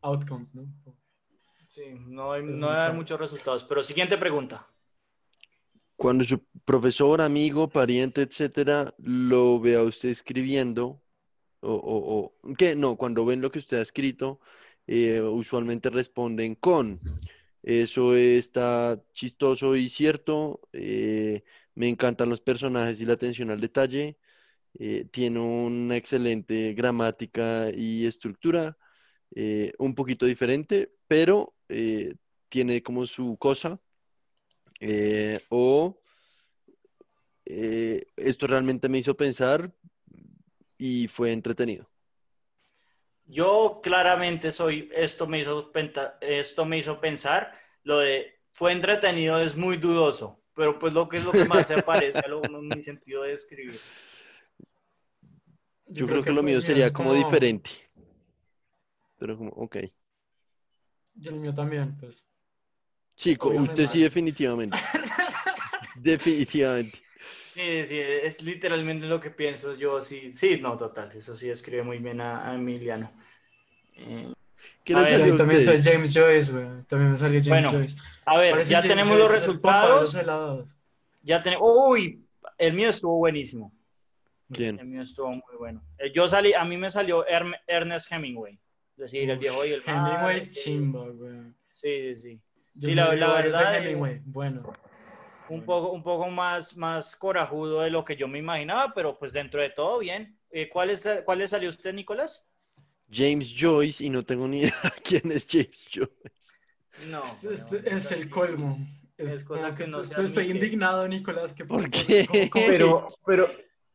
outcomes, 0.03 0.55
¿no? 0.55 0.67
Sí, 1.65 1.95
no, 1.99 2.33
hay- 2.33 2.43
no 2.43 2.59
claro. 2.69 2.93
muchos 2.93 3.19
resultados. 3.19 3.65
Pero 3.65 3.83
siguiente 3.83 4.19
pregunta. 4.19 4.67
Cuando 6.01 6.25
su 6.25 6.43
profesor, 6.65 7.21
amigo, 7.21 7.69
pariente, 7.69 8.23
etcétera, 8.23 8.95
lo 8.97 9.61
ve 9.61 9.77
a 9.77 9.83
usted 9.83 10.09
escribiendo, 10.09 11.03
o, 11.61 11.75
o, 11.75 12.33
o- 12.49 12.55
¿qué? 12.57 12.75
No, 12.75 12.97
cuando 12.97 13.27
ven 13.27 13.43
lo 13.43 13.51
que 13.51 13.59
usted 13.59 13.77
ha 13.77 13.83
escrito, 13.83 14.41
eh, 14.87 15.21
usualmente 15.21 15.91
responden 15.91 16.55
con, 16.55 16.99
eso 17.63 18.17
está 18.17 18.99
chistoso 19.13 19.77
y 19.77 19.91
cierto, 19.91 20.63
eh, 20.73 21.45
me 21.75 21.89
encantan 21.89 22.31
los 22.31 22.41
personajes 22.41 22.99
y 23.03 23.05
la 23.05 23.13
atención 23.13 23.51
al 23.51 23.61
detalle, 23.61 24.17
eh, 24.79 25.07
tiene 25.13 25.39
una 25.41 25.97
excelente 25.99 26.73
gramática 26.73 27.71
y 27.77 28.07
estructura, 28.07 28.79
un 29.79 29.95
poquito 29.95 30.25
diferente, 30.25 30.95
pero 31.07 31.55
tiene 32.49 32.83
como 32.83 33.05
su 33.05 33.37
cosa. 33.37 33.77
Eh, 34.81 35.39
o 35.51 35.95
eh, 37.45 38.07
esto 38.17 38.47
realmente 38.47 38.89
me 38.89 38.99
hizo 38.99 39.17
pensar 39.17 39.73
y 40.79 41.09
fue 41.09 41.33
entretenido. 41.33 41.89
Yo 43.27 43.81
claramente 43.83 44.51
soy, 44.51 44.91
esto 44.93 45.27
me 45.27 45.41
hizo, 45.41 45.71
esto 46.21 46.65
me 46.65 46.79
hizo 46.79 47.01
pensar, 47.01 47.53
lo 47.85 47.99
de 47.99 48.41
fue 48.51 48.73
entretenido 48.73 49.39
es 49.41 49.57
muy 49.57 49.77
dudoso, 49.77 50.41
pero 50.55 50.79
pues 50.79 50.93
lo 50.93 51.09
que 51.09 51.19
es 51.19 51.25
lo 51.25 51.33
que 51.33 51.45
más 51.45 51.67
se 51.67 51.79
parece 51.87 52.19
a 52.19 52.29
lo, 52.29 52.43
mi 52.49 52.83
sentido 52.83 53.23
de 53.23 53.35
escribir. 53.35 53.79
Yo 55.87 56.07
creo 56.07 56.25
que 56.25 56.33
lo 56.33 56.43
mío 56.43 56.61
sería 56.61 56.93
como 56.93 57.15
diferente. 57.15 57.71
Pero 59.19 59.37
como, 59.37 59.51
ok. 59.51 59.77
Yo 61.15 61.31
el 61.31 61.37
mío 61.37 61.53
también, 61.53 61.97
pues. 61.99 62.25
Sí, 63.21 63.37
co- 63.37 63.49
Obviamente. 63.51 63.73
usted 63.83 63.87
sí, 63.87 64.03
definitivamente. 64.03 64.79
Definitivamente. 65.97 66.99
Sí, 67.53 67.85
sí, 67.85 67.99
es 67.99 68.41
literalmente 68.43 69.05
lo 69.07 69.21
que 69.21 69.29
pienso 69.29 69.75
yo, 69.75 70.01
sí, 70.01 70.33
sí, 70.33 70.59
no, 70.59 70.75
total, 70.79 71.13
eso 71.15 71.35
sí 71.35 71.51
escribe 71.51 71.83
muy 71.83 71.99
bien 71.99 72.23
a, 72.23 72.51
a 72.51 72.55
Emiliano. 72.55 73.11
Eh, 73.95 74.33
¿Qué 74.83 74.95
A 74.95 75.03
ver, 75.03 75.27
Yo 75.27 75.37
también 75.37 75.61
soy 75.61 75.83
James 75.83 76.15
Joyce, 76.15 76.51
güey. 76.51 76.83
También 76.89 77.11
me 77.11 77.19
salió 77.19 77.41
James 77.45 77.49
Bueno, 77.51 77.71
Joyce. 77.73 77.97
a 78.25 78.39
ver, 78.39 78.53
Parece 78.53 78.71
ya 78.71 78.79
James 78.79 78.89
tenemos 78.89 79.19
los 79.19 79.27
Joyce 79.29 79.35
el 79.37 79.41
resultados, 79.41 80.15
los 80.15 80.77
ya 81.23 81.43
tenemos, 81.43 81.69
uy, 81.71 82.25
el 82.57 82.73
mío 82.73 82.89
estuvo 82.89 83.19
buenísimo, 83.19 83.71
el 84.49 84.57
¿Quién? 84.57 84.91
mío 84.91 85.03
estuvo 85.03 85.29
muy 85.29 85.57
bueno. 85.59 85.83
Eh, 85.99 86.11
Yo 86.15 86.27
salí, 86.27 86.55
a 86.55 86.65
mí 86.65 86.79
me 86.79 86.89
salió 86.89 87.27
Ernest 87.67 88.11
Hemingway, 88.11 88.55
es 88.93 88.97
decir, 88.97 89.29
el 89.29 89.39
viejo 89.39 89.63
y 89.67 89.73
el 89.73 89.83
Hemingway 89.85 90.39
es 90.39 90.51
chimba, 90.53 91.07
güey. 91.11 91.53
Sí, 91.71 92.15
sí, 92.15 92.17
sí. 92.17 92.41
Yo 92.81 92.89
Sí, 92.89 92.95
la- 92.95 93.15
la 93.15 93.33
verdad, 93.35 93.75
eh, 93.75 93.79
Hemingway. 93.79 94.21
Bueno. 94.25 94.73
Un 95.49 95.65
poco, 95.65 95.91
un 95.91 96.03
poco 96.03 96.29
más, 96.31 96.77
más 96.77 97.17
corajudo 97.17 97.81
de 97.81 97.91
lo 97.91 98.05
que 98.05 98.17
yo 98.17 98.29
me 98.29 98.39
imaginaba, 98.39 98.93
pero 98.95 99.19
pues 99.19 99.33
dentro 99.33 99.61
de 99.61 99.71
todo 99.71 99.99
bien. 99.99 100.39
Eh, 100.51 100.69
¿cuál, 100.69 100.91
es, 100.91 101.09
¿Cuál 101.25 101.39
le 101.39 101.49
salió 101.49 101.69
a 101.69 101.71
usted, 101.71 101.93
Nicolás? 101.93 102.47
James 103.13 103.53
Joyce 103.59 104.05
y 104.05 104.11
no 104.11 104.23
tengo 104.23 104.47
ni 104.47 104.61
idea 104.63 104.95
quién 105.03 105.31
es 105.33 105.47
James 105.51 105.89
Joyce. 105.93 106.57
No. 107.11 107.23
Es, 107.23 107.45
es- 107.45 107.73
es 107.73 108.13
el 108.13 108.31
colmo. 108.31 108.79
Es, 109.19 109.33
es 109.33 109.45
cosa 109.45 109.75
que 109.75 109.85
que 109.85 109.91
no 109.91 110.01
estoy, 110.01 110.51
indignado, 110.51 111.07
Nicolás. 111.07 111.53
Que 111.53 111.65
¿Por 111.65 111.91
qué? 111.91 112.27
como- 112.27 112.51
como 112.51 112.65
que- 112.67 112.71
Pero, 112.73 113.15
pero, 113.27 113.49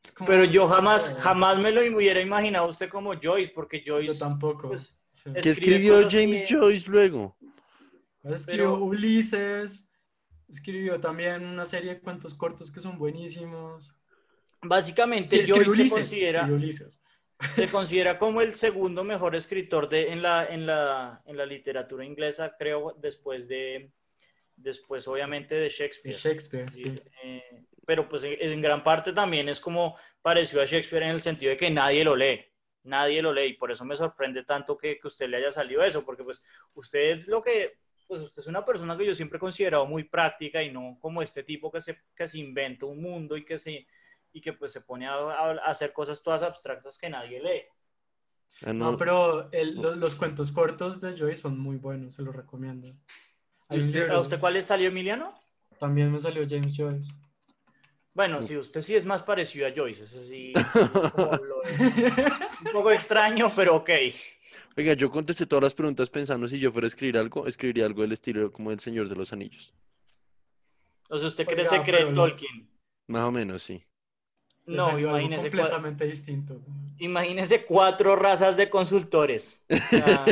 es 0.04 0.12
como- 0.12 0.28
pero 0.28 0.44
yo 0.44 0.68
jamás, 0.68 1.16
jamás 1.20 1.58
me 1.58 1.72
lo 1.72 1.82
hubiera 1.96 2.20
imaginado 2.22 2.68
usted 2.68 2.90
como 2.90 3.14
Joyce, 3.20 3.52
porque 3.56 3.82
Yo 3.82 3.96
Joyce 3.96 4.20
tampoco. 4.20 4.68
pues, 4.68 5.00
Sí. 5.16 5.30
es- 5.34 5.44
¿Qué 5.44 5.50
Escribe 5.52 5.76
escribió 5.78 6.10
James 6.10 6.48
que- 6.50 6.54
Joyce 6.56 6.92
luego? 6.92 7.38
Escribió 8.34 8.74
Pero- 8.74 8.84
Ulises, 8.86 9.90
escribió 10.50 11.00
también 11.00 11.46
una 11.46 11.66
serie 11.66 11.96
de 11.96 12.00
cuentos 12.02 12.34
cortos 12.36 12.72
que 12.72 12.80
son 12.80 12.98
buenísimos. 12.98 13.96
Básicamente, 14.62 15.36
escribió 15.42 15.56
Joyce 15.58 15.72
se 15.76 15.82
Ulises, 15.82 15.92
considera, 15.98 16.46
Ulises. 16.46 17.02
se 17.56 17.68
considera 17.72 18.18
como 18.18 18.42
el 18.42 18.56
segundo 18.56 19.04
mejor 19.04 19.36
escritor 19.36 19.88
de, 19.90 20.12
en, 20.12 20.22
la, 20.22 20.46
en, 20.46 20.66
la, 20.66 21.20
en 21.26 21.38
la 21.38 21.46
literatura 21.46 22.04
inglesa, 22.04 22.56
creo, 22.58 22.96
después 23.00 23.48
de, 23.48 23.92
después 24.56 25.08
obviamente 25.08 25.54
de 25.56 25.62
De 25.62 25.70
Shakespeare. 25.70 26.16
Shakespeare, 26.16 26.72
Sí, 26.72 26.84
sí. 26.86 27.02
eh, 27.24 27.64
pero 27.86 28.10
pues 28.10 28.24
en, 28.24 28.36
en 28.40 28.62
gran 28.62 28.84
parte 28.84 29.14
también 29.14 29.48
es 29.50 29.60
como 29.60 29.96
pareció 30.24 30.62
a 30.62 30.66
Shakespeare 30.66 31.04
en 31.04 31.10
el 31.12 31.22
sentido 31.22 31.52
de 31.52 31.58
que 31.58 31.70
nadie 31.70 32.04
lo 32.04 32.16
lee, 32.16 32.44
nadie 32.84 33.22
lo 33.22 33.32
lee 33.32 33.50
y 33.50 33.54
por 33.54 33.72
eso 33.72 33.86
me 33.86 33.96
sorprende 33.96 34.44
tanto 34.44 34.76
que, 34.78 34.98
que 34.98 35.08
usted 35.08 35.28
le 35.30 35.38
haya 35.38 35.52
salido 35.52 35.84
eso, 35.84 36.04
porque 36.04 36.24
pues 36.24 36.44
usted 36.74 37.12
es 37.12 37.28
lo 37.28 37.44
que, 37.44 37.78
pues 38.08 38.22
usted 38.22 38.42
es 38.42 38.48
una 38.48 38.64
persona 38.66 38.98
que 38.98 39.06
yo 39.06 39.14
siempre 39.16 39.38
he 39.38 39.40
considerado 39.40 39.86
muy 39.86 40.04
práctica 40.04 40.62
y 40.64 40.72
no 40.72 40.98
como 41.00 41.22
este 41.22 41.44
tipo 41.44 41.72
que 41.72 41.82
se, 41.82 42.00
que 42.16 42.28
se 42.28 42.40
inventa 42.40 42.86
un 42.86 43.02
mundo 43.02 43.36
y 43.38 43.44
que 43.46 43.58
se 43.58 43.86
y 44.32 44.42
que 44.42 44.52
pues 44.54 44.74
se 44.74 44.82
pone 44.82 45.08
a, 45.08 45.52
hacer 45.66 45.94
cosas 45.94 46.22
todas 46.22 46.44
abstractas 46.44 46.98
que 46.98 47.10
nadie 47.10 47.42
lee. 47.42 47.64
Ah, 48.66 48.74
No, 48.74 48.98
pero 48.98 49.50
el- 49.54 49.76
los 49.76 50.16
cuentos 50.16 50.52
cortos 50.52 51.00
de 51.00 51.18
Joyce 51.18 51.42
son 51.42 51.58
muy 51.58 51.78
buenos, 51.78 52.16
se 52.16 52.22
los 52.22 52.36
recomiendo. 52.36 52.88
Hay 53.70 53.80
un 53.80 53.86
¿Usted- 53.88 54.00
libro- 54.02 54.16
¿A 54.18 54.20
usted 54.20 54.40
cuál 54.40 54.54
le 54.56 54.62
salió, 54.62 54.90
Emiliano? 54.90 55.34
También 55.80 56.12
me 56.12 56.20
salió 56.20 56.46
James 56.50 56.74
Joyce. 56.78 57.10
Bueno, 58.14 58.42
sí, 58.42 58.56
usted 58.58 58.82
sí 58.82 58.96
es 58.96 59.06
más 59.06 59.24
parecido 59.24 59.68
a 59.68 59.74
Joyce, 59.76 60.04
eso 60.04 60.26
sí, 60.26 60.54
es 60.56 61.12
como 61.12 61.32
lo 61.36 61.62
un 61.62 62.72
poco 62.74 62.92
extraño, 62.92 63.52
pero 63.56 63.76
ok. 63.78 63.90
Oiga, 64.78 64.94
yo 64.94 65.10
contesté 65.10 65.46
todas 65.46 65.64
las 65.64 65.74
preguntas 65.74 66.10
pensando 66.10 66.48
si 66.48 66.60
yo 66.60 66.72
fuera 66.72 66.86
a 66.86 66.90
escribir 66.90 67.18
algo, 67.18 67.48
escribiría 67.48 67.86
algo 67.86 68.02
del 68.02 68.12
estilo 68.12 68.52
como 68.52 68.72
El 68.72 68.80
Señor 68.80 69.08
de 69.08 69.16
los 69.16 69.32
Anillos. 69.32 69.74
O 71.10 71.18
sea, 71.18 71.28
¿usted 71.30 71.46
Oiga, 71.48 71.56
cree 71.64 71.66
se 71.66 71.82
cree 71.84 72.06
no- 72.12 72.16
Tolkien? 72.24 72.70
Más 73.08 73.24
o 73.24 73.32
menos, 73.32 73.62
sí. 73.64 73.82
No, 74.66 74.98
imagínese, 74.98 75.50
completamente 75.52 76.06
distinto. 76.06 76.60
imagínese 76.98 77.66
cuatro 77.66 78.16
razas 78.16 78.58
de 78.58 78.70
consultores. 78.70 79.64
O 79.70 79.76
sea, 79.76 80.26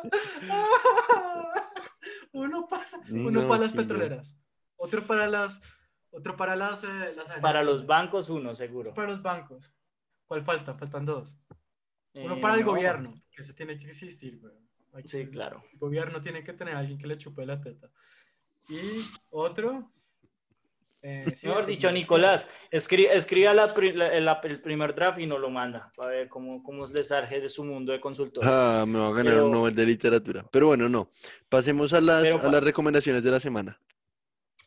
uno 2.32 2.66
para, 2.68 2.84
No, 3.08 3.28
uno 3.28 3.48
para 3.48 3.60
las 3.62 3.70
sí, 3.70 3.76
no. 3.76 3.82
petroleras, 3.82 4.36
otro 4.76 5.02
para 5.02 5.26
las, 5.26 5.60
otro 6.10 6.36
para 6.36 6.56
las, 6.56 6.84
eh, 6.84 7.12
las 7.16 7.28
para 7.40 7.62
los 7.62 7.86
bancos, 7.86 8.28
uno, 8.28 8.54
seguro. 8.54 8.94
para 8.94 9.08
los 9.08 9.22
bancos. 9.22 9.72
¿Cuál 10.30 10.44
falta? 10.44 10.74
Faltan 10.74 11.04
dos. 11.04 11.36
Uno 12.14 12.36
Eh, 12.36 12.40
para 12.40 12.54
el 12.54 12.60
no. 12.60 12.66
gobierno, 12.70 13.20
que 13.34 13.42
se 13.42 13.52
tiene 13.52 13.76
que 13.76 13.88
existir, 13.88 14.38
güey. 14.38 14.54
Sí, 15.04 15.26
claro. 15.26 15.64
El 15.72 15.78
gobierno 15.80 16.20
tiene 16.20 16.44
que 16.44 16.52
tener 16.52 16.76
a 16.76 16.78
alguien 16.78 16.98
que 16.98 17.08
le 17.08 17.18
chupe 17.18 17.44
la 17.44 17.60
teta. 17.60 17.90
Y 18.68 18.78
otro. 19.30 19.90
eh, 21.02 21.24
sí, 21.34 21.48
Mejor 21.48 21.64
pues, 21.64 21.76
dicho, 21.76 21.88
no. 21.88 21.94
Nicolás, 21.94 22.48
escri- 22.70 23.08
escriba 23.10 23.52
la 23.54 23.74
pri- 23.74 23.92
la- 23.92 24.20
la- 24.20 24.40
el 24.44 24.60
primer 24.60 24.94
draft 24.94 25.18
y 25.18 25.26
nos 25.26 25.40
lo 25.40 25.50
manda 25.50 25.90
para 25.96 26.10
ver 26.10 26.28
cómo, 26.28 26.62
cómo 26.62 26.86
les 26.86 27.08
surge 27.08 27.40
de 27.40 27.48
su 27.48 27.64
mundo 27.64 27.90
de 27.90 28.00
consultores. 28.00 28.56
Ah, 28.56 28.84
me 28.86 29.00
va 29.00 29.08
a 29.08 29.12
ganar 29.12 29.32
Pero- 29.32 29.46
un 29.46 29.50
Nobel 29.52 29.74
de 29.74 29.84
Literatura. 29.86 30.46
Pero 30.52 30.68
bueno, 30.68 30.88
no. 30.88 31.10
Pasemos 31.48 31.92
a 31.92 32.00
las, 32.00 32.22
Pero 32.22 32.46
a 32.48 32.52
las 32.52 32.62
recomendaciones 32.62 33.24
de 33.24 33.30
la 33.32 33.40
semana. 33.40 33.80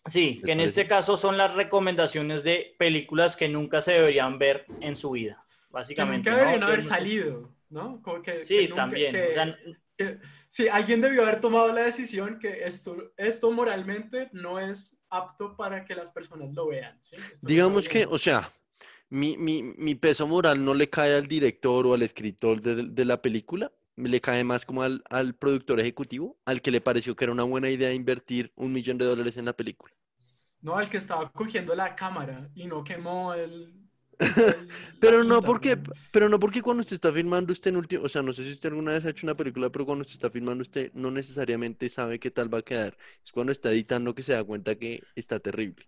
Sí, 0.08 0.42
que 0.44 0.52
en 0.52 0.58
parece? 0.58 0.82
este 0.82 0.88
caso 0.88 1.16
son 1.16 1.38
las 1.38 1.54
recomendaciones 1.54 2.44
de 2.44 2.76
películas 2.78 3.38
que 3.38 3.48
nunca 3.48 3.80
se 3.80 3.94
deberían 3.94 4.38
ver 4.40 4.66
en 4.82 4.98
su 4.98 5.12
vida, 5.12 5.43
Que 5.74 5.78
básicamente. 5.80 6.30
nunca 6.30 6.32
¿no? 6.32 6.38
deberían 6.48 6.64
haber 6.70 6.84
salido, 6.84 7.56
¿no? 7.70 8.02
Como 8.04 8.22
que, 8.22 8.44
Sí, 8.44 8.58
que 8.60 8.68
nunca- 8.70 8.82
también. 8.84 9.12
que- 9.12 9.30
o 9.30 9.34
sea, 9.34 9.58
que- 9.98 10.20
sí, 10.48 10.68
alguien 10.68 11.02
debió 11.02 11.24
haber 11.24 11.42
tomado 11.42 11.72
la 11.72 11.82
decisión 11.82 12.38
que 12.40 12.64
esto, 12.64 13.12
esto 13.18 13.52
moralmente 13.52 14.30
no 14.34 14.60
es 14.60 14.98
apto 15.10 15.56
para 15.58 15.84
que 15.86 15.96
las 15.96 16.12
personas 16.12 16.54
lo 16.54 16.68
vean. 16.68 17.00
Digamos 17.42 17.88
que, 17.90 18.06
o 18.06 18.18
sea, 18.18 18.50
mi, 19.10 19.36
mi, 19.38 19.64
mi 19.64 19.96
peso 19.96 20.28
moral 20.28 20.64
no 20.64 20.74
le 20.74 20.90
cae 20.90 21.16
al 21.16 21.28
director 21.28 21.86
o 21.88 21.94
al 21.96 22.02
escritor 22.04 22.62
de, 22.62 22.84
de 22.90 23.06
la 23.06 23.22
película, 23.22 23.72
le 23.96 24.22
cae 24.22 24.44
más 24.44 24.66
como 24.66 24.82
al, 24.82 25.04
al 25.10 25.36
productor 25.36 25.80
ejecutivo, 25.80 26.38
al 26.46 26.62
que 26.62 26.72
le 26.72 26.82
pareció 26.82 27.16
que 27.16 27.26
era 27.26 27.32
una 27.32 27.44
buena 27.44 27.70
idea 27.70 27.94
invertir 27.94 28.52
un 28.56 28.72
millón 28.72 28.98
de 28.98 29.06
dólares 29.06 29.38
en 29.38 29.46
la 29.46 29.54
película. 29.54 29.94
No, 30.62 30.78
al 30.78 30.90
que 30.90 30.98
estaba 30.98 31.32
cogiendo 31.32 31.76
la 31.76 31.96
cámara 31.96 32.50
y 32.56 32.66
no 32.68 32.84
quemó 32.84 33.34
el. 33.36 33.83
Pero 35.00 35.24
no 35.24 35.42
porque, 35.42 35.78
pero 36.12 36.30
no 36.30 36.40
porque 36.40 36.62
cuando 36.62 36.82
usted 36.82 36.94
está 36.94 37.12
filmando 37.12 37.52
usted 37.52 37.72
en 37.72 37.78
último, 37.78 38.04
o 38.06 38.10
sea, 38.10 38.22
no 38.22 38.32
sé 38.32 38.46
si 38.46 38.54
usted 38.54 38.70
alguna 38.70 38.94
vez 38.94 39.06
ha 39.06 39.10
hecho 39.10 39.26
una 39.26 39.36
película, 39.36 39.70
pero 39.70 39.86
cuando 39.86 40.02
usted 40.04 40.14
está 40.14 40.30
filmando 40.30 40.62
usted 40.62 40.92
no 40.94 41.12
necesariamente 41.12 41.90
sabe 41.90 42.20
qué 42.20 42.32
tal 42.32 42.54
va 42.54 42.60
a 42.60 42.62
quedar. 42.62 42.96
Es 43.26 43.32
cuando 43.32 43.52
está 43.52 43.72
editando 43.72 44.16
que 44.16 44.24
se 44.24 44.32
da 44.34 44.44
cuenta 44.44 44.76
que 44.76 45.02
está 45.16 45.40
terrible. 45.40 45.86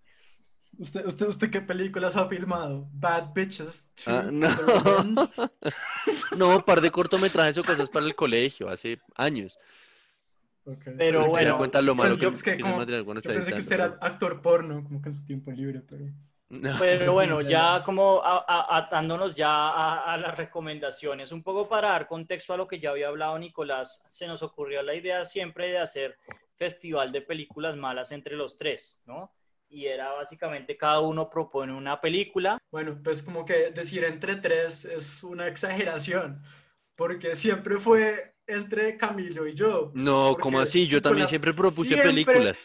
¿Usted, 0.78 1.06
usted, 1.06 1.28
¿Usted 1.28 1.50
qué 1.50 1.62
películas 1.62 2.18
ha 2.18 2.28
filmado? 2.28 2.90
Bad 2.92 3.32
Bitches 3.34 3.92
2, 4.06 4.08
Ah, 4.08 4.30
no. 4.30 4.50
No, 6.38 6.58
un 6.58 6.64
par 6.64 6.82
de 6.82 6.92
cortometrajes 6.92 7.58
o 7.60 7.64
cosas 7.64 7.88
para 7.90 8.06
el 8.06 8.16
colegio, 8.16 8.68
hace 8.68 9.00
años. 9.16 9.58
Pero 10.98 11.22
Es 11.22 11.28
que 11.28 11.32
se 11.32 11.46
da 11.46 11.52
bueno, 11.54 11.58
cuenta 11.60 11.82
lo 11.82 11.96
malo 11.96 12.16
que, 12.18 12.24
yo- 12.24 12.30
es 12.32 12.44
que 12.44 12.52
que 12.52 12.52
es 12.52 12.58
el 12.58 12.64
como- 12.64 12.78
material 12.80 13.06
cuando 13.06 13.22
Yo 13.22 13.30
está 13.30 13.34
pensé 13.40 13.52
que 13.54 13.60
editando. 13.62 13.86
usted 13.86 14.00
era 14.02 14.08
actor 14.14 14.42
porno, 14.42 14.84
como 14.84 15.02
que 15.02 15.10
en 15.10 15.16
su 15.16 15.24
tiempo 15.26 15.52
libre, 15.52 15.82
pero. 15.88 16.06
No. 16.50 16.76
Pero 16.80 17.14
bueno, 17.14 17.42
Ya, 17.50 17.82
como 17.84 18.22
a- 18.24 18.46
a- 18.48 18.78
atándonos 18.78 19.34
ya 19.36 19.50
a, 19.50 20.14
a 20.14 20.18
las 20.18 20.38
recomendaciones, 20.38 21.32
un 21.32 21.44
poco 21.44 21.68
para 21.68 21.90
dar 21.90 22.08
contexto 22.08 22.54
a 22.54 22.58
lo 22.58 22.68
que 22.68 22.80
ya 22.80 22.92
había 22.92 23.08
hablado 23.08 23.38
Nicolás, 23.40 24.04
se 24.08 24.28
nos 24.28 24.44
ocurrió 24.44 24.82
la 24.84 24.94
idea 24.94 25.26
siempre 25.26 25.68
de 25.72 25.80
hacer 25.80 26.18
festival 26.58 27.12
de 27.12 27.22
películas 27.22 27.76
malas 27.76 28.12
entre 28.12 28.36
los 28.36 28.58
tres, 28.58 29.02
¿no? 29.06 29.32
Y 29.68 29.88
era 29.88 30.12
básicamente 30.14 30.78
cada 30.78 31.00
uno 31.00 31.30
propone 31.30 31.74
una 31.74 32.00
película. 32.00 32.58
Bueno, 32.72 32.98
pues 33.04 33.24
como 33.24 33.44
que 33.44 33.72
decir 33.72 34.04
entre 34.06 34.36
tres 34.38 34.86
es 34.86 35.24
una 35.24 35.48
exageración, 35.48 36.42
porque 36.96 37.36
siempre 37.36 37.80
fue 37.80 38.36
entre 38.48 38.96
Camilo 38.96 39.48
y 39.48 39.56
yo. 39.56 39.92
No, 39.96 40.38
¿cómo 40.40 40.60
así? 40.60 40.88
Yo 40.88 41.02
también 41.02 41.28
siempre 41.28 41.54
propuse 41.54 41.90
siempre- 41.96 42.12
películas. 42.12 42.58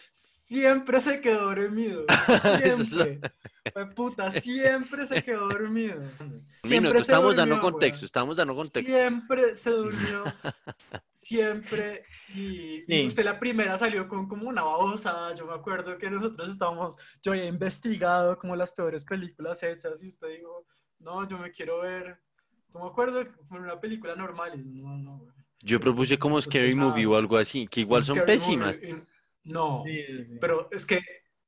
Siempre 0.51 0.98
se 1.01 1.20
quedó 1.20 1.55
dormido. 1.55 2.05
Siempre. 2.59 3.20
Puta, 3.94 4.32
siempre 4.32 5.07
se 5.07 5.22
quedó 5.22 5.48
dormido. 5.48 6.01
Minuto, 6.68 6.94
se 6.94 6.98
estamos 7.03 7.36
dando 7.36 7.55
durmió, 7.55 7.70
contexto, 7.70 8.01
weón. 8.03 8.07
estamos 8.07 8.36
dando 8.36 8.55
contexto. 8.57 8.90
Siempre 8.90 9.55
se 9.55 9.70
durmió. 9.70 10.24
Siempre. 11.12 12.05
Y, 12.34 12.78
y 12.78 12.84
Sí. 12.86 13.07
usted 13.07 13.24
la 13.24 13.38
primera 13.38 13.76
salió 13.78 14.09
con 14.09 14.26
como 14.28 14.48
una 14.48 14.62
babosa. 14.62 15.34
Yo 15.36 15.46
me 15.46 15.55
acuerdo 15.55 15.96
que 15.98 16.11
nosotros 16.11 16.48
estábamos, 16.48 16.96
yo 17.22 17.32
había 17.32 17.46
investigado 17.46 18.38
como 18.38 18.57
las 18.57 18.72
peores 18.72 19.05
películas 19.05 19.62
hechas 19.62 20.03
y 20.03 20.09
usted 20.09 20.28
dijo, 20.38 20.66
no, 20.98 21.28
yo 21.28 21.38
me 21.38 21.51
quiero 21.53 21.80
ver. 21.82 22.20
No 22.74 22.80
me 22.84 22.86
acuerdo 22.90 23.24
que 23.24 23.32
fue 23.48 23.59
una 23.61 23.78
película 23.80 24.14
normal. 24.16 24.53
Y 24.59 24.64
no, 24.80 24.96
no, 24.96 25.18
güey. 25.18 25.32
Yo 25.62 25.76
Esto- 25.76 25.90
propuse 25.92 26.18
como 26.18 26.40
Scary 26.42 26.74
Movie 26.74 27.07
o 27.07 27.16
algo 27.16 27.36
así, 27.36 27.68
que 27.68 27.80
igual 27.82 28.03
son 28.03 28.16
Scary 28.16 28.26
pésimas. 28.38 28.80
Movie, 28.80 29.03
No, 29.45 29.84
pero 30.41 30.68
es 30.70 30.84
que 30.86 31.01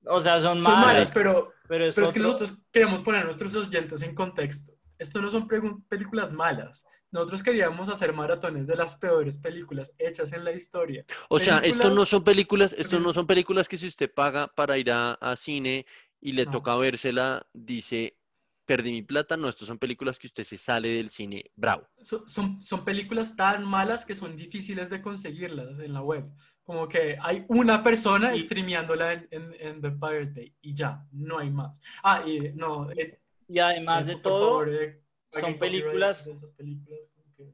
O 0.07 0.21
sea, 0.21 0.41
son, 0.41 0.59
son 0.61 0.73
malas, 0.75 0.87
malas, 0.87 1.11
pero 1.13 1.53
pero 1.69 1.87
es, 1.87 1.95
Pero 1.95 2.07
es 2.07 2.13
que 2.13 2.19
otro- 2.21 2.33
nosotros 2.33 2.63
queremos 2.73 3.03
poner 3.03 3.23
a 3.23 3.25
nuestros 3.25 3.55
oyentes 3.55 4.03
en 4.03 4.15
contexto. 4.15 4.73
Esto 4.99 5.21
no 5.23 5.31
son 5.31 5.49
películas 5.89 6.33
malas. 6.33 6.85
Nosotros 7.11 7.43
queríamos 7.43 7.89
hacer 7.89 8.13
maratones 8.13 8.67
de 8.67 8.77
las 8.77 8.97
peores 8.97 9.39
películas 9.39 9.93
hechas 9.99 10.33
en 10.33 10.45
la 10.45 10.53
historia. 10.53 11.05
O 11.29 11.39
sea, 11.39 11.59
esto 11.59 11.91
no 11.91 12.07
son 12.07 12.25
películas, 12.25 12.75
esto 12.79 12.99
no 12.99 13.05
pues- 13.05 13.15
son 13.15 13.27
películas 13.27 13.69
que 13.69 13.77
si 13.77 13.87
usted 13.87 14.13
paga 14.13 14.49
para 14.49 14.79
ir 14.79 14.91
a, 14.91 15.13
a 15.15 15.37
cine 15.37 15.85
y 16.21 16.33
le 16.33 16.47
No. 16.47 16.53
toca 16.53 16.75
vérsela, 16.77 17.47
dice, 17.53 18.17
perdí 18.65 18.93
mi 18.93 19.03
plata. 19.03 19.37
No, 19.37 19.49
estos 19.49 19.69
son 19.69 19.79
películas 19.79 20.19
que 20.19 20.27
usted 20.29 20.45
se 20.45 20.57
sale 20.57 20.89
del 20.89 21.11
cine, 21.11 21.51
bravo. 21.55 21.87
So- 22.01 22.27
son, 22.27 22.63
son 22.63 22.85
películas 22.85 23.37
tan 23.37 23.65
malas 23.67 24.05
que 24.05 24.17
son 24.17 24.37
difíciles 24.37 24.89
de 24.89 25.03
conseguirlas 25.03 25.79
en 25.81 25.93
la 25.93 26.01
web. 26.03 26.25
Como 26.65 26.89
que 26.89 27.17
hay 27.21 27.45
una 27.49 27.83
persona 27.83 28.35
Y- 28.35 28.41
streameándola 28.41 29.13
en, 29.15 29.29
en, 29.31 29.55
en 29.59 29.81
The 29.83 29.91
Pirate 29.91 30.33
Bay 30.35 30.55
y 30.63 30.75
ya, 30.75 31.05
no 31.13 31.39
hay 31.39 31.51
más. 31.51 31.81
Ah, 32.03 32.23
y 32.27 32.53
no, 32.55 32.91
eh, 32.93 33.21
y 33.49 33.59
además 33.59 34.05
eh, 34.07 34.15
de 34.15 34.17
todo, 34.17 34.49
favor, 34.61 34.69
eh, 34.71 35.03
son 35.31 35.59
películas- 35.59 36.25
de 36.27 36.33
esas 36.33 36.51
películas, 36.53 37.01
que, 37.37 37.53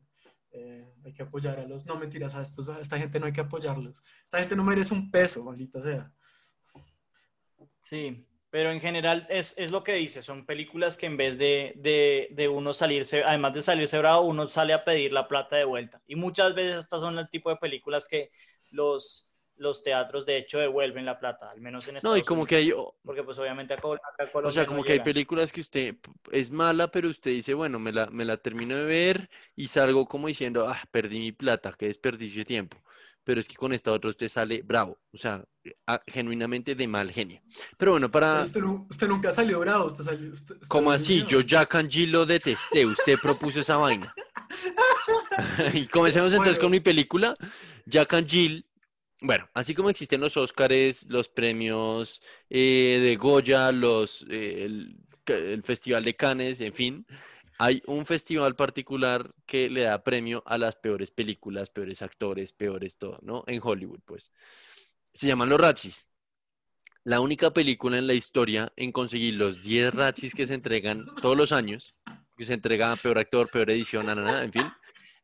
eh, 0.52 0.92
hay 1.04 1.12
que 1.14 1.22
apoyar 1.22 1.58
a 1.58 1.66
los. 1.66 1.86
No, 1.86 1.96
mentiras, 1.96 2.34
a, 2.34 2.42
estos, 2.42 2.68
a 2.68 2.80
esta 2.80 2.98
gente 2.98 3.18
no 3.18 3.26
hay 3.26 3.32
que 3.32 3.40
apoyarlos. 3.40 4.02
Esta 4.24 4.40
gente 4.40 4.54
no 4.54 4.62
merece 4.64 4.92
un 4.92 5.10
peso, 5.10 5.42
maldita 5.42 5.80
sea. 5.82 6.12
Sí, 7.82 8.26
pero 8.50 8.70
en 8.70 8.80
general 8.80 9.26
es, 9.30 9.54
es 9.56 9.70
lo 9.70 9.82
que 9.82 9.94
dice, 9.94 10.20
son 10.22 10.44
películas 10.46 10.96
que 10.98 11.06
en 11.06 11.16
vez 11.16 11.38
de, 11.38 11.72
de, 11.76 12.28
de 12.32 12.48
uno 12.48 12.72
salirse, 12.74 13.22
además 13.24 13.54
de 13.54 13.62
salirse 13.62 13.98
bravo, 13.98 14.26
uno 14.26 14.46
sale 14.48 14.72
a 14.74 14.84
pedir 14.84 15.12
la 15.12 15.26
plata 15.28 15.56
de 15.56 15.64
vuelta. 15.64 16.02
Y 16.06 16.14
muchas 16.16 16.54
veces 16.54 16.76
estas 16.78 17.00
son 17.00 17.18
el 17.18 17.30
tipo 17.30 17.50
de 17.50 17.56
películas 17.56 18.06
que 18.08 18.30
los, 18.70 19.28
los 19.56 19.82
teatros 19.82 20.24
de 20.26 20.36
hecho 20.38 20.58
devuelven 20.58 21.04
la 21.04 21.18
plata, 21.18 21.50
al 21.50 21.60
menos 21.60 21.86
en 21.88 21.96
Estados 21.96 22.14
No, 22.14 22.18
y 22.18 22.22
como 22.22 22.40
Unidos. 22.42 22.48
que 22.48 22.56
hay, 22.56 22.72
Porque 23.04 23.22
pues 23.22 23.38
obviamente 23.38 23.74
acá, 23.74 23.88
acá 23.88 24.24
en 24.24 24.28
o 24.28 24.32
Colombia 24.32 24.50
sea, 24.50 24.62
no 24.64 24.68
como 24.68 24.84
que 24.84 24.92
hay 24.92 24.98
llegan. 24.98 25.04
películas 25.14 25.52
que 25.52 25.60
usted 25.60 25.96
es 26.32 26.50
mala, 26.50 26.90
pero 26.90 27.08
usted 27.08 27.30
dice, 27.32 27.54
bueno, 27.54 27.78
me 27.78 27.92
la, 27.92 28.06
me 28.06 28.24
la 28.24 28.36
termino 28.36 28.76
de 28.76 28.84
ver 28.84 29.30
y 29.56 29.68
salgo 29.68 30.06
como 30.06 30.28
diciendo, 30.28 30.66
ah, 30.68 30.80
perdí 30.90 31.18
mi 31.18 31.32
plata, 31.32 31.74
qué 31.78 31.86
desperdicio 31.86 32.40
de 32.40 32.44
tiempo. 32.44 32.76
Pero 33.24 33.40
es 33.40 33.48
que 33.48 33.56
con 33.56 33.72
esta 33.74 33.92
otra 33.92 34.08
usted 34.08 34.28
sale 34.28 34.62
bravo, 34.62 34.98
o 35.12 35.16
sea, 35.18 35.44
ah, 35.86 36.00
genuinamente 36.06 36.74
de 36.74 36.88
mal 36.88 37.10
genio. 37.10 37.42
Pero 37.76 37.92
bueno, 37.92 38.10
Pero 38.10 38.12
para, 38.12 38.42
usted, 38.42 38.60
nu- 38.60 38.86
usted 38.88 39.08
nunca 39.08 39.30
salió 39.32 39.60
bravo, 39.60 39.86
usted 39.86 40.04
salió. 40.04 40.32
Usted, 40.32 40.54
usted 40.54 40.68
¿cómo 40.68 40.90
así? 40.92 41.24
Yo 41.24 41.40
Jack 41.40 41.76
Jill 41.90 42.12
lo 42.12 42.24
detesté, 42.24 42.86
usted 42.86 43.18
propuso 43.20 43.60
esa 43.60 43.76
vaina. 43.76 44.12
Y 45.74 45.86
comencemos 45.86 46.32
entonces 46.32 46.56
Bueno. 46.56 46.60
con 46.60 46.70
mi 46.70 46.80
película, 46.80 47.34
Jack 47.86 48.14
and 48.14 48.28
Jill. 48.28 48.66
Bueno, 49.20 49.48
así 49.54 49.74
como 49.74 49.90
existen 49.90 50.20
los 50.20 50.36
Óscares, 50.36 51.06
los 51.08 51.28
premios 51.28 52.22
eh, 52.50 53.00
de 53.02 53.16
Goya, 53.16 53.72
los, 53.72 54.24
eh, 54.30 54.64
el, 54.64 54.96
el 55.26 55.62
Festival 55.62 56.04
de 56.04 56.14
Cannes, 56.14 56.60
en 56.60 56.72
fin, 56.72 57.06
hay 57.58 57.82
un 57.86 58.06
festival 58.06 58.54
particular 58.54 59.34
que 59.44 59.68
le 59.68 59.82
da 59.82 60.04
premio 60.04 60.44
a 60.46 60.56
las 60.58 60.76
peores 60.76 61.10
películas, 61.10 61.70
peores 61.70 62.02
actores, 62.02 62.52
peores 62.52 62.98
todo, 62.98 63.18
¿no? 63.22 63.42
En 63.48 63.60
Hollywood, 63.62 64.00
pues. 64.04 64.32
Se 65.12 65.26
llaman 65.26 65.48
los 65.48 65.60
Razzies. 65.60 66.06
La 67.02 67.20
única 67.20 67.52
película 67.52 67.98
en 67.98 68.06
la 68.06 68.14
historia 68.14 68.72
en 68.76 68.92
conseguir 68.92 69.34
los 69.34 69.62
10 69.62 69.94
Razzies 69.94 70.34
que 70.34 70.46
se 70.46 70.54
entregan 70.54 71.06
todos 71.20 71.36
los 71.36 71.50
años, 71.50 71.96
que 72.36 72.44
se 72.44 72.54
entrega 72.54 72.94
peor 72.96 73.18
actor, 73.18 73.50
peor 73.50 73.70
edición, 73.70 74.06
nada, 74.06 74.22
nada, 74.22 74.44
en 74.44 74.52
fin. 74.52 74.70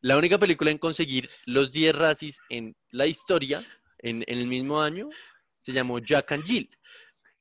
La 0.05 0.19
única 0.19 0.39
película 0.39 0.71
en 0.71 0.77
conseguir 0.77 1.31
los 1.47 1.73
10 1.73 1.95
Razzies 1.95 2.39
en 2.51 2.77
la 2.91 3.07
historia, 3.07 3.63
en, 3.97 4.23
en 4.27 4.39
el 4.39 4.47
mismo 4.47 4.83
año, 4.83 5.09
se 5.57 5.73
llamó 5.73 5.99
Jack 5.99 6.33
and 6.33 6.45
Jill. 6.45 6.69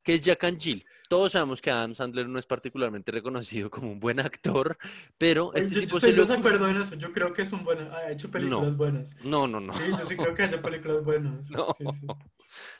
¿Qué 0.01 0.13
es 0.13 0.21
Jack 0.21 0.45
and 0.45 0.61
Jill? 0.61 0.81
Todos 1.09 1.33
sabemos 1.33 1.61
que 1.61 1.71
Adam 1.71 1.93
Sandler 1.93 2.29
no 2.29 2.39
es 2.39 2.45
particularmente 2.45 3.11
reconocido 3.11 3.69
como 3.69 3.91
un 3.91 3.99
buen 3.99 4.21
actor, 4.21 4.77
pero 5.17 5.53
este 5.53 5.71
yo, 5.71 5.75
yo 5.75 5.81
tipo 5.81 5.97
estoy 5.97 6.11
se 6.11 6.15
desacuerdo 6.15 6.69
en 6.69 6.77
eso. 6.77 6.95
Yo 6.95 7.11
creo 7.11 7.33
que 7.33 7.41
es 7.41 7.51
un 7.51 7.65
buen. 7.65 7.79
Ha 7.79 8.09
hecho 8.09 8.31
películas 8.31 8.77
buenas. 8.77 9.13
No, 9.25 9.45
no, 9.45 9.59
no. 9.59 9.73
Sí, 9.73 9.83
yo 9.89 10.05
sí 10.05 10.15
creo 10.15 10.33
que 10.33 10.43
haya 10.43 10.61
películas 10.61 11.03
buenas. 11.03 11.49
No. 11.49 11.67
Sí, 11.77 11.83
sí. 11.99 12.07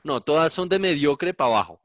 No, 0.05 0.21
todas 0.21 0.53
son 0.53 0.69
de 0.69 0.79
mediocre 0.79 1.33
para 1.33 1.49
abajo. 1.49 1.81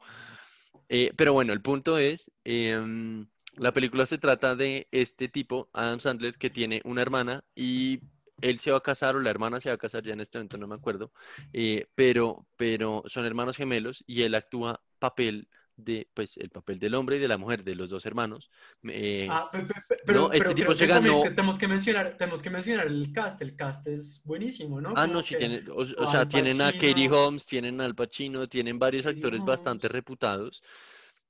Eh, 0.88 1.12
pero 1.16 1.32
bueno, 1.32 1.53
el 1.53 1.61
punto 1.61 1.99
es, 1.99 2.30
em, 2.44 3.26
la 3.59 3.72
película 3.72 4.06
se 4.06 4.18
trata 4.18 4.54
de 4.56 4.88
este 4.92 5.28
tipo, 5.28 5.68
Adam 5.72 6.00
Sandler, 6.00 6.36
que 6.38 6.50
tiene 6.50 6.80
una 6.84 7.02
hermana 7.02 7.44
y 7.54 8.02
él 8.40 8.59
se 8.61 8.70
va 8.70 8.78
a 8.78 8.80
casar 8.82 9.16
o 9.16 9.20
la 9.20 9.30
hermana 9.30 9.61
se 9.61 9.68
va 9.70 9.74
a 9.74 9.78
casar, 9.78 10.04
ya 10.04 10.12
en 10.12 10.20
este 10.20 10.38
momento 10.38 10.59
no 10.59 10.68
me 10.68 10.74
acuerdo, 10.76 11.12
eh, 11.52 11.86
pero, 11.94 12.46
pero 12.56 13.02
son 13.06 13.26
hermanos 13.26 13.56
gemelos 13.56 14.04
y 14.06 14.22
él 14.22 14.34
actúa 14.34 14.80
papel 14.98 15.48
de, 15.76 16.09
pues, 16.14 16.36
el 16.38 16.50
papel 16.50 16.78
del 16.78 16.94
hombre 16.94 17.16
y 17.16 17.20
de 17.20 17.28
la 17.28 17.38
mujer, 17.38 17.64
de 17.64 17.74
los 17.74 17.88
dos 17.90 18.06
hermanos. 18.06 18.50
eh, 18.84 19.40
Ah, 19.40 19.48
pe- 19.52 19.61
pe- 19.62 19.74
pe- 19.88 19.96
pero, 20.06 20.20
no, 20.20 20.32
este 20.32 20.54
pero 20.54 20.54
tipo 20.54 20.74
creo 20.74 20.76
se 20.76 20.86
ganó- 20.86 21.22
que 21.22 21.30
tenemos 21.30 21.59
que 21.59 21.68
mencionar, 21.68 22.16
tenemos 22.16 22.42
que 22.42 22.50
mencionar 22.50 22.86
el 22.86 23.12
cast. 23.12 23.42
El 23.42 23.56
cast 23.56 23.86
es 23.88 24.22
buenísimo, 24.24 24.80
¿no? 24.80 24.98
Ah, 25.00 25.06
Como 25.06 25.06
no, 25.06 25.22
sí, 25.22 25.36
tienen, 25.36 25.68
o, 25.70 25.76
o 26.02 26.06
sea, 26.06 26.26
tienen 26.26 26.61
a 26.61 26.72
Katie. 26.72 27.09
Holmes, 27.09 27.46
tienen 27.46 27.80
a 27.80 27.84
Al 27.84 27.94
Pacino, 27.94 28.48
tienen 28.48 28.78
varios 28.78 29.06
Katie 29.06 29.06
actores 29.06 29.44
bastante 29.44 29.86
Holmes. 29.86 29.88
reputados, 29.88 30.62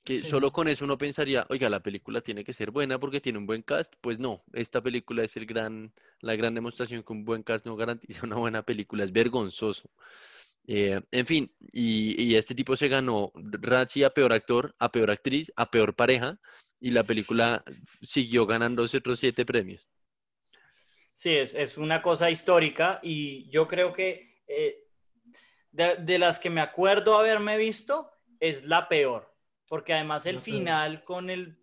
que 0.08 0.22
Sí. 0.22 0.26
solo 0.26 0.52
con 0.52 0.68
eso 0.68 0.84
uno 0.84 0.96
pensaría, 0.98 1.46
oiga, 1.50 1.68
la 1.70 1.80
película 1.82 2.20
tiene 2.22 2.44
que 2.44 2.52
ser 2.52 2.70
buena 2.70 2.98
porque 2.98 3.20
tiene 3.20 3.38
un 3.38 3.46
buen 3.46 3.62
cast. 3.62 3.94
Pues 4.00 4.18
no, 4.18 4.42
esta 4.52 4.82
película 4.82 5.22
es 5.24 5.36
el 5.36 5.46
gran, 5.46 5.92
la 6.20 6.34
gran 6.36 6.54
demostración 6.54 7.02
que 7.02 7.12
un 7.12 7.24
buen 7.24 7.42
cast 7.42 7.66
no 7.66 7.76
garantiza 7.76 8.20
una 8.26 8.36
buena 8.36 8.62
película, 8.62 9.04
es 9.04 9.12
vergonzoso. 9.12 9.90
Eh, 10.66 11.00
en 11.12 11.26
fin, 11.26 11.52
y, 11.72 12.20
y 12.22 12.36
este 12.36 12.54
tipo 12.54 12.76
se 12.76 12.88
ganó 12.88 13.32
Razzie 13.34 14.04
a 14.04 14.10
peor 14.10 14.32
actor, 14.32 14.74
a 14.78 14.90
peor 14.92 15.10
actriz, 15.10 15.52
a 15.56 15.70
peor 15.70 15.94
pareja, 15.94 16.38
y 16.80 16.90
la 16.90 17.04
película 17.04 17.64
siguió 18.02 18.46
ganándose 18.46 18.98
otros 18.98 19.20
siete 19.20 19.44
premios. 19.46 19.88
Sí, 21.12 21.34
es, 21.34 21.54
es 21.54 21.78
una 21.78 22.00
cosa 22.02 22.30
histórica 22.30 23.00
y 23.02 23.48
yo 23.50 23.66
creo 23.66 23.92
que 23.92 24.36
eh, 24.46 24.84
de, 25.72 25.96
de 25.96 26.18
las 26.18 26.38
que 26.38 26.50
me 26.50 26.60
acuerdo 26.60 27.16
haberme 27.18 27.56
visto 27.56 28.10
es 28.40 28.64
la 28.66 28.88
peor, 28.88 29.27
porque 29.68 29.92
además 29.94 30.26
el 30.26 30.38
final 30.38 31.04
con 31.04 31.30
el, 31.30 31.58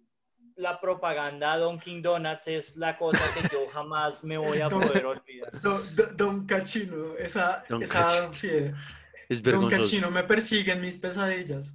la 0.56 0.80
propaganda 0.80 1.58
Dunkin' 1.58 2.02
Donuts 2.02 2.48
es 2.48 2.78
la 2.78 2.98
cosa 2.98 3.24
que 3.34 3.48
yo 3.52 3.68
jamás 3.74 4.24
me 4.24 4.38
voy 4.38 4.62
a 4.62 4.70
Don- 4.70 4.88
poder 4.88 5.06
olvidar. 5.06 5.60
Don, 5.62 5.96
Don- 5.96 6.18
Don 6.18 6.46
Cachino, 6.46 7.16
esa, 7.18 7.64
Don 7.68 7.82
esa, 7.84 8.32
sí, 8.34 8.50
Es 9.28 9.42
Don. 9.42 9.70
Cachino 9.70 10.12
me 10.12 10.24
persigue 10.24 10.72
en 10.74 10.82
mis 10.82 10.98
pesadillas. 10.98 11.74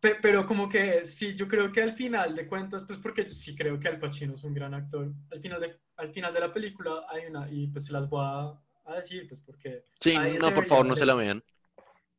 Pe- 0.00 0.16
Pero 0.20 0.44
como 0.46 0.68
que 0.68 1.04
sí, 1.06 1.34
yo 1.36 1.46
creo 1.46 1.70
que 1.70 1.80
al 1.80 1.92
final 1.94 2.34
de 2.34 2.46
cuentas, 2.48 2.84
pues 2.84 2.98
porque 2.98 3.24
yo 3.24 3.30
sí 3.30 3.54
creo 3.54 3.78
que 3.78 3.88
Al 3.88 4.00
Pacino 4.00 4.34
es 4.34 4.42
un 4.42 4.52
gran 4.52 4.74
actor. 4.74 5.12
Al 5.30 5.40
final 5.40 5.60
de, 5.60 5.78
al 5.96 6.12
final 6.12 6.32
de 6.34 6.40
la 6.40 6.52
película 6.52 7.06
hay 7.08 7.26
una, 7.26 7.48
y 7.48 7.68
pues 7.68 7.86
se 7.86 7.92
las 7.92 8.08
voy 8.08 8.24
a, 8.24 8.52
a 8.90 8.96
decir, 8.96 9.28
pues 9.28 9.40
porque 9.40 9.84
Sí, 10.00 10.16
no, 10.40 10.52
por 10.52 10.66
favor, 10.66 10.86
no 10.86 10.96
se 10.96 11.06
la 11.06 11.14
vean. 11.14 11.40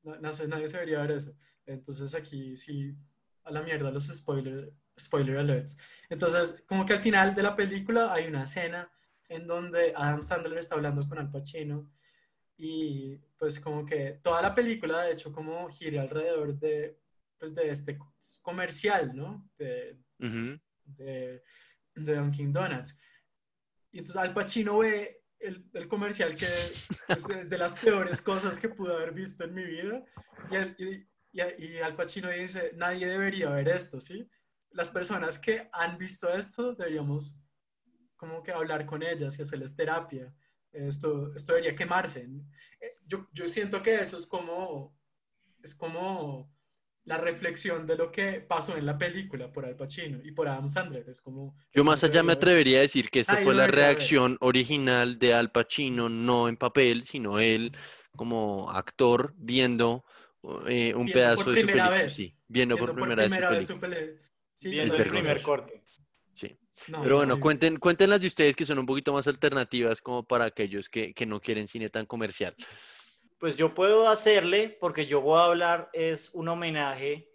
No, 0.04 0.16
no 0.18 0.34
sé, 0.34 0.48
nadie 0.48 0.68
se 0.68 0.78
debería 0.78 1.02
ver 1.02 1.12
eso. 1.12 1.36
Entonces 1.66 2.14
aquí 2.14 2.56
sí, 2.58 2.96
a 3.44 3.52
la 3.52 3.62
mierda 3.62 3.92
los 3.92 4.06
spoiler, 4.06 4.74
spoiler 5.00 5.38
alerts. 5.38 5.78
Entonces, 6.10 6.64
como 6.68 6.86
que 6.86 6.94
al 6.94 7.00
final 7.00 7.34
de 7.34 7.44
la 7.44 7.56
película 7.56 8.14
hay 8.14 8.28
una 8.28 8.44
escena 8.44 8.92
en 9.30 9.48
donde 9.48 9.94
Adam 9.96 10.22
Sandler 10.22 10.58
está 10.60 10.76
hablando 10.76 11.08
con 11.08 11.18
Al 11.18 11.32
Pacino 11.32 11.90
y 12.58 13.18
pues 13.38 13.60
como 13.60 13.86
que 13.86 14.20
toda 14.22 14.42
la 14.42 14.54
película 14.54 15.04
de 15.04 15.14
hecho 15.14 15.32
como 15.32 15.68
gira 15.70 16.02
alrededor 16.02 16.58
de, 16.60 17.00
pues 17.38 17.56
de 17.56 17.70
este 17.70 17.98
comercial, 18.42 19.16
¿no? 19.16 19.50
De, 19.58 19.98
Ujú. 20.20 20.60
de, 20.84 21.44
de 21.96 22.16
Dunkin' 22.16 22.54
Donuts. 22.54 22.98
Y 23.92 24.00
entonces 24.00 24.22
Al 24.22 24.34
Pacino 24.34 24.78
ve 24.80 25.23
el, 25.44 25.66
el 25.74 25.88
comercial 25.88 26.36
que 26.36 26.46
es, 26.46 26.88
es 27.36 27.50
de 27.50 27.58
las 27.58 27.76
peores 27.76 28.22
cosas 28.22 28.60
que 28.60 28.70
pude 28.70 28.94
haber 28.94 29.12
visto 29.14 29.44
en 29.44 29.54
mi 29.54 29.64
vida. 29.64 30.04
Y, 30.52 30.56
el- 30.56 30.76
y, 30.80 31.08
y- 31.32 31.66
y 31.66 31.78
Al 31.80 31.96
Pacino 31.96 32.30
dice, 32.30 32.72
nadie 32.76 33.08
debería 33.08 33.50
ver 33.50 33.68
esto, 33.70 34.00
¿sí? 34.02 34.30
Las 34.72 34.90
personas 34.90 35.38
que 35.40 35.70
han 35.72 35.98
visto 35.98 36.30
esto 36.34 36.74
deberíamos 36.76 37.38
como 38.16 38.42
que 38.44 38.52
hablar 38.52 38.86
con 38.86 39.04
ellas 39.04 39.38
y 39.38 39.42
hacerles 39.42 39.76
terapia. 39.76 40.34
Esto, 40.72 41.34
esto 41.36 41.54
debería 41.54 41.76
quemarse. 41.76 42.28
Eh, 42.82 42.98
Yo, 43.06 43.28
yo 43.34 43.48
siento 43.48 43.82
que 43.84 43.96
eso 44.00 44.18
es 44.18 44.26
como, 44.26 44.98
es 45.62 45.76
como 45.76 46.53
la 47.06 47.18
reflexión 47.18 47.86
de 47.86 47.98
lo 47.98 48.12
que 48.12 48.40
pasó 48.40 48.78
en 48.78 48.86
la 48.86 48.98
película 48.98 49.52
por 49.52 49.66
Al 49.66 49.76
Pacino 49.76 50.20
y 50.24 50.32
por 50.32 50.48
Adam 50.48 50.70
Sandler. 50.70 51.08
Es 51.10 51.20
como, 51.22 51.58
Yo 51.74 51.84
más 51.84 52.04
allá 52.04 52.24
me 52.24 52.34
atrevería 52.34 52.78
a 52.80 52.82
decir 52.82 53.10
que 53.10 53.20
esa 53.22 53.38
fue 53.38 53.54
la 53.54 53.68
reacción 53.68 54.38
original 54.40 55.20
de 55.20 55.34
Al 55.34 55.52
Pacino, 55.52 56.08
no 56.10 56.48
en 56.48 56.56
papel, 56.58 57.04
sino 57.04 57.40
él 57.40 57.76
como 58.16 58.70
actor 58.72 59.34
viendo 59.38 60.06
eh, 60.68 60.94
un 60.94 61.06
Viendo 61.06 61.14
pedazo 61.14 61.44
por 61.44 61.54
de 61.54 61.62
su 61.62 61.66
primera 61.68 61.84
película. 61.90 62.04
vez. 62.04 62.14
Sí, 62.16 62.36
viendo 62.48 62.78
por 62.78 62.88
Viendo 62.96 63.02
primera 63.16 63.24
vez 63.24 63.34
su 63.34 63.40
película. 63.40 63.68
su 63.68 63.80
pele- 63.80 64.20
sí, 64.54 64.70
Viendo 64.70 64.96
el 64.96 65.08
primer 65.10 65.42
corte. 65.42 65.84
Sí. 66.34 66.58
No, 66.88 67.02
Pero 67.02 67.18
bueno, 67.18 67.40
cuenten, 67.40 67.78
cuenten 67.78 68.10
las 68.10 68.20
de 68.22 68.28
ustedes 68.28 68.56
que 68.56 68.66
son 68.66 68.80
un 68.80 68.86
poquito 68.86 69.14
más 69.14 69.28
alternativas 69.28 70.02
como 70.02 70.24
para 70.24 70.46
aquellos 70.46 70.90
que, 70.90 71.14
que 71.14 71.26
no 71.26 71.40
quieren 71.40 71.68
cine 71.68 71.90
tan 71.90 72.06
comercial. 72.06 72.56
Pues 73.44 73.58
yo 73.58 73.74
puedo 73.76 74.08
hacerle, 74.08 74.70
porque 74.70 75.06
yo 75.06 75.20
voy 75.20 75.38
a 75.38 75.44
hablar, 75.44 75.90
es 75.92 76.30
un 76.34 76.48
homenaje 76.48 77.30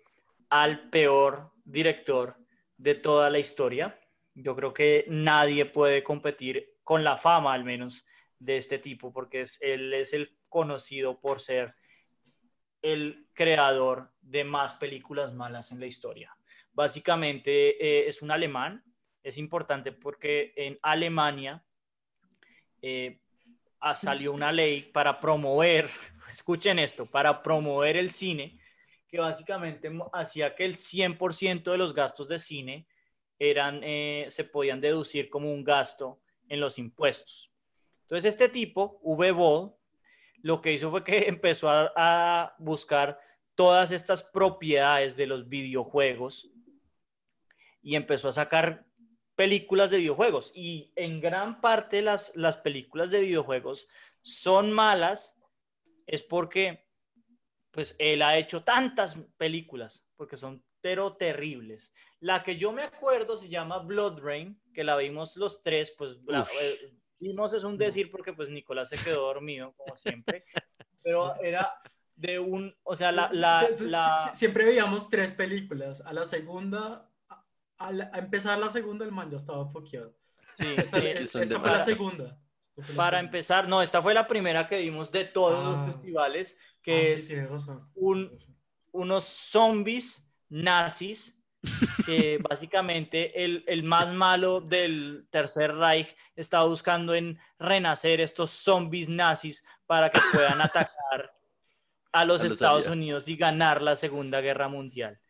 al 0.49 0.89
peor 0.89 1.53
director 1.67 2.35
de 2.79 2.95
toda 2.95 3.29
la 3.29 3.39
historia. 3.39 4.01
Yo 4.33 4.57
creo 4.57 4.73
que 4.73 5.05
nadie 5.09 5.67
puede 5.67 6.03
competir 6.03 6.79
con 6.83 7.05
la 7.05 7.19
fama, 7.19 7.53
al 7.53 7.63
menos, 7.63 8.07
de 8.39 8.57
este 8.57 8.79
tipo, 8.79 9.13
porque 9.13 9.43
es, 9.43 9.61
él 9.61 9.93
es 9.93 10.15
el 10.15 10.35
conocido 10.49 11.21
por 11.21 11.41
ser 11.41 11.75
el 12.81 13.29
creador 13.35 14.11
de 14.23 14.45
más 14.45 14.73
películas 14.73 15.35
malas 15.35 15.73
en 15.73 15.81
la 15.81 15.87
historia. 15.89 16.35
Básicamente 16.73 17.77
eh, 17.85 18.09
es 18.09 18.23
un 18.23 18.31
alemán, 18.31 18.83
es 19.23 19.37
importante 19.37 19.93
porque 19.93 20.55
en 20.57 20.79
Alemania 20.81 21.63
eh, 22.81 23.21
salió 23.95 24.33
una 24.33 24.53
ley 24.53 24.83
para 24.83 25.21
promover, 25.21 25.91
escuchen 26.31 26.79
esto, 26.79 27.07
para 27.07 27.43
promover 27.43 27.97
el 27.97 28.11
cine, 28.11 28.59
que 29.09 29.19
básicamente 29.19 29.91
hacía 30.13 30.55
que 30.55 30.65
el 30.65 30.77
100% 30.77 31.71
de 31.71 31.79
los 31.79 31.95
gastos 31.95 32.29
de 32.29 32.39
cine 32.39 32.87
eran, 33.39 33.81
eh, 33.83 34.27
se 34.29 34.45
podían 34.45 34.81
deducir 34.81 35.31
como 35.31 35.53
un 35.53 35.65
gasto 35.65 36.21
en 36.49 36.61
los 36.61 36.79
impuestos. 36.79 37.51
Entonces 38.03 38.35
este 38.35 38.49
tipo, 38.49 38.99
V. 39.03 39.33
Ball, 39.33 39.75
lo 40.43 40.61
que 40.61 40.73
hizo 40.73 40.91
fue 40.91 41.05
que 41.05 41.19
empezó 41.29 41.69
a 41.71 42.55
buscar 42.59 43.19
todas 43.55 43.91
estas 43.91 44.23
propiedades 44.23 45.17
de 45.17 45.27
los 45.27 45.49
videojuegos 45.49 46.51
y 47.83 47.97
empezó 47.97 48.29
a 48.29 48.33
sacar 48.33 48.88
películas 49.39 49.91
de 49.91 49.99
videojuegos. 49.99 50.51
Y 50.53 50.93
en 50.97 51.21
gran 51.21 51.61
parte 51.61 52.03
las, 52.03 52.33
las 52.35 52.57
películas 52.57 53.13
de 53.13 53.21
videojuegos 53.21 53.87
son 54.21 54.73
malas 54.73 55.39
es 56.09 56.23
porque 56.23 56.89
pues 57.71 57.95
él 58.01 58.23
ha 58.23 58.37
hecho 58.37 58.65
tantas 58.65 59.17
películas, 59.37 60.05
porque 60.17 60.37
son 60.37 60.65
pero 60.81 61.17
terribles. 61.17 61.93
La 62.19 62.43
que 62.43 62.57
yo 62.57 62.73
me 62.73 62.83
acuerdo 62.83 63.37
se 63.37 63.49
llama 63.49 63.79
Blood 63.79 64.19
Rain, 64.19 64.61
que 64.75 64.83
la 64.83 64.97
vimos 64.97 65.37
los 65.37 65.63
tres, 65.63 65.95
pues 65.97 66.19
la, 66.27 66.43
eh, 66.61 66.97
vimos 67.21 67.53
es 67.53 67.63
un 67.63 67.79
decir 67.79 68.11
porque 68.11 68.33
pues 68.33 68.51
Nicolás 68.51 68.89
se 68.89 69.05
quedó 69.05 69.27
dormido, 69.27 69.73
como 69.77 69.97
siempre, 69.97 70.47
pero 71.05 71.41
era 71.41 71.81
de 72.17 72.41
un, 72.41 72.77
o 72.83 72.97
sea, 72.97 73.13
la... 73.13 73.31
la, 73.33 74.35
Siempre 74.35 74.65
veíamos 74.65 75.09
tres 75.09 75.33
películas, 75.33 76.01
a 76.01 76.13
la 76.13 76.25
segunda, 76.25 77.09
a, 77.79 78.19
empezar 78.19 78.59
la 78.59 78.69
segunda 78.69 79.05
el 79.05 79.13
man 79.13 79.31
ya 79.31 79.37
estaba 79.37 79.67
foqueado. 79.67 80.15
Sí, 80.57 80.75
esta, 80.77 81.61
fue 81.61 81.71
la 81.71 81.81
segunda. 81.81 82.39
Para 82.97 83.21
empezar, 83.21 83.69
no, 83.69 83.83
esta 83.83 84.03
fue 84.03 84.15
la 84.15 84.27
primera 84.27 84.67
que 84.67 84.79
vimos 84.79 85.11
de 85.11 85.25
todos 85.25 85.65
los 85.65 85.77
ah. 85.77 85.93
festivales, 85.93 86.57
que 86.83 86.93
ah, 86.93 87.15
es 87.15 87.33
un, 87.95 88.39
unos 88.93 89.25
zombies 89.25 90.29
nazis, 90.49 91.41
que 92.07 92.39
básicamente 92.49 93.45
el, 93.45 93.65
el, 93.67 93.83
más 93.83 94.13
malo 94.13 94.61
del 94.61 95.27
Tercer 95.31 95.75
Reich 95.75 96.17
está 96.37 96.63
buscando 96.63 97.15
en 97.15 97.39
renacer 97.59 98.21
estos 98.21 98.51
zombies 98.51 99.09
nazis 99.09 99.65
para 99.87 100.11
que 100.11 100.21
puedan 100.33 100.61
atacar 100.61 101.35
a 102.13 102.25
los 102.25 102.43
Estados 102.45 102.87
Unidos 102.87 103.29
y 103.29 103.37
ganar 103.37 103.83
la 103.83 103.97
Segunda 103.97 104.41
Guerra 104.41 104.69
Mundial. 104.69 105.21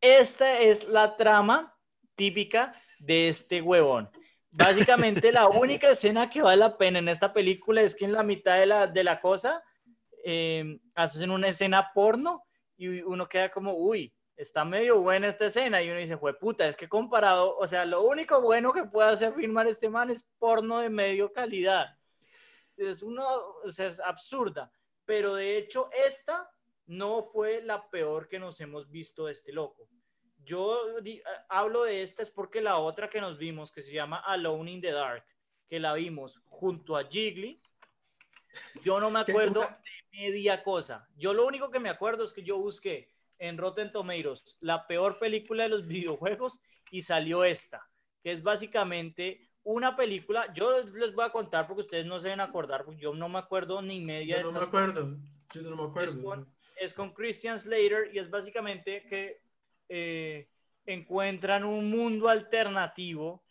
Esta 0.00 0.60
es 0.60 0.88
la 0.88 1.16
trama 1.16 1.73
típica 2.14 2.74
de 2.98 3.28
este 3.28 3.60
huevón. 3.60 4.10
Básicamente 4.50 5.32
la 5.32 5.48
única 5.48 5.90
escena 5.90 6.28
que 6.28 6.42
vale 6.42 6.58
la 6.58 6.78
pena 6.78 7.00
en 7.00 7.08
esta 7.08 7.32
película 7.32 7.82
es 7.82 7.96
que 7.96 8.04
en 8.04 8.12
la 8.12 8.22
mitad 8.22 8.58
de 8.58 8.66
la, 8.66 8.86
de 8.86 9.02
la 9.02 9.20
cosa 9.20 9.62
eh, 10.24 10.78
hacen 10.94 11.30
una 11.30 11.48
escena 11.48 11.90
porno 11.92 12.44
y 12.76 13.00
uno 13.02 13.28
queda 13.28 13.50
como, 13.50 13.74
uy, 13.74 14.14
está 14.36 14.64
medio 14.64 15.00
buena 15.00 15.28
esta 15.28 15.46
escena 15.46 15.82
y 15.82 15.90
uno 15.90 15.98
dice, 15.98 16.16
puta, 16.16 16.66
es 16.66 16.76
que 16.76 16.88
comparado, 16.88 17.56
o 17.56 17.66
sea, 17.68 17.84
lo 17.84 18.02
único 18.02 18.40
bueno 18.40 18.72
que 18.72 18.84
puede 18.84 19.10
hacer 19.10 19.34
firmar 19.34 19.66
este 19.66 19.88
man 19.88 20.10
es 20.10 20.28
porno 20.38 20.78
de 20.78 20.90
medio 20.90 21.32
calidad. 21.32 21.98
Es 22.76 23.02
uno, 23.02 23.26
o 23.64 23.70
sea, 23.70 23.86
es 23.86 24.00
absurda, 24.00 24.72
pero 25.04 25.34
de 25.34 25.56
hecho 25.56 25.88
esta 26.06 26.50
no 26.86 27.22
fue 27.22 27.62
la 27.62 27.88
peor 27.90 28.28
que 28.28 28.38
nos 28.38 28.60
hemos 28.60 28.90
visto 28.90 29.26
de 29.26 29.32
este 29.32 29.52
loco. 29.52 29.88
Yo 30.44 30.78
hablo 31.48 31.84
de 31.84 32.02
esta 32.02 32.22
es 32.22 32.30
porque 32.30 32.60
la 32.60 32.78
otra 32.78 33.08
que 33.08 33.20
nos 33.20 33.38
vimos, 33.38 33.72
que 33.72 33.80
se 33.80 33.92
llama 33.92 34.18
Alone 34.18 34.70
in 34.70 34.80
the 34.80 34.92
Dark, 34.92 35.24
que 35.68 35.80
la 35.80 35.94
vimos 35.94 36.42
junto 36.46 36.96
a 36.96 37.04
Jiggly, 37.04 37.60
yo 38.82 39.00
no 39.00 39.10
me 39.10 39.20
acuerdo 39.20 39.60
de 39.60 40.18
media 40.18 40.62
cosa. 40.62 41.08
Yo 41.16 41.32
lo 41.32 41.46
único 41.46 41.70
que 41.70 41.80
me 41.80 41.88
acuerdo 41.88 42.24
es 42.24 42.32
que 42.32 42.42
yo 42.42 42.58
busqué 42.58 43.12
en 43.38 43.58
Rotten 43.58 43.90
Tomatoes 43.90 44.56
la 44.60 44.86
peor 44.86 45.18
película 45.18 45.64
de 45.64 45.70
los 45.70 45.86
videojuegos 45.86 46.60
y 46.90 47.02
salió 47.02 47.44
esta, 47.44 47.88
que 48.22 48.32
es 48.32 48.42
básicamente 48.42 49.50
una 49.64 49.96
película. 49.96 50.52
Yo 50.54 50.82
les 50.82 51.14
voy 51.14 51.24
a 51.24 51.30
contar 51.30 51.66
porque 51.66 51.82
ustedes 51.82 52.06
no 52.06 52.18
se 52.20 52.28
deben 52.28 52.40
acordar, 52.40 52.84
porque 52.84 53.00
yo 53.00 53.14
no 53.14 53.28
me 53.28 53.38
acuerdo 53.38 53.82
ni 53.82 54.00
media 54.00 54.36
de 54.36 54.42
no 54.42 54.52
me 54.52 54.60
acuerdo. 54.60 55.16
Yo 55.52 55.62
no 55.62 55.76
me 55.76 55.84
acuerdo. 55.84 56.46
Es 56.76 56.92
con, 56.92 57.14
Christian 57.14 57.58
Slater 57.58 58.10
y 58.12 58.18
es 58.18 58.28
básicamente 58.28 59.06
que 59.06 59.43
eh, 59.88 60.48
encuentran 60.86 61.64
un 61.64 61.90
mundo 61.90 62.28
alternativo 62.28 63.44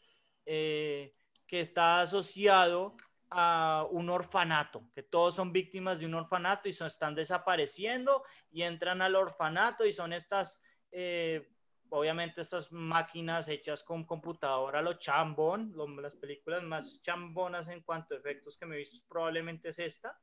eh, 0.45 1.11
que 1.47 1.61
está 1.61 2.01
asociado 2.01 2.95
a 3.29 3.88
un 3.89 4.09
orfanato, 4.09 4.89
que 4.93 5.03
todos 5.03 5.36
son 5.36 5.51
víctimas 5.51 5.99
de 5.99 6.05
un 6.05 6.13
orfanato 6.13 6.69
y 6.69 6.73
son, 6.73 6.88
están 6.88 7.15
desapareciendo 7.15 8.23
y 8.51 8.61
entran 8.61 9.01
al 9.01 9.15
orfanato 9.15 9.86
y 9.86 9.91
son 9.91 10.13
estas, 10.13 10.61
eh, 10.91 11.49
obviamente 11.89 12.41
estas 12.41 12.71
máquinas 12.71 13.47
hechas 13.47 13.84
con 13.84 14.05
computadora, 14.05 14.81
lo 14.84 14.93
chambón, 14.93 15.73
las 16.01 16.15
películas 16.15 16.61
más 16.63 17.01
chambonas 17.01 17.67
en 17.69 17.81
cuanto 17.81 18.13
a 18.13 18.17
efectos 18.17 18.57
que 18.57 18.67
me 18.67 18.75
he 18.75 18.79
visto 18.79 19.05
probablemente 19.07 19.69
es 19.69 19.79
esta. 19.79 20.19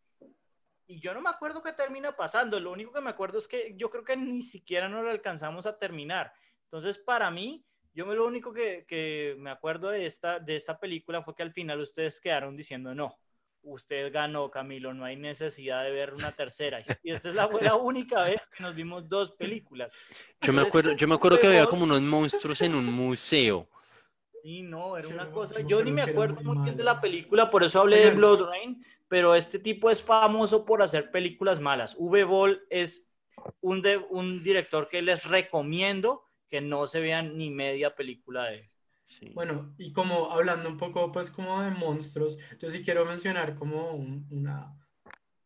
Y 0.91 0.99
yo 0.99 1.15
no 1.15 1.21
me 1.21 1.31
acuerdo 1.31 1.63
qué 1.63 1.73
termina 1.73 2.17
pasando, 2.17 2.59
lo 2.59 2.73
único 2.73 2.93
que 2.93 3.01
me 3.01 3.11
acuerdo 3.11 3.39
es 3.39 3.47
que 3.47 3.75
yo 3.77 3.91
creo 3.91 4.03
que 4.03 4.17
ni 4.17 4.43
siquiera 4.43 4.89
nos 4.89 5.05
lo 5.05 5.11
alcanzamos 5.11 5.65
a 5.65 5.79
terminar. 5.79 6.33
Entonces, 6.65 6.99
para 6.99 7.31
mí, 7.31 7.65
yo 7.95 8.13
lo 8.13 8.27
único 8.27 8.53
que, 8.53 9.37
me 9.39 9.51
acuerdo 9.51 9.91
de 9.91 10.05
esta, 10.05 10.41
de 10.41 10.57
esta 10.57 10.81
película 10.81 11.23
fue 11.23 11.37
que 11.37 11.45
al 11.45 11.53
final 11.53 11.79
ustedes 11.79 12.21
quedaron 12.21 12.57
diciendo, 12.57 12.93
no, 12.93 13.17
usted 13.63 14.13
ganó, 14.13 14.51
Camilo, 14.51 14.93
no 14.93 15.05
hay 15.05 15.15
necesidad 15.15 15.85
de 15.85 15.93
ver 15.93 16.13
una 16.13 16.33
tercera. 16.33 16.81
Y 17.05 17.13
esta 17.13 17.29
es 17.29 17.37
la, 17.37 17.49
la 17.61 17.77
única 17.77 18.25
vez 18.25 18.41
que 18.49 18.61
nos 18.61 18.75
vimos 18.75 19.09
dos 19.09 19.31
películas. 19.37 19.95
Yo 20.41 20.53
me 20.53 20.63
acuerdo, 20.63 20.97
yo 20.97 21.07
me 21.07 21.15
acuerdo 21.15 21.39
que 21.39 21.47
había 21.47 21.67
como 21.67 21.85
unos 21.85 22.03
monstruos 22.03 22.63
en 22.63 22.75
un 22.75 22.87
museo. 22.87 23.69
Sí, 24.43 24.63
no, 24.63 24.97
era 24.97 25.07
una 25.07 25.31
cosa. 25.31 25.61
Yo 25.61 25.85
ni 25.85 25.93
me 25.93 26.03
acuerdo 26.03 26.41
muy 26.43 26.65
bien 26.65 26.77
de 26.77 26.83
la 26.83 27.01
película, 27.01 27.49
por 27.49 27.63
eso 27.63 27.81
hablé 27.81 28.07
de 28.07 28.11
Blood 28.11 28.49
Rain, 28.49 28.85
pero 29.11 29.35
este 29.35 29.59
tipo 29.59 29.91
es 29.91 30.05
famoso 30.05 30.65
por 30.65 30.83
hacer 30.83 31.11
películas 31.11 31.59
malas. 31.59 31.97
V. 31.99 32.23
Ball 32.23 32.63
es 32.71 33.11
un, 33.61 33.83
de, 33.83 33.97
un 33.97 34.41
director 34.45 34.89
que 34.89 35.03
les 35.03 35.25
recomiendo 35.25 36.23
que 36.49 36.61
no 36.61 36.87
se 36.87 37.01
vean 37.01 37.37
ni 37.37 37.51
media 37.51 37.97
película 37.97 38.45
de 38.45 38.71
Bueno, 39.35 39.75
y 39.79 39.93
como 39.93 40.31
hablando 40.31 40.69
un 40.69 40.77
poco 40.77 41.11
pues 41.11 41.29
como 41.29 41.61
de 41.61 41.73
monstruos, 41.73 42.39
yo 42.61 42.69
sí 42.69 42.85
quiero 42.85 43.05
mencionar 43.05 43.57
como 43.57 43.91
una, 43.95 44.79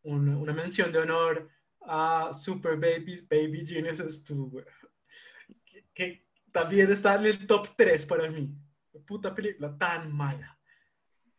una, 0.03 0.53
mención 0.53 0.91
de 0.91 0.99
honor 0.99 1.49
a 1.81 2.31
Super 2.33 2.75
Babies, 2.75 3.27
Baby 3.27 3.65
Geniuses 3.65 4.23
2, 4.25 4.63
que, 5.91 6.23
también 6.51 6.91
está 6.91 7.15
en 7.15 7.25
el 7.25 7.47
top 7.47 7.69
3 7.75 8.05
para 8.05 8.29
mí. 8.29 8.55
Puta 9.07 9.33
película 9.33 9.75
tan 9.75 10.15
mala. 10.15 10.54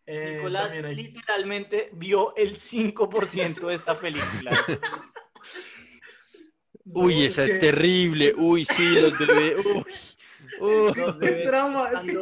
Eh, 0.07 0.37
Nicolás 0.37 0.79
literalmente 0.79 1.91
vio 1.93 2.35
el 2.37 2.57
5% 2.57 3.67
de 3.67 3.75
esta 3.75 3.99
película. 3.99 4.53
Uy, 6.85 7.25
esa 7.25 7.45
es, 7.45 7.59
terrible. 7.59 8.33
Uy, 8.37 8.65
sí, 8.65 8.95
los 9.01 9.19
bebés. 9.27 10.17
Uy, 10.61 10.93
qué 11.21 11.33
trama. 11.45 11.89
Es 11.91 12.05
que, 12.05 12.17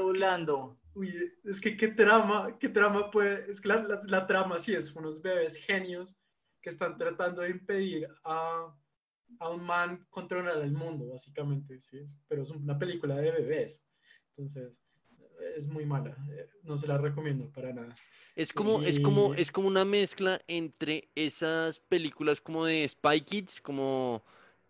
Uy, 0.94 1.14
es 1.44 1.60
que 1.60 1.76
qué 1.76 1.88
trama, 1.88 2.56
qué 2.58 2.70
trama 2.70 3.10
puede. 3.10 3.50
Es 3.50 3.60
que 3.60 3.68
la, 3.68 4.00
la, 4.06 4.26
trama 4.26 4.58
sí 4.58 4.74
es 4.74 4.94
unos 4.94 5.20
bebés 5.20 5.56
genios 5.56 6.16
que 6.62 6.70
están 6.70 6.96
tratando 6.96 7.42
de 7.42 7.50
impedir 7.50 8.08
a, 8.24 8.74
a 9.40 9.48
un 9.50 9.62
man 9.62 10.06
controlar 10.08 10.56
el 10.62 10.72
mundo, 10.72 11.08
básicamente. 11.08 11.82
¿sí? 11.82 12.02
Pero 12.26 12.44
es 12.44 12.50
una 12.50 12.78
película 12.78 13.16
de 13.16 13.30
bebés. 13.32 13.84
Entonces, 14.28 14.82
es 15.56 15.66
muy 15.66 15.84
mala. 15.84 16.16
Eh, 16.30 16.46
no 16.62 16.76
se 16.76 16.86
la 16.86 16.98
recomiendo 16.98 17.50
para 17.52 17.72
nada. 17.72 17.94
Es 18.36 18.52
como, 18.52 18.82
es 18.82 18.98
como, 18.98 19.34
es 19.34 19.52
como 19.52 19.68
una 19.68 19.84
mezcla 19.84 20.40
entre 20.48 21.08
esas 21.14 21.78
películas 21.78 22.40
como 22.40 22.66
de 22.66 22.88
Spy 22.88 23.20
Kids, 23.20 23.60
como 23.60 24.24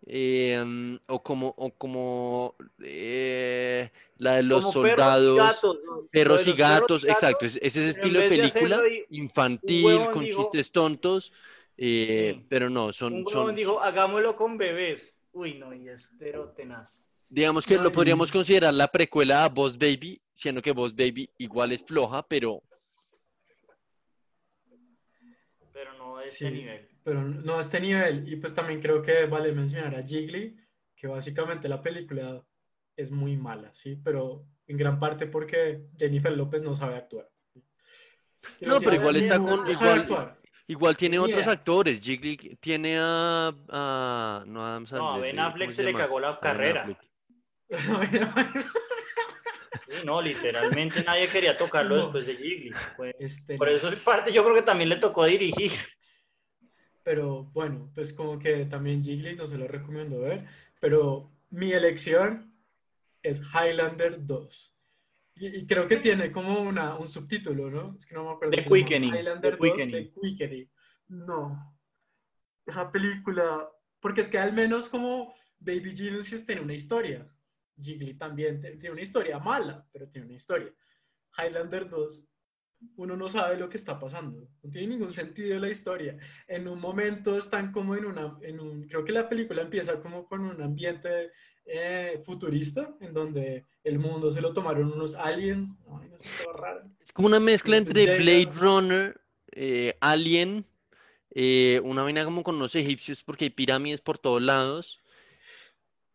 Em, 0.07 0.99
o 1.09 1.23
como, 1.23 1.55
o 1.57 1.71
como 1.71 2.57
eh, 2.83 3.91
la 4.19 4.37
de 4.37 4.43
los 4.43 4.71
soldados, 4.71 5.63
perros 6.11 6.47
y 6.47 6.53
gatos, 6.53 7.05
exacto, 7.05 7.47
es, 7.47 7.59
ese 7.63 7.87
estilo 7.87 8.21
de 8.21 8.29
película 8.29 8.83
infantil, 9.09 10.01
con 10.13 10.25
chistes 10.25 10.71
tontos, 10.71 11.33
eh, 11.79 12.45
pero 12.51 12.69
no, 12.69 12.93
son... 12.93 13.15
Un 13.15 13.27
son... 13.27 13.55
dijo, 13.55 13.81
hagámoslo 13.81 14.37
con 14.37 14.59
bebés. 14.59 15.17
Uy, 15.33 15.55
no, 15.55 15.75
y 15.75 15.89
es 15.89 16.11
pero 16.19 16.51
tenaz. 16.51 17.07
Digamos 17.31 17.65
que 17.65 17.77
lo 17.77 17.91
podríamos 17.91 18.31
considerar 18.31 18.75
la 18.75 18.89
precuela 18.89 19.45
a 19.45 19.49
Boss 19.49 19.79
Baby, 19.79 20.21
siendo 20.35 20.61
que 20.61 20.73
Boss 20.73 20.95
Baby 20.95 21.31
igual 21.39 21.73
es 21.73 21.83
floja, 21.83 22.23
pero... 22.29 22.63
Pero 25.73 25.95
no 25.95 26.19
de 26.19 26.25
ese 26.25 26.51
nivel 26.51 26.95
pero 27.05 27.23
no 27.23 27.59
a 27.59 27.61
este 27.61 27.81
nivel. 27.81 28.27
Y 28.27 28.37
pues 28.37 28.55
también 28.55 28.81
creo 28.81 29.03
que 29.03 29.27
vale 29.27 29.53
mencionar 29.53 29.95
a 29.95 30.03
Jiggly, 30.03 30.57
que 30.97 31.07
básicamente 31.07 31.69
la 31.69 31.83
película 31.83 32.43
es 32.97 33.11
muy 33.11 33.37
mala, 33.37 33.73
¿sí? 33.75 34.01
Pero 34.03 34.47
en 34.67 34.79
gran 34.79 34.99
parte 34.99 35.27
porque 35.27 35.83
Jennifer 35.97 36.33
López 36.33 36.63
no 36.63 36.75
sabe 36.75 36.97
actuar. 36.97 37.31
No, 38.61 38.81
pero 38.81 38.97
igual 38.97 39.17
está 39.17 39.39
con... 39.39 39.69
igual, 39.71 40.39
igual 40.67 40.97
tiene 40.97 41.19
otros 41.19 41.47
actores. 41.47 42.01
Jiggly 42.01 42.57
tiene 42.59 42.97
a... 42.99 43.49
a 43.69 44.45
no, 44.47 44.67
a, 44.67 44.81
no, 44.81 45.09
a 45.15 45.19
Ben 45.19 45.39
Affleck 45.39 45.71
se, 45.71 45.85
le 45.85 45.93
cagó 45.93 46.19
la 46.21 46.41
carrera. 46.41 46.99
no, 50.05 50.21
literalmente 50.21 51.03
nadie 51.03 51.29
quería 51.29 51.57
tocarlo 51.57 51.97
después 51.97 52.27
de 52.27 52.37
Jiggly. 52.37 52.75
Este 53.19 53.57
por 53.57 53.69
eso 53.69 53.89
es 53.89 53.97
parte, 53.97 54.33
yo 54.33 54.43
creo 54.45 54.55
que 54.55 54.63
también 54.63 54.89
le 54.89 54.97
tocó 54.97 55.25
dirigir. 55.25 55.73
Pero 57.03 57.45
bueno, 57.53 57.91
pues 57.95 58.13
como 58.13 58.39
que 58.39 58.65
también 58.65 59.05
Jiggly 59.05 59.37
no 59.37 59.47
se 59.47 59.59
lo 59.59 59.69
recomiendo 59.69 60.21
ver. 60.21 60.47
Pero 60.81 61.31
mi 61.51 61.73
elección 61.73 62.55
es 63.23 63.43
Highlander 63.53 64.25
2. 64.25 64.77
Y, 65.37 65.67
creo 65.67 65.87
que 65.89 65.97
tiene 65.97 66.31
como 66.31 66.61
una, 66.61 66.97
un 66.97 67.09
subtítulo, 67.09 67.71
¿no? 67.71 67.97
Es 67.99 68.07
que 68.07 68.15
no 68.15 68.25
me 68.25 68.31
acuerdo. 68.33 68.53
The 68.53 68.65
Quickening. 68.65 69.15
Highlander 69.15 69.59
2, 69.59 69.77
The 69.77 70.13
Quickening. 70.21 70.71
No. 71.09 71.77
esa 72.65 72.91
película, 72.91 73.69
porque 74.01 74.23
es 74.23 74.29
que 74.29 74.39
al 74.39 74.53
menos 74.53 74.89
como 74.89 75.35
Baby 75.59 75.95
Genius 75.97 76.47
tiene 76.47 76.61
una 76.61 76.75
historia. 76.75 77.27
Jiggly 77.81 78.15
también 78.15 78.61
tiene 78.61 78.91
una 78.91 79.03
historia 79.03 79.39
mala, 79.39 79.87
pero 79.93 80.09
tiene 80.09 80.27
una 80.27 80.37
historia. 80.37 80.73
Highlander 81.37 81.89
2, 81.89 82.29
uno 82.97 83.17
no 83.17 83.29
sabe 83.29 83.57
lo 83.57 83.69
que 83.69 83.77
está 83.77 83.99
pasando. 83.99 84.49
No 84.63 84.71
tiene 84.71 84.89
ningún 84.89 85.11
sentido 85.11 85.59
la 85.59 85.69
historia. 85.69 86.17
En 86.47 86.69
un 86.69 86.81
momento 86.81 87.37
están 87.37 87.73
como 87.73 87.97
en 87.97 88.05
una, 88.05 88.37
en 88.43 88.61
un, 88.61 88.87
creo 88.87 89.05
que 89.05 89.13
la 89.13 89.29
película 89.29 89.63
empieza 89.63 90.01
como 90.01 90.27
con 90.27 90.41
un 90.41 90.61
ambiente 90.63 91.33
eh, 91.65 92.23
futurista, 92.25 92.95
en 93.01 93.13
donde 93.13 93.67
el 93.83 93.99
mundo 93.99 94.31
se 94.31 94.41
lo 94.41 94.53
tomaron 94.53 94.93
unos 94.93 95.15
aliens. 95.15 95.75
es, 97.01 97.13
como 97.13 97.29
una 97.29 97.41
mezcla 97.41 97.77
entre 97.77 98.19
Blade 98.19 98.51
Runner, 98.57 99.21
eh, 99.53 99.97
Alien, 100.01 100.65
eh, 101.31 101.81
una 101.85 102.03
vaina 102.03 102.25
como 102.25 102.43
con 102.43 102.59
los 102.59 102.75
egipcios 102.75 103.23
porque 103.23 103.47
hay 103.47 103.51
pirámides 103.51 104.01
por 104.01 104.19
todos 104.19 104.43
lados. 104.43 105.04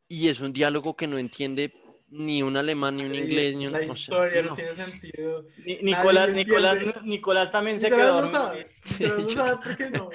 Y 0.09 0.27
es 0.27 0.41
un 0.41 0.51
diálogo 0.51 0.97
que 0.97 1.07
no 1.07 1.17
entiende 1.17 1.71
ni 2.09 2.41
un 2.41 2.57
alemán, 2.57 2.97
ni 2.97 3.03
un 3.03 3.13
inglés, 3.13 3.55
ni 3.55 3.67
un... 3.67 3.73
La 3.73 3.83
historia 3.83 4.41
no, 4.41 4.55
tiene 4.55 4.73
sentido. 4.73 5.45
Nicolás, 5.81 6.33
Nicolás, 6.33 6.77
Nicolás 7.03 7.51
también 7.51 7.79
se 7.79 7.89
quedó. 7.89 8.21
No 8.21 8.27
sabe, 8.27 8.67
no 8.99 9.27
sabe 9.29 9.57
por 9.63 9.77
qué 9.77 9.89
no. 9.91 10.09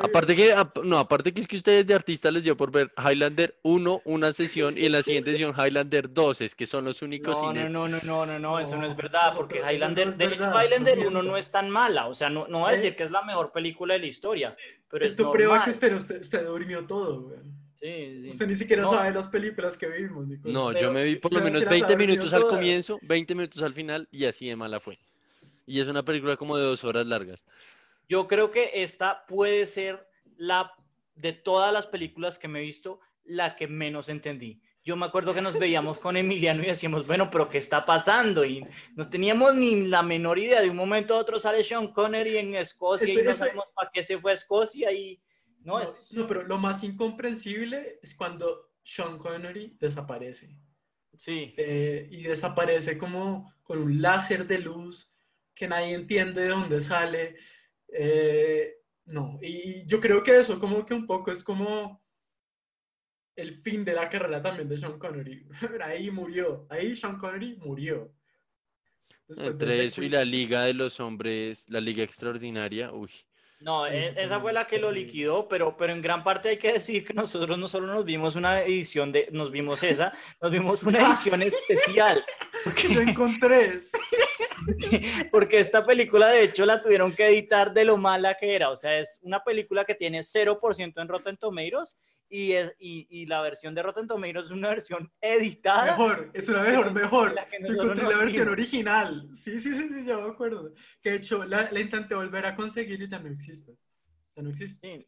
Aparte 0.00 0.36
que, 0.36 0.54
no, 0.84 0.98
aparte 0.98 1.32
que 1.32 1.40
es 1.40 1.48
que 1.48 1.56
ustedes 1.56 1.86
de 1.86 1.94
artistas 1.94 2.32
les 2.32 2.44
dio 2.44 2.56
por 2.56 2.70
ver 2.70 2.92
Highlander 2.96 3.58
1, 3.62 4.02
una 4.04 4.32
sesión, 4.32 4.78
y 4.78 4.86
en 4.86 4.92
la 4.92 5.02
siguiente 5.02 5.32
sesión 5.32 5.54
Highlander 5.56 6.12
2, 6.12 6.40
es 6.42 6.54
que 6.54 6.66
son 6.66 6.84
los 6.84 7.02
únicos. 7.02 7.40
No, 7.40 7.52
no, 7.52 7.68
no, 7.68 7.88
no, 7.88 8.00
no, 8.02 8.26
no, 8.26 8.38
no, 8.38 8.58
eso 8.60 8.76
no 8.76 8.86
es 8.86 8.96
verdad, 8.96 9.32
porque 9.34 9.60
Highlander, 9.60 10.16
de 10.16 10.26
Highlander 10.26 10.98
1 11.06 11.22
no 11.22 11.36
es 11.36 11.50
tan 11.50 11.70
mala, 11.70 12.06
o 12.06 12.14
sea, 12.14 12.30
no, 12.30 12.46
no 12.48 12.60
va 12.60 12.68
a 12.68 12.72
decir 12.72 12.92
¿Eh? 12.92 12.96
que 12.96 13.02
es 13.02 13.10
la 13.10 13.22
mejor 13.22 13.52
película 13.52 13.94
de 13.94 14.00
la 14.00 14.06
historia, 14.06 14.56
pero 14.88 15.04
Esto 15.04 15.24
es 15.24 15.28
prueba 15.30 15.64
que 15.64 15.70
usted, 15.70 15.94
usted, 15.94 16.20
usted 16.20 16.46
durmió 16.46 16.86
todo, 16.86 17.22
güey. 17.22 17.38
Sí, 17.74 18.20
sí. 18.22 18.28
Usted 18.28 18.46
ni 18.46 18.56
siquiera 18.56 18.84
sabe 18.84 19.12
las 19.12 19.28
películas 19.28 19.76
que 19.76 19.88
vimos, 19.88 20.26
Nicolás. 20.26 20.54
No, 20.54 20.72
yo 20.72 20.92
me 20.92 21.04
vi 21.04 21.16
por 21.16 21.32
lo 21.32 21.40
menos 21.40 21.64
20 21.64 21.96
minutos 21.96 22.32
al 22.32 22.46
comienzo, 22.46 22.98
20 23.02 23.34
minutos 23.34 23.62
al 23.62 23.74
final, 23.74 24.08
y 24.10 24.24
así 24.24 24.48
de 24.48 24.56
mala 24.56 24.80
fue. 24.80 24.98
Y 25.66 25.80
es 25.80 25.88
una 25.88 26.04
película 26.04 26.36
como 26.36 26.56
de 26.56 26.64
dos 26.64 26.84
horas 26.84 27.06
largas. 27.06 27.44
Yo 28.08 28.28
creo 28.28 28.50
que 28.50 28.70
esta 28.74 29.26
puede 29.26 29.66
ser 29.66 30.06
la 30.36 30.72
de 31.14 31.32
todas 31.32 31.72
las 31.72 31.86
películas 31.86 32.38
que 32.38 32.48
me 32.48 32.60
he 32.60 32.62
visto, 32.62 33.00
la 33.24 33.56
que 33.56 33.66
menos 33.66 34.08
entendí. 34.08 34.60
Yo 34.84 34.96
me 34.96 35.06
acuerdo 35.06 35.32
que 35.32 35.40
nos 35.40 35.58
veíamos 35.58 35.98
con 35.98 36.18
Emiliano 36.18 36.62
y 36.62 36.66
decíamos, 36.66 37.06
bueno, 37.06 37.30
pero 37.30 37.48
¿qué 37.48 37.56
está 37.56 37.86
pasando? 37.86 38.44
Y 38.44 38.66
no 38.94 39.08
teníamos 39.08 39.54
ni 39.54 39.86
la 39.86 40.02
menor 40.02 40.38
idea. 40.38 40.60
De 40.60 40.68
un 40.68 40.76
momento 40.76 41.14
a 41.14 41.18
otro 41.18 41.38
sale 41.38 41.64
Sean 41.64 41.88
Connery 41.88 42.36
en 42.36 42.54
Escocia 42.54 43.10
y 43.10 43.24
no 43.24 43.32
sabemos 43.32 43.64
para 43.74 43.90
qué 43.90 44.04
se 44.04 44.18
fue 44.18 44.32
a 44.32 44.34
Escocia 44.34 44.92
y 44.92 45.18
no, 45.64 45.80
es... 45.80 46.12
No, 46.14 46.26
pero 46.26 46.42
lo 46.44 46.58
más 46.58 46.84
incomprensible 46.84 47.98
es 48.02 48.14
cuando 48.14 48.70
Sean 48.82 49.18
Connery 49.18 49.76
desaparece. 49.80 50.56
Sí. 51.18 51.54
Eh, 51.56 52.08
y 52.10 52.22
desaparece 52.22 52.98
como 52.98 53.52
con 53.62 53.78
un 53.78 54.00
láser 54.02 54.46
de 54.46 54.58
luz 54.58 55.12
que 55.54 55.66
nadie 55.66 55.94
entiende 55.94 56.42
de 56.42 56.48
dónde 56.48 56.80
sale. 56.80 57.36
Eh, 57.88 58.74
no, 59.06 59.38
y 59.40 59.86
yo 59.86 60.00
creo 60.00 60.22
que 60.22 60.38
eso 60.38 60.58
como 60.58 60.84
que 60.84 60.94
un 60.94 61.06
poco 61.06 61.30
es 61.30 61.42
como 61.42 62.02
el 63.36 63.56
fin 63.56 63.84
de 63.84 63.94
la 63.94 64.08
carrera 64.08 64.42
también 64.42 64.68
de 64.68 64.78
Sean 64.78 64.98
Connery. 64.98 65.46
ahí 65.82 66.10
murió, 66.10 66.66
ahí 66.70 66.94
Sean 66.94 67.18
Connery 67.18 67.56
murió. 67.56 68.14
Entre 69.28 69.84
eso 69.84 70.02
y 70.02 70.10
la 70.10 70.24
Liga 70.24 70.64
de 70.64 70.74
los 70.74 71.00
Hombres, 71.00 71.64
la 71.68 71.80
Liga 71.80 72.02
Extraordinaria, 72.02 72.92
uy. 72.92 73.10
No, 73.64 73.86
e, 73.86 74.12
esa 74.22 74.38
fue 74.40 74.52
la 74.52 74.66
que 74.66 74.78
lo 74.78 74.92
liquidó, 74.92 75.48
pero, 75.48 75.74
pero 75.74 75.94
en 75.94 76.02
gran 76.02 76.22
parte 76.22 76.50
hay 76.50 76.58
que 76.58 76.74
decir 76.74 77.02
que 77.02 77.14
nosotros 77.14 77.56
no 77.56 77.66
solo 77.66 77.86
nos 77.86 78.04
vimos 78.04 78.36
una 78.36 78.60
edición 78.60 79.10
de, 79.10 79.26
nos 79.32 79.50
vimos 79.50 79.82
esa, 79.82 80.12
nos 80.42 80.50
vimos 80.50 80.82
una 80.82 80.98
ah, 80.98 81.08
edición 81.08 81.40
especial. 81.40 82.22
Porque 82.62 82.92
yo 82.92 83.00
encontré. 83.00 83.72
Porque 85.30 85.60
esta 85.60 85.84
película, 85.84 86.28
de 86.28 86.42
hecho, 86.42 86.66
la 86.66 86.82
tuvieron 86.82 87.10
que 87.10 87.26
editar 87.26 87.72
de 87.72 87.86
lo 87.86 87.96
mala 87.96 88.34
que 88.34 88.54
era. 88.54 88.68
O 88.68 88.76
sea, 88.76 88.98
es 88.98 89.18
una 89.22 89.42
película 89.42 89.86
que 89.86 89.94
tiene 89.94 90.20
0% 90.20 91.00
en 91.00 91.08
Rotten 91.08 91.38
Tomatoes 91.38 91.96
y, 92.28 92.52
es, 92.52 92.72
y, 92.78 93.06
y, 93.10 93.26
la 93.26 93.40
versión 93.42 93.74
de 93.74 93.82
Rotten 93.82 94.06
Tomatoes 94.06 94.46
es 94.46 94.50
una 94.50 94.68
versión 94.68 95.12
editada. 95.20 95.86
Mejor, 95.86 96.30
es 96.34 96.48
una 96.48 96.62
mejor, 96.62 96.92
mejor. 96.92 97.34
Yo 97.66 97.72
encontré 97.74 98.04
la 98.04 98.16
versión 98.16 98.48
original. 98.48 99.28
Sí, 99.34 99.60
sí, 99.60 99.72
sí, 99.74 99.88
sí, 99.88 100.04
ya 100.04 100.18
me 100.18 100.30
acuerdo. 100.30 100.72
Que 101.00 101.10
de 101.10 101.16
hecho 101.16 101.44
la, 101.44 101.70
la 101.70 101.80
intenté 101.80 102.14
volver 102.14 102.46
a 102.46 102.56
conseguir 102.56 103.00
y 103.00 103.08
ya 103.08 103.18
no 103.18 103.28
existe. 103.28 103.76
Ya 104.36 104.42
no 104.42 104.50
existe. 104.50 105.06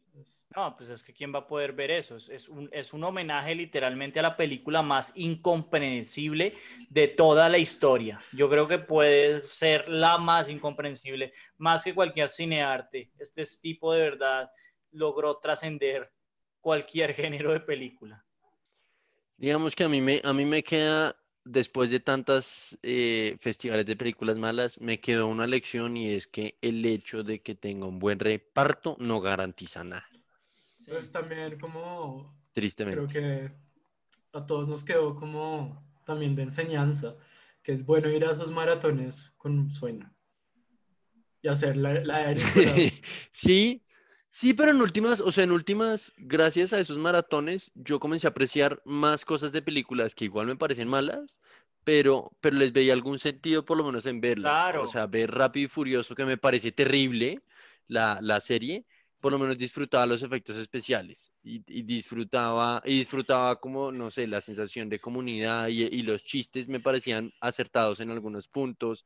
No, 0.55 0.77
pues 0.77 0.89
es 0.89 1.03
que 1.03 1.13
¿quién 1.13 1.33
va 1.35 1.39
a 1.39 1.47
poder 1.47 1.73
ver 1.73 1.91
eso? 1.91 2.15
Es, 2.15 2.47
un, 2.47 2.69
es 2.71 2.93
un 2.93 3.03
homenaje 3.03 3.53
literalmente 3.55 4.19
a 4.19 4.23
la 4.23 4.37
película 4.37 4.81
más 4.81 5.11
incomprensible 5.15 6.53
de 6.89 7.09
toda 7.09 7.49
la 7.49 7.57
historia. 7.57 8.21
Yo 8.31 8.49
creo 8.49 8.69
que 8.69 8.79
puede 8.79 9.43
ser 9.43 9.89
la 9.89 10.17
más 10.17 10.49
incomprensible, 10.49 11.33
más 11.57 11.83
que 11.83 11.93
cualquier 11.93 12.29
cinearte. 12.29 13.11
Este 13.17 13.43
tipo 13.61 13.91
de 13.91 14.01
verdad 14.01 14.49
logró 14.91 15.37
trascender 15.39 16.09
cualquier 16.67 17.13
género 17.13 17.53
de 17.53 17.61
película. 17.61 18.25
Digamos 19.37 19.73
que 19.73 19.85
a 19.85 19.87
mí 19.87 20.01
me, 20.01 20.19
a 20.21 20.33
mí 20.33 20.43
me 20.43 20.61
queda 20.61 21.15
después 21.45 21.89
de 21.91 22.01
tantas 22.01 22.77
eh, 22.83 23.37
festivales 23.39 23.85
de 23.85 23.95
películas 23.95 24.35
malas, 24.35 24.77
me 24.81 24.99
quedó 24.99 25.27
una 25.27 25.47
lección 25.47 25.95
y 25.95 26.09
es 26.09 26.27
que 26.27 26.57
el 26.61 26.85
hecho 26.85 27.23
de 27.23 27.41
que 27.41 27.55
tenga 27.55 27.85
un 27.85 27.99
buen 27.99 28.19
reparto 28.19 28.97
no 28.99 29.21
garantiza 29.21 29.85
nada. 29.85 30.05
Pues 30.85 31.09
también 31.09 31.57
como... 31.57 32.37
Tristemente. 32.51 33.13
Creo 33.13 33.47
que 33.47 33.51
a 34.33 34.45
todos 34.45 34.67
nos 34.67 34.83
quedó 34.83 35.15
como 35.15 35.81
también 36.03 36.35
de 36.35 36.43
enseñanza, 36.43 37.15
que 37.63 37.71
es 37.71 37.85
bueno 37.85 38.09
ir 38.09 38.25
a 38.25 38.31
esos 38.31 38.51
maratones 38.51 39.31
con 39.37 39.57
un 39.57 39.71
sueño 39.71 40.13
y 41.41 41.47
hacer 41.47 41.77
la, 41.77 41.93
la 42.03 42.35
sí, 42.35 42.91
Sí, 43.31 43.85
pero 44.55 44.71
en 44.71 44.81
últimas, 44.81 45.21
o 45.21 45.31
sea, 45.31 45.43
en 45.43 45.51
últimas, 45.51 46.13
gracias 46.17 46.73
a 46.73 46.79
esos 46.79 46.97
maratones, 46.97 47.71
yo 47.75 47.99
comencé 47.99 48.27
a 48.27 48.31
apreciar 48.31 48.81
más 48.85 49.25
cosas 49.25 49.51
de 49.51 49.61
películas 49.61 50.13
que 50.13 50.25
igual 50.25 50.47
me 50.47 50.55
parecen 50.55 50.87
malas, 50.87 51.39
pero, 51.83 52.31
pero 52.41 52.57
les 52.57 52.73
veía 52.73 52.93
algún 52.93 53.17
sentido 53.17 53.63
por 53.63 53.77
lo 53.77 53.85
menos 53.85 54.05
en 54.05 54.19
verla. 54.19 54.49
Claro. 54.49 54.83
O 54.83 54.91
sea, 54.91 55.07
ver 55.07 55.31
Rápido 55.31 55.65
y 55.65 55.69
Furioso, 55.69 56.15
que 56.15 56.25
me 56.25 56.37
parece 56.37 56.71
terrible 56.71 57.41
la, 57.87 58.19
la 58.21 58.39
serie, 58.41 58.85
por 59.19 59.31
lo 59.31 59.39
menos 59.39 59.57
disfrutaba 59.57 60.05
los 60.05 60.21
efectos 60.21 60.57
especiales 60.57 61.31
y, 61.43 61.63
y, 61.67 61.83
disfrutaba, 61.83 62.81
y 62.85 62.99
disfrutaba 62.99 63.59
como, 63.59 63.91
no 63.91 64.11
sé, 64.11 64.27
la 64.27 64.41
sensación 64.41 64.89
de 64.89 64.99
comunidad 64.99 65.69
y, 65.69 65.83
y 65.83 66.03
los 66.03 66.23
chistes 66.23 66.67
me 66.67 66.79
parecían 66.79 67.33
acertados 67.41 67.99
en 67.99 68.11
algunos 68.11 68.47
puntos 68.47 69.05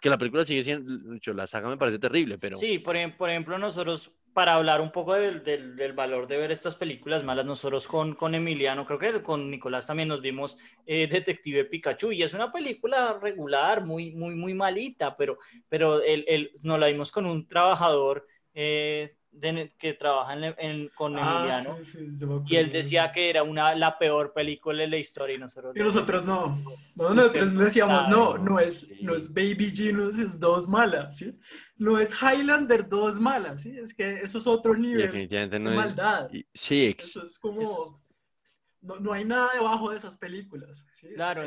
que 0.00 0.08
la 0.08 0.18
película 0.18 0.44
sigue 0.44 0.62
siendo, 0.62 1.34
la 1.34 1.46
saga 1.46 1.68
me 1.68 1.76
parece 1.76 1.98
terrible, 1.98 2.38
pero... 2.38 2.56
Sí, 2.56 2.78
por, 2.78 2.96
por 3.16 3.28
ejemplo, 3.28 3.58
nosotros, 3.58 4.12
para 4.32 4.54
hablar 4.54 4.80
un 4.80 4.92
poco 4.92 5.14
del, 5.14 5.92
valor 5.94 6.26
de 6.26 6.36
ver 6.38 6.50
estas 6.50 6.76
películas 6.76 7.24
malas, 7.24 7.44
nosotros 7.44 7.88
con, 7.88 8.14
con 8.14 8.34
Emiliano, 8.34 8.86
creo 8.86 8.98
que 8.98 9.22
con 9.22 9.50
Nicolás 9.50 9.86
también 9.86 10.08
nos 10.08 10.20
vimos 10.20 10.56
eh, 10.86 11.06
Detective 11.08 11.64
Pikachu, 11.64 12.12
y 12.12 12.22
es 12.22 12.34
una 12.34 12.52
película 12.52 13.18
regular, 13.20 13.84
muy, 13.84 14.12
muy, 14.12 14.34
muy 14.34 14.54
malita, 14.54 15.16
pero, 15.16 15.38
pero 15.68 16.02
el, 16.02 16.24
el, 16.28 16.52
nos 16.62 16.78
la 16.78 16.86
vimos 16.86 17.12
con 17.12 17.26
un 17.26 17.46
trabajador 17.46 18.26
eh, 18.54 19.16
que 19.78 19.94
trabaja 19.94 20.34
en, 20.58 20.88
con 20.88 21.16
ah, 21.16 21.62
Emiliano 21.62 21.78
y 22.46 22.56
él 22.56 22.72
decía 22.72 23.12
que 23.12 23.30
era 23.30 23.42
una 23.42 23.74
la 23.74 23.98
peor 23.98 24.32
película 24.32 24.82
de 24.82 24.88
la 24.88 24.96
historia 24.96 25.36
y 25.36 25.38
nosotros, 25.38 25.76
y 25.76 25.80
nosotros 25.80 26.24
no, 26.24 26.62
no 26.96 27.14
nosotros 27.14 27.56
decíamos 27.56 28.08
no, 28.08 28.36
no 28.36 28.58
es, 28.58 28.90
no 29.00 29.14
es 29.14 29.32
Baby 29.32 29.72
Genius 29.74 30.18
es 30.18 30.40
dos 30.40 30.68
malas, 30.68 31.18
¿sí? 31.18 31.38
no 31.76 31.98
es 31.98 32.12
Highlander 32.20 32.88
dos 32.88 33.20
malas, 33.20 33.62
¿sí? 33.62 33.78
es 33.78 33.94
que 33.94 34.20
eso 34.20 34.38
es 34.38 34.46
otro 34.46 34.74
nivel 34.74 35.28
de 35.28 35.58
maldad, 35.58 36.28
sí, 36.52 36.94
eso 36.98 37.24
es 37.24 37.38
como 37.38 38.00
no, 38.82 38.96
no, 38.96 39.12
hay 39.12 39.24
nada 39.24 39.50
debajo 39.54 39.90
de 39.90 39.96
esas 39.96 40.16
películas, 40.16 40.86
¿sí? 40.92 41.08
claro, 41.14 41.44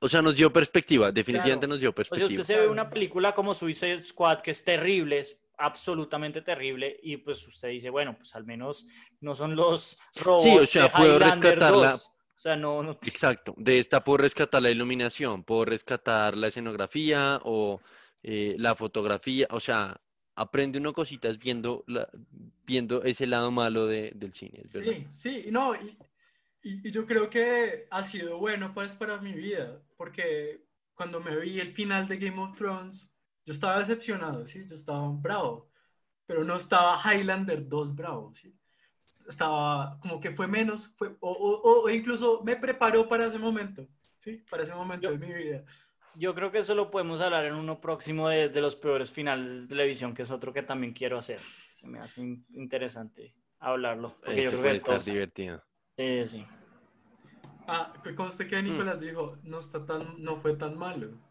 o 0.00 0.10
sea, 0.10 0.20
nos 0.20 0.36
dio 0.36 0.52
perspectiva, 0.52 1.10
definitivamente 1.10 1.66
nos 1.66 1.80
dio 1.80 1.94
perspectiva. 1.94 2.26
O 2.26 2.28
sea, 2.28 2.40
usted 2.40 2.54
se 2.54 2.60
ve 2.60 2.68
una 2.68 2.90
película 2.90 3.32
como 3.32 3.54
Suicide 3.54 4.04
Squad 4.04 4.40
que 4.40 4.50
es 4.50 4.62
terrible, 4.62 5.24
absolutamente 5.58 6.42
terrible 6.42 6.98
y 7.02 7.16
pues 7.18 7.46
usted 7.46 7.68
dice, 7.68 7.90
bueno, 7.90 8.16
pues 8.16 8.34
al 8.34 8.44
menos 8.44 8.86
no 9.20 9.34
son 9.34 9.56
los 9.56 9.98
robots 10.22 10.42
sí, 10.42 10.56
o 10.56 10.66
sea, 10.66 10.90
puedo 10.90 11.18
rescatarla. 11.18 11.94
O 11.94 12.40
sea, 12.40 12.54
no, 12.54 12.84
no... 12.84 12.92
Exacto, 12.92 13.54
de 13.56 13.80
esta 13.80 14.04
puedo 14.04 14.18
rescatar 14.18 14.62
la 14.62 14.70
iluminación, 14.70 15.42
puedo 15.42 15.64
rescatar 15.64 16.36
la 16.36 16.46
escenografía 16.46 17.40
o 17.42 17.80
eh, 18.22 18.54
la 18.58 18.76
fotografía, 18.76 19.48
o 19.50 19.58
sea, 19.58 20.00
aprende 20.36 20.78
uno 20.78 20.92
cositas 20.92 21.38
viendo, 21.38 21.82
la, 21.88 22.08
viendo 22.64 23.02
ese 23.02 23.26
lado 23.26 23.50
malo 23.50 23.86
de, 23.86 24.12
del 24.14 24.32
cine. 24.32 24.62
Sí, 24.68 25.06
sí, 25.10 25.46
no, 25.50 25.74
y, 25.74 25.98
y, 26.62 26.88
y, 26.88 26.90
yo 26.92 27.06
creo 27.06 27.28
que 27.28 27.88
ha 27.90 28.04
sido 28.04 28.38
bueno 28.38 28.72
pues 28.72 28.94
para 28.94 29.20
mi 29.20 29.32
vida, 29.32 29.82
porque 29.96 30.64
cuando 30.94 31.20
me 31.20 31.36
vi 31.40 31.58
el 31.58 31.72
final 31.72 32.06
de 32.06 32.18
Game 32.18 32.40
of 32.40 32.56
Thrones, 32.56 33.10
yo 33.48 33.52
estaba 33.52 33.78
decepcionado, 33.78 34.46
¿sí? 34.46 34.66
Yo 34.68 34.74
estaba 34.74 35.08
bravo. 35.10 35.70
pero 36.26 36.44
no 36.44 36.56
estaba 36.56 37.00
Highlander 37.02 37.66
2 37.66 37.96
Bravo, 37.96 38.30
¿sí? 38.34 38.54
Estaba 39.26 39.98
como 40.00 40.20
que 40.20 40.32
fue 40.32 40.46
menos, 40.46 40.94
fue, 40.98 41.16
o, 41.20 41.30
o, 41.30 41.84
o 41.84 41.88
incluso 41.88 42.42
me 42.44 42.56
preparó 42.56 43.08
para 43.08 43.24
ese 43.24 43.38
momento, 43.38 43.88
¿sí? 44.18 44.44
Para 44.50 44.64
ese 44.64 44.74
momento 44.74 45.10
de 45.10 45.16
mi 45.16 45.32
vida. 45.32 45.64
Yo 46.14 46.34
creo 46.34 46.52
que 46.52 46.58
eso 46.58 46.74
lo 46.74 46.90
podemos 46.90 47.22
hablar 47.22 47.46
en 47.46 47.54
uno 47.54 47.80
próximo 47.80 48.28
de, 48.28 48.50
de, 48.50 48.60
los 48.60 48.76
peores 48.76 49.10
finales 49.10 49.62
de 49.62 49.66
televisión, 49.68 50.12
que 50.12 50.22
es 50.22 50.30
otro 50.30 50.52
que 50.52 50.62
también 50.62 50.92
quiero 50.92 51.16
hacer. 51.16 51.40
Se 51.72 51.86
me 51.86 52.00
hace 52.00 52.20
interesante 52.50 53.34
hablarlo. 53.60 54.14
Porque 54.22 54.42
yo 54.42 54.50
creo 54.50 54.60
puede 54.60 54.72
que 54.72 54.76
estar 54.76 55.00
divertido. 55.00 55.64
Sí, 55.96 56.26
sí. 56.26 56.46
Ah, 57.66 57.94
conste 58.14 58.46
que 58.46 58.62
Nicolás 58.62 58.98
mm. 58.98 59.00
dijo, 59.00 59.38
no, 59.42 59.60
está 59.60 59.86
tan, 59.86 60.22
no 60.22 60.36
fue 60.36 60.54
tan 60.54 60.76
malo. 60.76 61.27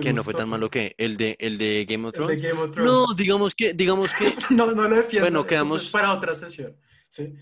Que 0.00 0.12
no 0.12 0.22
fue 0.22 0.34
tan 0.34 0.48
malo 0.48 0.70
que 0.70 0.94
el 0.98 1.16
de 1.16 1.36
el 1.40 1.58
de 1.58 1.86
Game 1.88 2.06
of 2.06 2.14
Thrones. 2.14 2.42
No, 2.76 3.14
digamos 3.14 3.54
que 3.54 3.72
digamos 3.74 4.12
que 4.14 4.34
no 4.54 4.72
no 4.72 4.88
lo 4.88 4.96
defiendo. 4.96 5.26
Bueno, 5.26 5.46
quedamos 5.46 5.90
para 5.90 6.12
otra 6.12 6.34
sesión. 6.34 6.76
Sí. 7.08 7.34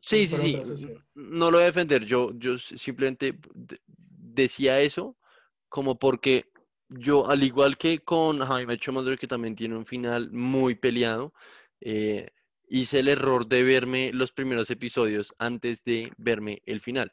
Sí, 0.00 0.26
sí, 0.26 0.60
sí. 0.76 0.94
No 1.14 1.50
lo 1.50 1.58
voy 1.58 1.62
a 1.62 1.66
defender. 1.66 2.04
Yo 2.04 2.30
yo 2.34 2.58
simplemente 2.58 3.38
decía 3.94 4.80
eso 4.80 5.16
como 5.68 5.98
porque 5.98 6.50
yo, 6.88 7.28
al 7.28 7.42
igual 7.42 7.76
que 7.76 7.98
con 7.98 8.40
Jaime 8.40 8.78
Mother, 8.92 9.18
que 9.18 9.26
también 9.26 9.54
tiene 9.54 9.76
un 9.76 9.84
final 9.84 10.30
muy 10.32 10.74
peleado, 10.74 11.34
eh, 11.80 12.28
hice 12.66 13.00
el 13.00 13.08
error 13.08 13.46
de 13.46 13.62
verme 13.62 14.10
los 14.12 14.32
primeros 14.32 14.70
episodios 14.70 15.34
antes 15.38 15.84
de 15.84 16.12
verme 16.16 16.62
el 16.66 16.80
final. 16.80 17.12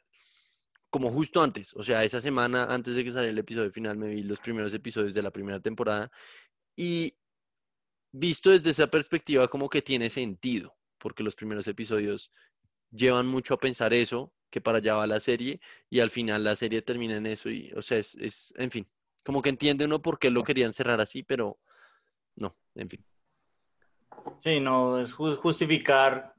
Como 0.90 1.10
justo 1.10 1.42
antes, 1.42 1.74
o 1.74 1.82
sea, 1.82 2.04
esa 2.04 2.20
semana 2.20 2.64
antes 2.64 2.94
de 2.94 3.04
que 3.04 3.12
saliera 3.12 3.32
el 3.32 3.38
episodio 3.38 3.70
final, 3.70 3.96
me 3.98 4.08
vi 4.08 4.22
los 4.22 4.40
primeros 4.40 4.72
episodios 4.72 5.14
de 5.14 5.22
la 5.22 5.30
primera 5.30 5.60
temporada 5.60 6.10
y 6.76 7.16
visto 8.12 8.50
desde 8.50 8.70
esa 8.70 8.86
perspectiva 8.86 9.48
como 9.48 9.68
que 9.68 9.82
tiene 9.82 10.08
sentido, 10.10 10.76
porque 10.98 11.22
los 11.22 11.34
primeros 11.34 11.66
episodios 11.68 12.32
llevan 12.90 13.26
mucho 13.26 13.54
a 13.54 13.58
pensar 13.58 13.92
eso, 13.92 14.32
que 14.50 14.60
para 14.60 14.78
allá 14.78 14.94
va 14.94 15.06
la 15.06 15.20
serie, 15.20 15.60
y 15.90 16.00
al 16.00 16.10
final 16.10 16.44
la 16.44 16.56
serie 16.56 16.82
termina 16.82 17.16
en 17.16 17.26
eso, 17.26 17.50
y, 17.50 17.72
o 17.72 17.82
sea, 17.82 17.98
es, 17.98 18.14
es 18.14 18.54
en 18.56 18.70
fin, 18.70 18.88
como 19.24 19.42
que 19.42 19.50
entiende 19.50 19.84
uno 19.84 20.00
por 20.00 20.18
qué 20.18 20.30
lo 20.30 20.44
querían 20.44 20.72
cerrar 20.72 21.00
así, 21.00 21.24
pero 21.24 21.58
no, 22.36 22.56
en 22.76 22.88
fin. 22.88 23.04
Sí, 24.40 24.60
no, 24.60 25.00
es 25.00 25.12
justificar 25.12 26.35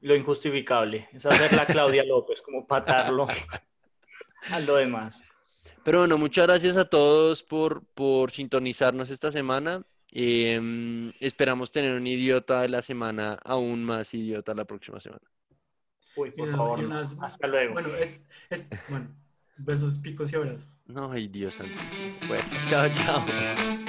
lo 0.00 0.14
injustificable, 0.14 1.08
es 1.12 1.26
hacer 1.26 1.52
la 1.52 1.66
Claudia 1.66 2.04
López, 2.04 2.42
como 2.42 2.66
patarlo 2.66 3.26
a 4.50 4.60
lo 4.60 4.76
demás. 4.76 5.24
Pero 5.84 6.00
bueno, 6.00 6.18
muchas 6.18 6.46
gracias 6.46 6.76
a 6.76 6.84
todos 6.84 7.42
por, 7.42 7.84
por 7.94 8.30
sintonizarnos 8.30 9.10
esta 9.10 9.30
semana. 9.30 9.84
Em, 10.12 11.12
esperamos 11.20 11.70
tener 11.70 11.94
un 11.94 12.06
idiota 12.06 12.62
de 12.62 12.68
la 12.68 12.82
semana 12.82 13.38
aún 13.44 13.84
más 13.84 14.14
idiota 14.14 14.54
la 14.54 14.64
próxima 14.64 15.00
semana. 15.00 15.24
Uy, 16.16 16.30
por 16.30 16.48
favor, 16.48 16.80
hasta 17.20 17.46
luego. 17.46 17.74
Bueno, 17.74 17.88
es, 17.96 18.22
es, 18.48 18.68
bueno, 18.88 19.14
besos, 19.58 19.98
picos 19.98 20.32
y 20.32 20.36
abrazos. 20.36 20.66
No, 20.86 21.10
ay 21.10 21.28
Dios 21.28 21.54
santísimo. 21.54 22.16
Bueno, 22.28 22.44
chao, 22.68 22.88
chao. 22.92 23.85